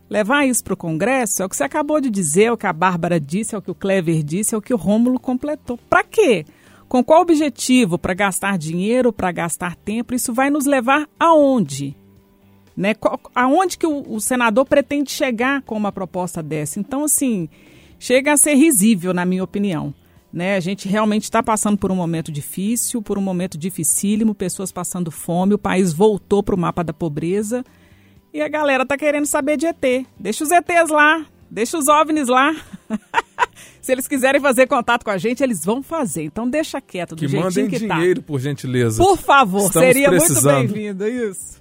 levar 0.09 0.45
isso 0.45 0.63
para 0.63 0.73
o 0.73 0.77
Congresso 0.77 1.41
é 1.41 1.45
o 1.45 1.49
que 1.49 1.55
você 1.55 1.63
acabou 1.63 2.01
de 2.01 2.09
dizer, 2.09 2.45
é 2.45 2.51
o 2.51 2.57
que 2.57 2.67
a 2.67 2.73
Bárbara 2.73 3.19
disse, 3.19 3.55
é 3.55 3.57
o 3.57 3.61
que 3.61 3.71
o 3.71 3.75
Clever 3.75 4.23
disse, 4.23 4.53
é 4.53 4.57
o 4.57 4.61
que 4.61 4.73
o 4.73 4.77
Rômulo 4.77 5.19
completou. 5.19 5.79
Para 5.89 6.03
quê? 6.03 6.45
Com 6.87 7.03
qual 7.03 7.21
objetivo? 7.21 7.97
Para 7.97 8.13
gastar 8.13 8.57
dinheiro, 8.57 9.11
para 9.11 9.31
gastar 9.31 9.75
tempo? 9.75 10.15
Isso 10.15 10.33
vai 10.33 10.49
nos 10.49 10.65
levar 10.65 11.07
aonde? 11.19 11.95
Né? 12.75 12.95
Aonde 13.35 13.77
que 13.77 13.85
o, 13.85 14.03
o 14.07 14.21
senador 14.21 14.65
pretende 14.65 15.11
chegar 15.11 15.61
com 15.63 15.75
uma 15.75 15.91
proposta 15.91 16.41
dessa? 16.41 16.79
Então, 16.79 17.03
assim, 17.03 17.49
chega 17.99 18.33
a 18.33 18.37
ser 18.37 18.53
risível, 18.53 19.13
na 19.13 19.25
minha 19.25 19.43
opinião. 19.43 19.93
Né? 20.31 20.55
A 20.55 20.59
gente 20.59 20.87
realmente 20.87 21.23
está 21.23 21.41
passando 21.41 21.77
por 21.77 21.91
um 21.91 21.95
momento 21.95 22.31
difícil, 22.31 23.01
por 23.01 23.17
um 23.17 23.21
momento 23.21 23.57
dificílimo, 23.57 24.35
pessoas 24.35 24.71
passando 24.71 25.11
fome, 25.11 25.55
o 25.55 25.57
país 25.57 25.91
voltou 25.91 26.43
para 26.43 26.55
o 26.55 26.59
mapa 26.59 26.83
da 26.83 26.93
pobreza 26.93 27.65
e 28.33 28.41
a 28.41 28.47
galera 28.47 28.85
tá 28.85 28.97
querendo 28.97 29.25
saber 29.25 29.57
de 29.57 29.65
ET. 29.65 30.05
Deixa 30.19 30.43
os 30.43 30.51
ETs 30.51 30.89
lá, 30.89 31.25
deixa 31.49 31.77
os 31.77 31.87
OVNIs 31.87 32.27
lá. 32.27 32.55
Se 33.81 33.91
eles 33.91 34.07
quiserem 34.07 34.41
fazer 34.41 34.67
contato 34.67 35.03
com 35.03 35.11
a 35.11 35.17
gente, 35.17 35.41
eles 35.43 35.63
vão 35.63 35.81
fazer. 35.81 36.23
Então 36.23 36.49
deixa 36.49 36.81
quieto 36.81 37.15
do 37.15 37.19
que 37.19 37.27
jeitinho 37.27 37.43
mandem 37.43 37.67
que 37.69 37.87
tá. 37.87 37.95
dinheiro, 37.95 38.21
por 38.21 38.39
gentileza. 38.39 39.01
Por 39.01 39.17
favor, 39.17 39.67
Estamos 39.67 39.87
seria 39.87 40.09
precisando. 40.09 40.57
muito 40.57 40.73
bem-vindo, 40.73 41.07
isso. 41.07 41.57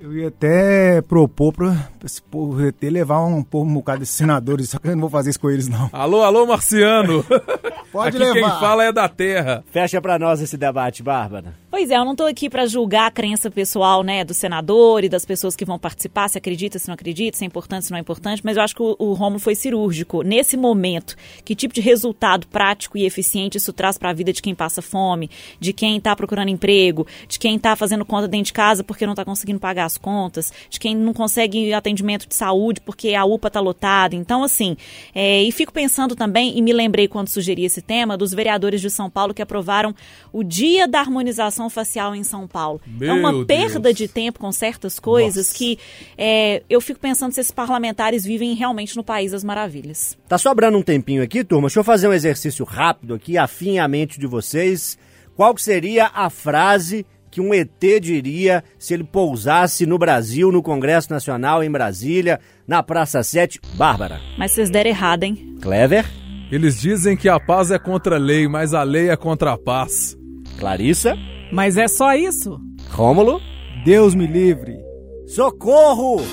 Eu 0.00 0.12
ia 0.16 0.28
até 0.28 1.00
propor 1.00 1.52
para 1.52 1.76
esse 2.04 2.20
povo 2.20 2.60
ET 2.66 2.82
levar 2.82 3.24
um, 3.24 3.46
um 3.54 3.74
bocado 3.74 4.00
de 4.00 4.06
senadores, 4.06 4.70
só 4.70 4.78
que 4.80 4.88
eu 4.88 4.92
não 4.92 5.02
vou 5.02 5.10
fazer 5.10 5.30
isso 5.30 5.38
com 5.38 5.48
eles, 5.48 5.68
não. 5.68 5.88
Alô, 5.92 6.22
alô, 6.24 6.44
Marciano! 6.44 7.24
Pode 7.92 8.16
Aqui 8.16 8.18
levar. 8.18 8.50
quem 8.50 8.60
fala 8.60 8.84
é 8.84 8.92
da 8.92 9.08
Terra. 9.08 9.62
Fecha 9.70 10.00
para 10.00 10.18
nós 10.18 10.40
esse 10.40 10.56
debate, 10.56 11.04
Bárbara. 11.04 11.54
Pois 11.72 11.90
é, 11.90 11.96
eu 11.96 12.04
não 12.04 12.12
estou 12.12 12.26
aqui 12.26 12.50
para 12.50 12.66
julgar 12.66 13.06
a 13.06 13.10
crença 13.10 13.50
pessoal, 13.50 14.02
né, 14.02 14.26
do 14.26 14.34
senador 14.34 15.04
e 15.04 15.08
das 15.08 15.24
pessoas 15.24 15.56
que 15.56 15.64
vão 15.64 15.78
participar, 15.78 16.28
se 16.28 16.36
acredita, 16.36 16.78
se 16.78 16.86
não 16.86 16.92
acredita, 16.92 17.38
se 17.38 17.44
é 17.44 17.46
importante, 17.46 17.86
se 17.86 17.90
não 17.90 17.96
é 17.96 18.00
importante, 18.02 18.42
mas 18.44 18.58
eu 18.58 18.62
acho 18.62 18.76
que 18.76 18.82
o, 18.82 18.94
o 18.98 19.14
Romulo 19.14 19.38
foi 19.40 19.54
cirúrgico. 19.54 20.20
Nesse 20.22 20.54
momento, 20.54 21.16
que 21.42 21.54
tipo 21.54 21.72
de 21.72 21.80
resultado 21.80 22.46
prático 22.46 22.98
e 22.98 23.06
eficiente 23.06 23.56
isso 23.56 23.72
traz 23.72 23.96
para 23.96 24.10
a 24.10 24.12
vida 24.12 24.34
de 24.34 24.42
quem 24.42 24.54
passa 24.54 24.82
fome, 24.82 25.30
de 25.58 25.72
quem 25.72 25.96
está 25.96 26.14
procurando 26.14 26.50
emprego, 26.50 27.06
de 27.26 27.38
quem 27.38 27.56
está 27.56 27.74
fazendo 27.74 28.04
conta 28.04 28.28
dentro 28.28 28.48
de 28.48 28.52
casa 28.52 28.84
porque 28.84 29.06
não 29.06 29.14
está 29.14 29.24
conseguindo 29.24 29.58
pagar 29.58 29.86
as 29.86 29.96
contas, 29.96 30.52
de 30.68 30.78
quem 30.78 30.94
não 30.94 31.14
consegue 31.14 31.72
atendimento 31.72 32.28
de 32.28 32.34
saúde 32.34 32.82
porque 32.82 33.14
a 33.14 33.24
UPA 33.24 33.48
está 33.48 33.60
lotada. 33.60 34.14
Então, 34.14 34.44
assim, 34.44 34.76
é, 35.14 35.42
e 35.42 35.50
fico 35.50 35.72
pensando 35.72 36.14
também, 36.14 36.54
e 36.54 36.60
me 36.60 36.74
lembrei 36.74 37.08
quando 37.08 37.28
sugeri 37.28 37.64
esse 37.64 37.80
tema, 37.80 38.14
dos 38.14 38.34
vereadores 38.34 38.82
de 38.82 38.90
São 38.90 39.08
Paulo 39.08 39.32
que 39.32 39.40
aprovaram 39.40 39.94
o 40.30 40.44
Dia 40.44 40.86
da 40.86 41.00
Harmonização 41.00 41.61
facial 41.70 42.14
em 42.14 42.24
São 42.24 42.46
Paulo. 42.46 42.80
Meu 42.86 43.10
é 43.10 43.12
uma 43.12 43.32
Deus. 43.32 43.46
perda 43.46 43.92
de 43.92 44.08
tempo 44.08 44.38
com 44.38 44.50
certas 44.52 44.98
coisas 44.98 45.48
Nossa. 45.48 45.58
que 45.58 45.78
é, 46.16 46.62
eu 46.68 46.80
fico 46.80 47.00
pensando 47.00 47.32
se 47.32 47.40
esses 47.40 47.52
parlamentares 47.52 48.24
vivem 48.24 48.54
realmente 48.54 48.96
no 48.96 49.04
país 49.04 49.32
das 49.32 49.44
maravilhas. 49.44 50.16
Tá 50.28 50.38
sobrando 50.38 50.78
um 50.78 50.82
tempinho 50.82 51.22
aqui, 51.22 51.44
turma. 51.44 51.68
Deixa 51.68 51.80
eu 51.80 51.84
fazer 51.84 52.08
um 52.08 52.12
exercício 52.12 52.64
rápido 52.64 53.14
aqui, 53.14 53.36
afim 53.38 53.78
a 53.78 53.88
mente 53.88 54.18
de 54.18 54.26
vocês. 54.26 54.98
Qual 55.34 55.54
que 55.54 55.62
seria 55.62 56.10
a 56.14 56.28
frase 56.28 57.06
que 57.30 57.40
um 57.40 57.54
ET 57.54 57.70
diria 58.00 58.62
se 58.78 58.92
ele 58.92 59.04
pousasse 59.04 59.86
no 59.86 59.98
Brasil, 59.98 60.52
no 60.52 60.62
Congresso 60.62 61.10
Nacional, 61.10 61.64
em 61.64 61.70
Brasília, 61.70 62.38
na 62.66 62.82
Praça 62.82 63.22
7? 63.22 63.60
Bárbara. 63.74 64.20
Mas 64.36 64.52
vocês 64.52 64.68
deram 64.68 64.90
errado, 64.90 65.24
hein? 65.24 65.56
Clever. 65.60 66.04
Eles 66.50 66.78
dizem 66.78 67.16
que 67.16 67.30
a 67.30 67.40
paz 67.40 67.70
é 67.70 67.78
contra 67.78 68.16
a 68.16 68.18
lei, 68.18 68.46
mas 68.46 68.74
a 68.74 68.82
lei 68.82 69.08
é 69.08 69.16
contra 69.16 69.52
a 69.52 69.58
paz. 69.58 70.14
Clarissa. 70.58 71.16
Mas 71.52 71.76
é 71.76 71.86
só 71.86 72.14
isso? 72.14 72.58
Rômulo. 72.88 73.38
Deus 73.84 74.14
me 74.14 74.26
livre. 74.26 74.78
Socorro! 75.26 76.24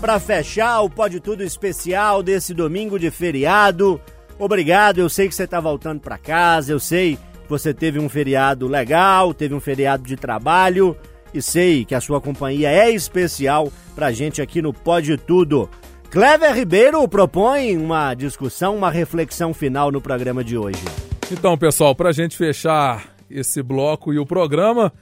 Para 0.00 0.20
fechar 0.20 0.82
o 0.82 0.88
Pode 0.88 1.18
Tudo 1.18 1.42
especial 1.42 2.22
desse 2.22 2.54
domingo 2.54 2.96
de 2.96 3.10
feriado. 3.10 4.00
Obrigado, 4.38 5.00
eu 5.00 5.08
sei 5.08 5.28
que 5.28 5.34
você 5.34 5.48
tá 5.48 5.58
voltando 5.58 6.00
para 6.00 6.16
casa, 6.16 6.70
eu 6.70 6.78
sei 6.78 7.16
que 7.16 7.48
você 7.48 7.74
teve 7.74 7.98
um 7.98 8.08
feriado 8.08 8.68
legal, 8.68 9.34
teve 9.34 9.52
um 9.52 9.58
feriado 9.58 10.04
de 10.04 10.14
trabalho 10.14 10.96
e 11.34 11.42
sei 11.42 11.84
que 11.84 11.94
a 11.96 12.00
sua 12.00 12.20
companhia 12.20 12.70
é 12.70 12.88
especial 12.88 13.72
pra 13.96 14.12
gente 14.12 14.40
aqui 14.40 14.62
no 14.62 14.72
Pode 14.72 15.16
Tudo. 15.16 15.68
Clever 16.08 16.54
Ribeiro 16.54 17.06
propõe 17.08 17.76
uma 17.76 18.14
discussão, 18.14 18.76
uma 18.76 18.92
reflexão 18.92 19.52
final 19.52 19.90
no 19.90 20.00
programa 20.00 20.44
de 20.44 20.56
hoje. 20.56 20.84
Então, 21.32 21.58
pessoal, 21.58 21.96
para 21.96 22.10
a 22.10 22.12
gente 22.12 22.36
fechar 22.36 23.17
esse 23.30 23.62
bloco 23.62 24.12
e 24.12 24.18
o 24.18 24.26
programa, 24.26 24.92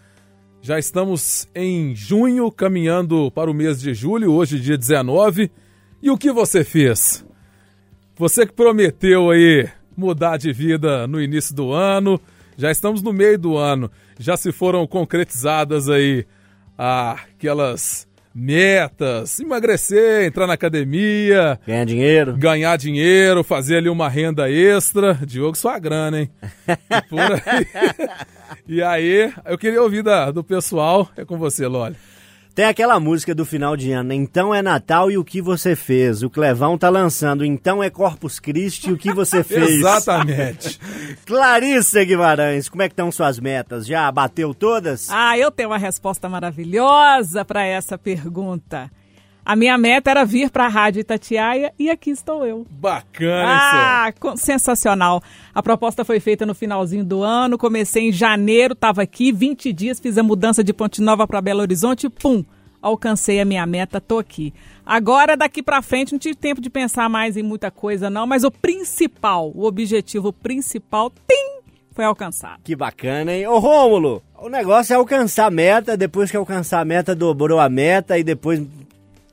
já 0.61 0.79
estamos 0.79 1.47
em 1.55 1.95
junho, 1.95 2.51
caminhando 2.51 3.31
para 3.31 3.51
o 3.51 3.55
mês 3.55 3.81
de 3.81 3.95
julho, 3.95 4.33
hoje 4.33 4.59
dia 4.59 4.77
19. 4.77 5.51
E 6.03 6.11
o 6.11 6.19
que 6.19 6.33
você 6.33 6.65
fez? 6.65 7.25
Você 8.17 8.47
que 8.47 8.53
prometeu 8.53 9.31
aí 9.31 9.69
mudar 9.97 10.37
de 10.37 10.53
vida 10.53 11.07
no 11.07 11.21
início 11.21 11.55
do 11.55 11.73
ano, 11.73 12.21
já 12.57 12.71
estamos 12.71 13.03
no 13.03 13.13
meio 13.13 13.39
do 13.39 13.57
ano, 13.57 13.91
já 14.19 14.37
se 14.37 14.51
foram 14.51 14.87
concretizadas 14.87 15.89
aí 15.89 16.27
aquelas 16.77 18.09
metas, 18.39 19.41
emagrecer, 19.41 20.27
entrar 20.27 20.47
na 20.47 20.53
academia, 20.53 21.59
Ganhar 21.67 21.85
dinheiro. 21.87 22.37
ganhar 22.37 22.77
dinheiro, 22.77 23.43
fazer 23.43 23.79
ali 23.79 23.89
uma 23.89 24.09
renda 24.11 24.51
extra. 24.51 25.15
Diogo, 25.15 25.57
sua 25.57 25.79
grana, 25.79 26.21
hein? 26.21 26.31
E 27.11 27.23
aí. 27.23 27.67
E 28.69 28.83
aí, 28.83 29.33
eu 29.45 29.57
queria 29.57 29.81
ouvir 29.83 30.03
da, 30.03 30.31
do 30.31 30.43
pessoal. 30.43 31.09
É 31.17 31.25
com 31.25 31.37
você, 31.39 31.67
Loli. 31.67 31.95
Tem 32.57 32.65
aquela 32.65 32.99
música 32.99 33.35
do 33.35 33.45
final 33.45 33.77
de 33.77 33.93
ano, 33.93 34.15
Então 34.15 34.55
é 34.55 34.63
Natal 34.63 35.11
e 35.11 35.19
o 35.19 35.25
que 35.25 35.43
você 35.43 35.77
fez? 35.77 36.23
O 36.23 36.31
Clevão 36.31 36.79
tá 36.79 36.89
lançando 36.89 37.45
Então 37.45 37.83
é 37.83 37.91
Corpus 37.91 38.41
Christi 38.41 38.89
e 38.89 38.93
o 38.95 38.97
que 38.97 39.13
você 39.13 39.45
fez? 39.45 39.73
Exatamente. 39.73 40.81
Clarissa 41.27 42.03
Guimarães, 42.03 42.67
como 42.71 42.81
é 42.81 42.89
que 42.89 42.95
estão 42.95 43.13
suas 43.13 43.39
metas? 43.39 43.87
Já 43.87 44.11
bateu 44.11 44.55
todas? 44.55 45.11
Ah, 45.11 45.37
eu 45.37 45.51
tenho 45.51 45.69
uma 45.69 45.77
resposta 45.77 46.31
maravilhosa 46.31 47.45
para 47.45 47.63
essa 47.63 47.99
pergunta. 47.99 48.91
A 49.47 49.55
minha 49.55 49.79
meta 49.79 50.11
era 50.11 50.25
vir 50.25 50.51
para 50.51 50.65
a 50.65 50.69
Rádio 50.69 50.99
Itatiaia 51.01 51.73
e 51.79 51.89
aqui 51.89 52.11
estou 52.11 52.45
eu. 52.45 52.67
Bacana, 52.69 53.47
Ah, 54.09 54.13
co- 54.19 54.37
sensacional. 54.37 55.23
A 55.55 55.63
proposta 55.63 56.05
foi 56.05 56.19
feita 56.19 56.45
no 56.45 56.53
finalzinho 56.53 57.05
do 57.05 57.23
ano, 57.23 57.57
comecei 57.57 58.09
em 58.09 58.13
janeiro, 58.13 58.73
estava 58.73 59.03
aqui, 59.03 59.31
20 59.31 59.73
dias, 59.73 60.01
fiz 60.01 60.19
a 60.19 60.23
mudança 60.25 60.65
de 60.65 60.73
Ponte 60.73 61.01
Nova 61.01 61.29
para 61.29 61.41
Belo 61.41 61.61
Horizonte, 61.61 62.09
pum, 62.11 62.45
alcancei 62.83 63.39
a 63.41 63.45
minha 63.45 63.65
meta, 63.67 64.01
tô 64.01 64.19
aqui. 64.19 64.53
Agora, 64.85 65.37
daqui 65.37 65.63
para 65.63 65.81
frente, 65.81 66.11
não 66.11 66.19
tive 66.19 66.35
tempo 66.35 66.61
de 66.61 66.69
pensar 66.69 67.09
mais 67.09 67.37
em 67.37 67.43
muita 67.45 67.71
coisa 67.71 68.11
não, 68.11 68.27
mas 68.27 68.43
o 68.43 68.51
principal, 68.51 69.53
o 69.55 69.65
objetivo 69.65 70.33
principal, 70.33 71.09
tim, 71.11 71.61
foi 71.93 72.05
alcançado. 72.05 72.61
Que 72.65 72.75
bacana, 72.75 73.33
hein? 73.33 73.47
Ô 73.47 73.59
Rômulo, 73.61 74.23
o 74.43 74.49
negócio 74.49 74.93
é 74.93 74.97
alcançar 74.97 75.47
a 75.47 75.51
meta, 75.53 75.97
depois 75.97 76.33
que 76.33 76.37
alcançar 76.37 76.81
a 76.81 76.85
meta, 76.85 77.15
dobrou 77.15 77.61
a 77.61 77.69
meta 77.69 78.19
e 78.19 78.25
depois 78.25 78.61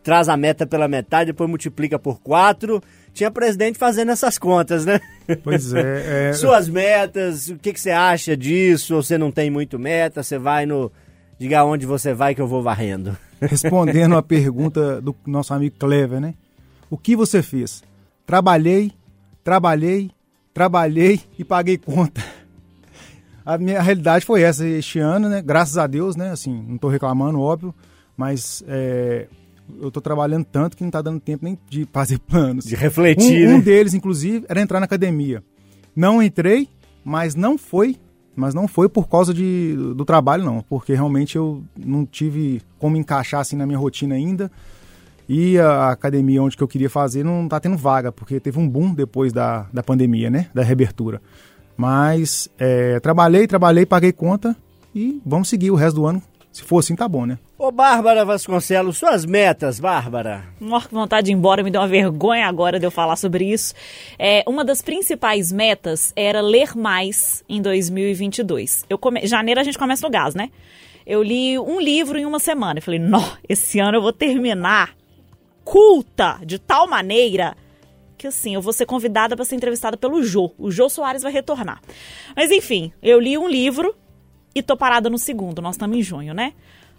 traz 0.04 0.28
a 0.28 0.36
meta 0.36 0.68
pela 0.68 0.88
metade, 0.88 1.32
depois 1.32 1.50
multiplica 1.50 1.98
por 1.98 2.20
quatro. 2.20 2.84
Tinha 3.14 3.32
presidente 3.32 3.78
fazendo 3.78 4.12
essas 4.12 4.38
contas, 4.38 4.86
né? 4.86 5.00
Pois 5.44 5.74
é. 5.74 6.30
é 6.30 6.34
Suas 6.36 6.68
metas, 6.68 7.48
o 7.48 7.58
que, 7.58 7.72
que 7.72 7.80
você 7.80 7.92
acha 7.92 8.36
disso? 8.36 8.96
Ou 8.96 9.04
você 9.04 9.18
não 9.18 9.32
tem 9.32 9.50
muito 9.50 9.80
meta? 9.80 10.22
Você 10.22 10.38
vai 10.38 10.66
no. 10.66 10.92
Diga 11.40 11.64
onde 11.64 11.86
você 11.86 12.14
vai 12.14 12.36
que 12.36 12.42
eu 12.42 12.48
vou 12.48 12.62
varrendo. 12.62 13.18
respondendo 13.40 14.16
a 14.16 14.24
pergunta 14.24 15.02
do 15.02 15.16
nosso 15.26 15.54
amigo 15.54 15.76
Clever, 15.78 16.20
né? 16.20 16.34
O 16.90 16.98
que 16.98 17.16
você 17.16 17.42
fez? 17.42 17.84
Trabalhei, 18.26 18.92
trabalhei, 19.44 20.12
trabalhei 20.54 21.20
e 21.38 21.44
paguei 21.44 21.78
conta. 21.78 22.24
A 23.46 23.58
minha 23.58 23.82
realidade 23.82 24.26
foi 24.26 24.42
essa 24.42 24.66
este 24.66 25.00
ano, 25.00 25.28
né? 25.28 25.42
Graças 25.42 25.78
a 25.78 25.86
Deus, 25.86 26.16
né? 26.16 26.32
Assim, 26.32 26.64
não 26.68 26.78
tô 26.78 26.88
reclamando, 26.88 27.42
óbvio, 27.42 27.76
mas 28.16 28.64
é, 28.68 29.28
eu 29.82 29.92
tô 29.92 30.02
trabalhando 30.02 30.46
tanto 30.46 30.76
que 30.78 30.84
não 30.84 30.92
tá 30.92 31.02
dando 31.02 31.20
tempo 31.20 31.46
nem 31.46 31.58
de 31.70 31.88
fazer 31.92 32.20
planos. 32.28 32.66
De 32.66 32.76
refletir, 32.76 33.48
um, 33.48 33.54
um 33.54 33.58
né? 33.58 33.64
deles, 33.64 33.94
inclusive, 33.94 34.46
era 34.50 34.62
entrar 34.62 34.80
na 34.80 34.86
academia. 34.86 35.44
Não 35.96 36.22
entrei, 36.22 36.68
mas 37.04 37.36
não 37.36 37.58
foi, 37.58 37.98
mas 38.36 38.54
não 38.54 38.68
foi 38.68 38.90
por 38.90 39.08
causa 39.08 39.34
de, 39.34 39.76
do 39.96 40.06
trabalho, 40.06 40.44
não, 40.44 40.62
porque 40.62 40.94
realmente 40.94 41.36
eu 41.36 41.64
não 41.78 42.06
tive 42.06 42.62
como 42.80 42.98
encaixar 42.98 43.42
assim 43.42 43.56
na 43.56 43.66
minha 43.66 43.78
rotina 43.78 44.16
ainda. 44.16 44.52
E 45.28 45.58
a 45.58 45.90
academia 45.90 46.44
onde 46.44 46.58
que 46.58 46.64
eu 46.64 46.68
queria 46.68 46.90
fazer 46.90 47.24
não 47.24 47.48
tá 47.48 47.60
tendo 47.60 47.78
vaga, 47.78 48.12
porque 48.12 48.40
teve 48.40 48.60
um 48.60 48.68
boom 48.68 48.94
depois 48.94 49.32
da, 49.32 49.68
da 49.72 49.82
pandemia, 49.82 50.30
né? 50.30 50.48
Da 50.54 50.64
reabertura. 50.64 51.22
Mas 51.78 52.50
é, 52.58 53.00
trabalhei, 53.00 53.48
trabalhei, 53.48 53.86
paguei 53.86 54.12
conta 54.12 54.56
e 54.94 55.22
vamos 55.26 55.50
seguir 55.50 55.72
o 55.72 55.76
resto 55.76 55.96
do 55.96 56.06
ano. 56.06 56.22
Se 56.54 56.62
for 56.62 56.78
assim, 56.78 56.96
tá 56.96 57.08
bom, 57.08 57.26
né? 57.26 57.40
Ô 57.58 57.72
Bárbara 57.72 58.24
Vasconcelos, 58.24 58.98
suas 58.98 59.26
metas, 59.26 59.80
Bárbara. 59.80 60.44
Nossa, 60.62 60.88
que 60.88 60.94
vontade 60.94 61.26
de 61.26 61.32
ir 61.32 61.34
embora, 61.34 61.64
me 61.64 61.72
deu 61.72 61.82
uma 61.82 61.88
vergonha 61.88 62.46
agora 62.46 62.80
de 62.80 62.86
eu 62.86 62.92
falar 62.92 63.16
sobre 63.16 63.52
isso. 63.52 63.74
É, 64.20 64.44
uma 64.48 64.64
das 64.64 64.80
principais 64.80 65.52
metas 65.52 66.14
era 66.16 66.42
ler 66.42 66.78
mais 66.78 67.44
em 67.50 67.60
2022. 67.60 68.86
Eu 68.88 69.00
come... 69.00 69.26
Janeiro 69.26 69.60
a 69.60 69.64
gente 69.64 69.80
começa 69.80 70.06
no 70.06 70.12
gás, 70.12 70.36
né? 70.36 70.52
Eu 71.08 71.24
li 71.24 71.58
um 71.58 71.82
livro 71.82 72.20
em 72.20 72.26
uma 72.26 72.38
semana. 72.38 72.78
Eu 72.78 72.84
falei, 72.84 73.00
não, 73.00 73.28
esse 73.50 73.80
ano 73.80 73.98
eu 73.98 74.02
vou 74.04 74.14
terminar 74.14 74.96
culta 75.64 76.40
de 76.46 76.60
tal 76.60 76.88
maneira 76.88 77.58
que 78.16 78.28
assim, 78.28 78.54
eu 78.54 78.62
vou 78.62 78.72
ser 78.72 78.86
convidada 78.86 79.36
para 79.36 79.44
ser 79.44 79.56
entrevistada 79.56 79.98
pelo 79.98 80.22
Jô. 80.22 80.54
O 80.58 80.70
Jô 80.70 80.88
Soares 80.88 81.24
vai 81.24 81.32
retornar. 81.32 81.82
Mas 82.36 82.52
enfim, 82.52 82.94
eu 83.02 83.20
li 83.20 83.38
um 83.40 83.50
livro 83.50 83.96
e 84.54 84.62
tô 84.62 84.78
parada 84.78 85.10
no 85.10 85.18
segundo. 85.18 85.62
Nós 85.62 85.76
estamos 85.76 85.98
em 85.98 86.02
junho, 86.02 86.34
né? 86.34 86.54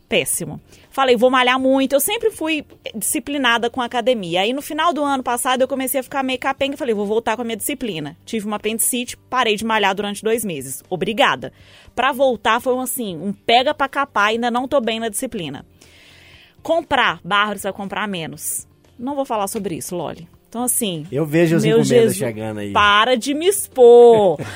Péssimo. 0.09 0.61
Falei, 0.91 1.17
vou 1.17 1.31
malhar 1.31 1.59
muito. 1.59 1.95
Eu 1.95 2.01
sempre 2.01 2.31
fui 2.31 2.65
disciplinada 2.95 3.71
com 3.71 3.81
a 3.81 3.87
academia. 3.87 4.43
Aí 4.43 4.53
no 4.53 4.61
final 4.61 4.93
do 4.93 5.03
ano 5.03 5.23
passado 5.23 5.63
eu 5.63 5.69
comecei 5.69 6.01
a 6.01 6.03
ficar 6.03 6.23
meio 6.23 6.39
capenga 6.39 6.77
falei, 6.77 6.95
vou 6.95 7.07
voltar 7.07 7.37
com 7.37 7.43
a 7.43 7.45
minha 7.45 7.57
disciplina. 7.57 8.17
Tive 8.25 8.47
uma 8.47 8.57
apendicite, 8.57 9.17
parei 9.17 9.57
de 9.57 9.65
malhar 9.65 9.95
durante 9.95 10.23
dois 10.23 10.45
meses. 10.45 10.83
Obrigada. 10.91 11.53
Pra 11.95 12.13
voltar 12.13 12.61
foi 12.61 12.75
um 12.75 12.81
assim, 12.81 13.17
um 13.17 13.33
pega 13.33 13.73
pra 13.73 13.89
capar, 13.89 14.29
ainda 14.29 14.51
não 14.51 14.69
tô 14.69 14.81
bem 14.81 15.01
na 15.01 15.09
disciplina. 15.09 15.65
Comprar, 16.63 17.21
você 17.23 17.65
vai 17.65 17.73
comprar 17.73 18.07
menos. 18.07 18.67
Não 18.99 19.15
vou 19.15 19.25
falar 19.25 19.49
sobre 19.49 19.77
isso, 19.77 19.97
Loli. 19.97 20.29
Então, 20.55 20.63
assim. 20.63 21.05
Eu 21.11 21.27
vejo 21.27 21.57
meu 21.57 21.67
encomendas 21.67 21.89
Jesus, 21.89 22.17
chegando 22.17 22.61
aí. 22.61 22.71
Para 22.71 23.17
de 23.17 23.35
me 23.35 23.49
expor. 23.49 24.39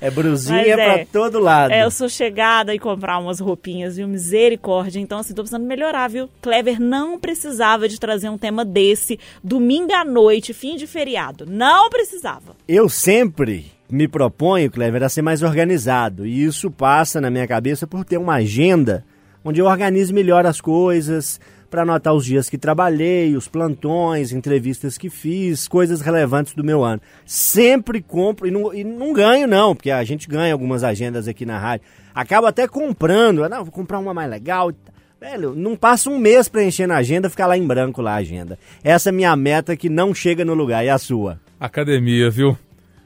É 0.00 0.12
brusinha 0.12 0.76
Mas 0.76 0.76
pra 0.76 0.98
é. 0.98 1.04
todo 1.06 1.40
lado. 1.40 1.72
É, 1.72 1.82
eu 1.82 1.90
sou 1.90 2.08
chegada 2.08 2.72
e 2.72 2.78
comprar 2.78 3.18
umas 3.18 3.40
roupinhas, 3.40 3.96
viu? 3.96 4.06
Misericórdia. 4.06 5.00
Então, 5.00 5.18
assim, 5.18 5.34
tô 5.34 5.42
precisando 5.42 5.66
melhorar, 5.66 6.08
viu? 6.08 6.30
Clever 6.40 6.80
não 6.80 7.18
precisava 7.18 7.88
de 7.88 7.98
trazer 7.98 8.28
um 8.28 8.38
tema 8.38 8.64
desse 8.64 9.18
domingo 9.42 9.92
à 9.92 10.04
noite, 10.04 10.54
fim 10.54 10.76
de 10.76 10.86
feriado. 10.86 11.44
Não 11.48 11.90
precisava. 11.90 12.54
Eu 12.68 12.88
sempre 12.88 13.66
me 13.90 14.06
proponho, 14.06 14.70
Clever, 14.70 15.02
a 15.02 15.08
ser 15.08 15.22
mais 15.22 15.42
organizado. 15.42 16.24
E 16.24 16.44
isso 16.44 16.70
passa 16.70 17.20
na 17.20 17.28
minha 17.28 17.48
cabeça 17.48 17.84
por 17.84 18.04
ter 18.04 18.18
uma 18.18 18.34
agenda 18.34 19.04
onde 19.44 19.60
eu 19.60 19.66
organizo 19.66 20.14
melhor 20.14 20.46
as 20.46 20.60
coisas, 20.60 21.40
para 21.70 21.82
anotar 21.82 22.14
os 22.14 22.24
dias 22.24 22.48
que 22.48 22.56
trabalhei, 22.56 23.36
os 23.36 23.46
plantões, 23.46 24.32
entrevistas 24.32 24.96
que 24.96 25.10
fiz, 25.10 25.68
coisas 25.68 26.00
relevantes 26.00 26.54
do 26.54 26.64
meu 26.64 26.82
ano. 26.82 27.00
Sempre 27.26 28.00
compro, 28.00 28.46
e 28.46 28.50
não, 28.50 28.74
e 28.74 28.82
não 28.82 29.12
ganho 29.12 29.46
não, 29.46 29.74
porque 29.74 29.90
a 29.90 30.02
gente 30.04 30.28
ganha 30.28 30.52
algumas 30.52 30.82
agendas 30.82 31.28
aqui 31.28 31.44
na 31.44 31.58
rádio. 31.58 31.86
Acabo 32.14 32.46
até 32.46 32.66
comprando, 32.66 33.46
não, 33.48 33.64
vou 33.64 33.72
comprar 33.72 33.98
uma 33.98 34.14
mais 34.14 34.30
legal. 34.30 34.72
Velho, 35.20 35.54
não 35.54 35.76
passa 35.76 36.08
um 36.08 36.18
mês 36.18 36.48
preenchendo 36.48 36.92
a 36.92 36.98
agenda, 36.98 37.28
ficar 37.28 37.46
lá 37.46 37.58
em 37.58 37.66
branco 37.66 38.00
lá 38.00 38.12
a 38.12 38.16
agenda. 38.16 38.58
Essa 38.82 39.10
é 39.10 39.12
minha 39.12 39.34
meta 39.36 39.76
que 39.76 39.88
não 39.88 40.14
chega 40.14 40.44
no 40.44 40.54
lugar, 40.54 40.84
e 40.84 40.88
a 40.88 40.96
sua? 40.96 41.40
Academia, 41.60 42.30
viu? 42.30 42.56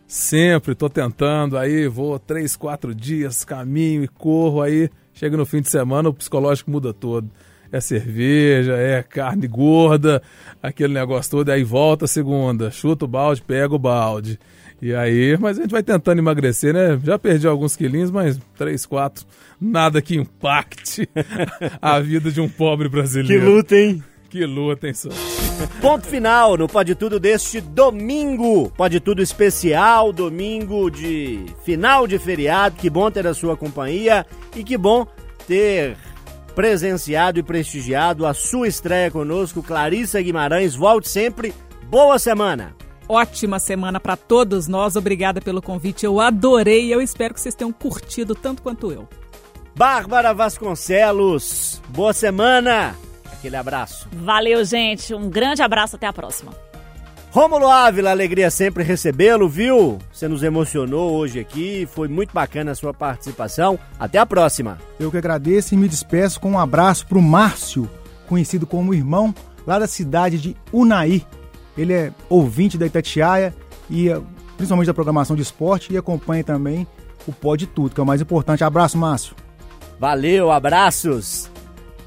Sempre 0.07 0.75
tô 0.75 0.91
tentando, 0.91 1.57
aí 1.57 1.89
vou 1.89 2.19
três, 2.19 2.55
quatro 2.55 2.95
dias, 2.95 3.45
caminho 3.45 4.05
e 4.05 4.09
corro, 4.09 4.61
aí 4.61 4.91
chega 5.15 5.39
no 5.39 5.47
fim 5.47 5.63
de 5.63 5.71
semana, 5.71 6.11
o 6.11 6.15
psicológico 6.15 6.71
muda 6.71 6.93
todo 6.93 7.31
é 7.73 7.81
cerveja, 7.81 8.75
é 8.75 9.03
carne 9.03 9.49
gorda, 9.49 10.23
aquele 10.62 10.93
negócio 10.93 11.31
todo, 11.31 11.49
aí 11.49 11.64
volta 11.64 12.05
a 12.05 12.09
segunda, 12.09 12.70
chuta 12.70 13.07
o 13.07 13.09
balde, 13.09 13.43
pega 13.43 13.75
o 13.75 13.79
balde. 13.79 14.39
E 14.81 14.95
aí, 14.95 15.37
mas 15.39 15.59
a 15.59 15.62
gente 15.62 15.70
vai 15.70 15.83
tentando 15.83 16.18
emagrecer, 16.18 16.75
né? 16.75 17.01
Já 17.05 17.18
perdi 17.18 17.47
alguns 17.47 17.77
quilinhos, 17.77 18.11
mas 18.11 18.39
três, 18.59 18.85
quatro, 18.85 19.25
nada 19.61 20.03
que 20.03 20.16
impacte 20.16 21.09
a 21.81 22.01
vida 22.01 22.31
de 22.31 22.41
um 22.41 22.49
pobre 22.49 22.89
brasileiro. 22.89 23.45
Que 23.45 23.51
luta, 23.51 23.77
hein? 23.77 24.03
Que 24.29 24.45
luta, 24.45 24.89
hein, 24.89 24.95
só. 24.95 25.11
Ponto 25.81 26.07
final 26.07 26.57
no 26.57 26.66
Pode 26.66 26.95
Tudo 26.95 27.20
deste 27.20 27.61
domingo. 27.61 28.70
Pode 28.70 28.99
Tudo 28.99 29.23
especial, 29.23 30.12
domingo 30.12 30.91
de 30.91 31.45
final 31.64 32.07
de 32.07 32.18
feriado. 32.18 32.75
Que 32.77 32.91
bom 32.91 33.11
ter 33.11 33.27
a 33.27 33.35
sua 33.35 33.57
companhia 33.57 34.27
e 34.57 34.64
que 34.64 34.77
bom 34.77 35.07
ter 35.47 35.97
presenciado 36.55 37.38
e 37.38 37.42
prestigiado 37.42 38.26
a 38.26 38.34
sua 38.34 38.68
estreia 38.68 39.11
conosco, 39.11 39.62
Clarissa 39.62 40.20
Guimarães. 40.20 40.74
Volte 40.74 41.09
sempre. 41.09 41.55
Boa 41.84 42.18
semana. 42.18 42.74
Ótima 43.09 43.59
semana 43.59 44.00
para 44.00 44.16
todos 44.16 44.68
nós. 44.68 44.96
Obrigada 44.96 45.40
pelo 45.40 45.61
convite. 45.61 46.07
Eu 46.07 46.20
adorei. 46.20 46.92
Eu 46.92 47.00
espero 47.00 47.34
que 47.34 47.40
vocês 47.40 47.55
tenham 47.55 47.72
curtido 47.72 48.34
tanto 48.34 48.62
quanto 48.62 48.90
eu. 48.90 49.09
Bárbara 49.74 50.32
Vasconcelos. 50.32 51.80
Boa 51.88 52.12
semana. 52.12 52.94
Aquele 53.30 53.57
abraço. 53.57 54.09
Valeu, 54.12 54.64
gente. 54.64 55.14
Um 55.14 55.28
grande 55.28 55.62
abraço. 55.62 55.96
Até 55.96 56.07
a 56.07 56.12
próxima. 56.12 56.53
Rômulo 57.33 57.66
Ávila, 57.66 58.11
alegria 58.11 58.51
sempre 58.51 58.85
recebê-lo, 58.85 59.49
viu? 59.49 59.99
Você 60.12 60.28
nos 60.28 60.43
emocionou 60.43 61.12
hoje 61.14 61.41
aqui, 61.41 61.89
foi 61.91 62.07
muito 62.07 62.30
bacana 62.30 62.72
a 62.72 62.74
sua 62.74 62.93
participação. 62.93 63.78
Até 63.99 64.18
a 64.18 64.26
próxima. 64.26 64.76
Eu 65.01 65.11
que 65.11 65.16
agradeço 65.16 65.72
e 65.72 65.78
me 65.78 65.89
despeço 65.89 66.39
com 66.39 66.51
um 66.51 66.59
abraço 66.59 67.07
para 67.07 67.16
o 67.16 67.22
Márcio, 67.22 67.89
conhecido 68.28 68.66
como 68.66 68.93
irmão, 68.93 69.35
lá 69.66 69.78
da 69.78 69.87
cidade 69.87 70.39
de 70.39 70.55
Unai. 70.70 71.26
Ele 71.74 71.95
é 71.95 72.12
ouvinte 72.28 72.76
da 72.76 72.85
Itatiaia 72.85 73.55
e 73.89 74.11
eh, 74.11 74.20
principalmente 74.59 74.89
da 74.89 74.95
programação 74.95 75.35
de 75.35 75.41
esporte 75.41 75.91
e 75.91 75.97
acompanha 75.97 76.45
também 76.45 76.87
o 77.26 77.33
Pode 77.33 77.66
Tudo, 77.66 77.95
que 77.95 78.01
é 78.01 78.05
o 78.05 78.07
mais 78.07 78.20
importante. 78.20 78.62
Abraço, 78.62 78.99
Márcio. 78.99 79.35
Valeu, 79.99 80.51
abraços. 80.53 81.51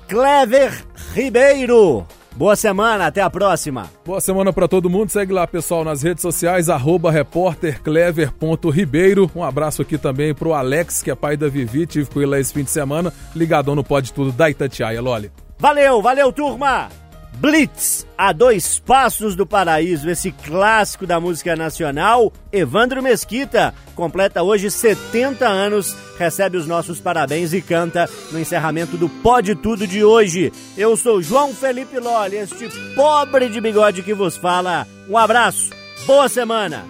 Clever 0.08 0.86
Ribeiro. 1.16 2.06
Boa 2.36 2.56
semana, 2.58 3.08
até 3.08 3.22
a 3.22 3.30
próxima. 3.30 3.90
Boa 4.06 4.20
semana 4.20 4.52
para 4.52 4.68
todo 4.68 4.90
mundo. 4.90 5.10
Segue 5.10 5.32
lá, 5.32 5.48
pessoal, 5.48 5.86
nas 5.86 6.04
redes 6.04 6.22
sociais, 6.22 6.70
arroba 6.70 7.10
repórterclever.ribeiro. 7.10 9.32
Um 9.34 9.44
abraço 9.44 9.82
aqui 9.82 9.98
também 9.98 10.34
pro 10.34 10.54
Alex, 10.54 11.02
que 11.02 11.10
é 11.10 11.16
pai 11.16 11.38
da 11.38 11.48
Vivi. 11.48 11.86
Tive 11.86 12.10
com 12.10 12.20
ele 12.20 12.32
lá 12.32 12.40
esse 12.40 12.54
fim 12.54 12.64
de 12.64 12.72
semana. 12.72 13.14
Ligadão 13.34 13.74
no 13.74 13.86
Pode 13.86 14.12
Tudo 14.12 14.34
da 14.34 14.50
Itatiaia, 14.50 15.02
Loli. 15.02 15.32
Valeu, 15.58 16.02
valeu, 16.02 16.34
turma! 16.34 16.90
Blitz, 17.38 18.08
a 18.18 18.32
dois 18.32 18.80
passos 18.80 19.36
do 19.36 19.46
paraíso, 19.46 20.10
esse 20.10 20.32
clássico 20.32 21.06
da 21.06 21.20
música 21.20 21.56
nacional. 21.56 22.32
Evandro 22.52 23.04
Mesquita 23.04 23.74
completa 23.94 24.42
hoje 24.42 24.72
70 24.72 25.46
anos, 25.48 25.96
recebe 26.18 26.58
os 26.58 26.66
nossos 26.66 27.00
parabéns 27.00 27.54
e 27.54 27.62
canta 27.62 28.10
no 28.32 28.40
encerramento 28.40 28.98
do 28.98 29.10
Pode 29.10 29.54
Tudo 29.56 29.86
de 29.86 30.04
hoje. 30.04 30.52
Eu 30.78 30.96
sou 30.96 31.22
João 31.22 31.54
Felipe 31.54 32.00
Lolli, 32.00 32.38
este 32.38 32.70
pobre 32.96 33.50
de 33.50 33.60
bigode 33.60 34.02
que 34.02 34.14
vos 34.14 34.38
fala. 34.38 34.88
Um 35.10 35.18
abraço, 35.18 35.72
boa 36.06 36.30
semana. 36.30 36.86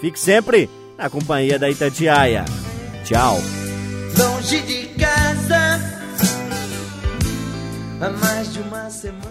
Fique 0.00 0.18
sempre 0.18 0.68
na 0.98 1.08
companhia 1.08 1.58
da 1.58 1.70
Itatiaia. 1.70 2.44
Tchau. 3.04 3.38
Longe 4.18 4.60
de 4.62 4.88
casa, 4.98 5.80
há 8.00 8.10
mais 8.10 8.52
de 8.52 8.60
uma 8.60 8.90
semana. 8.90 9.24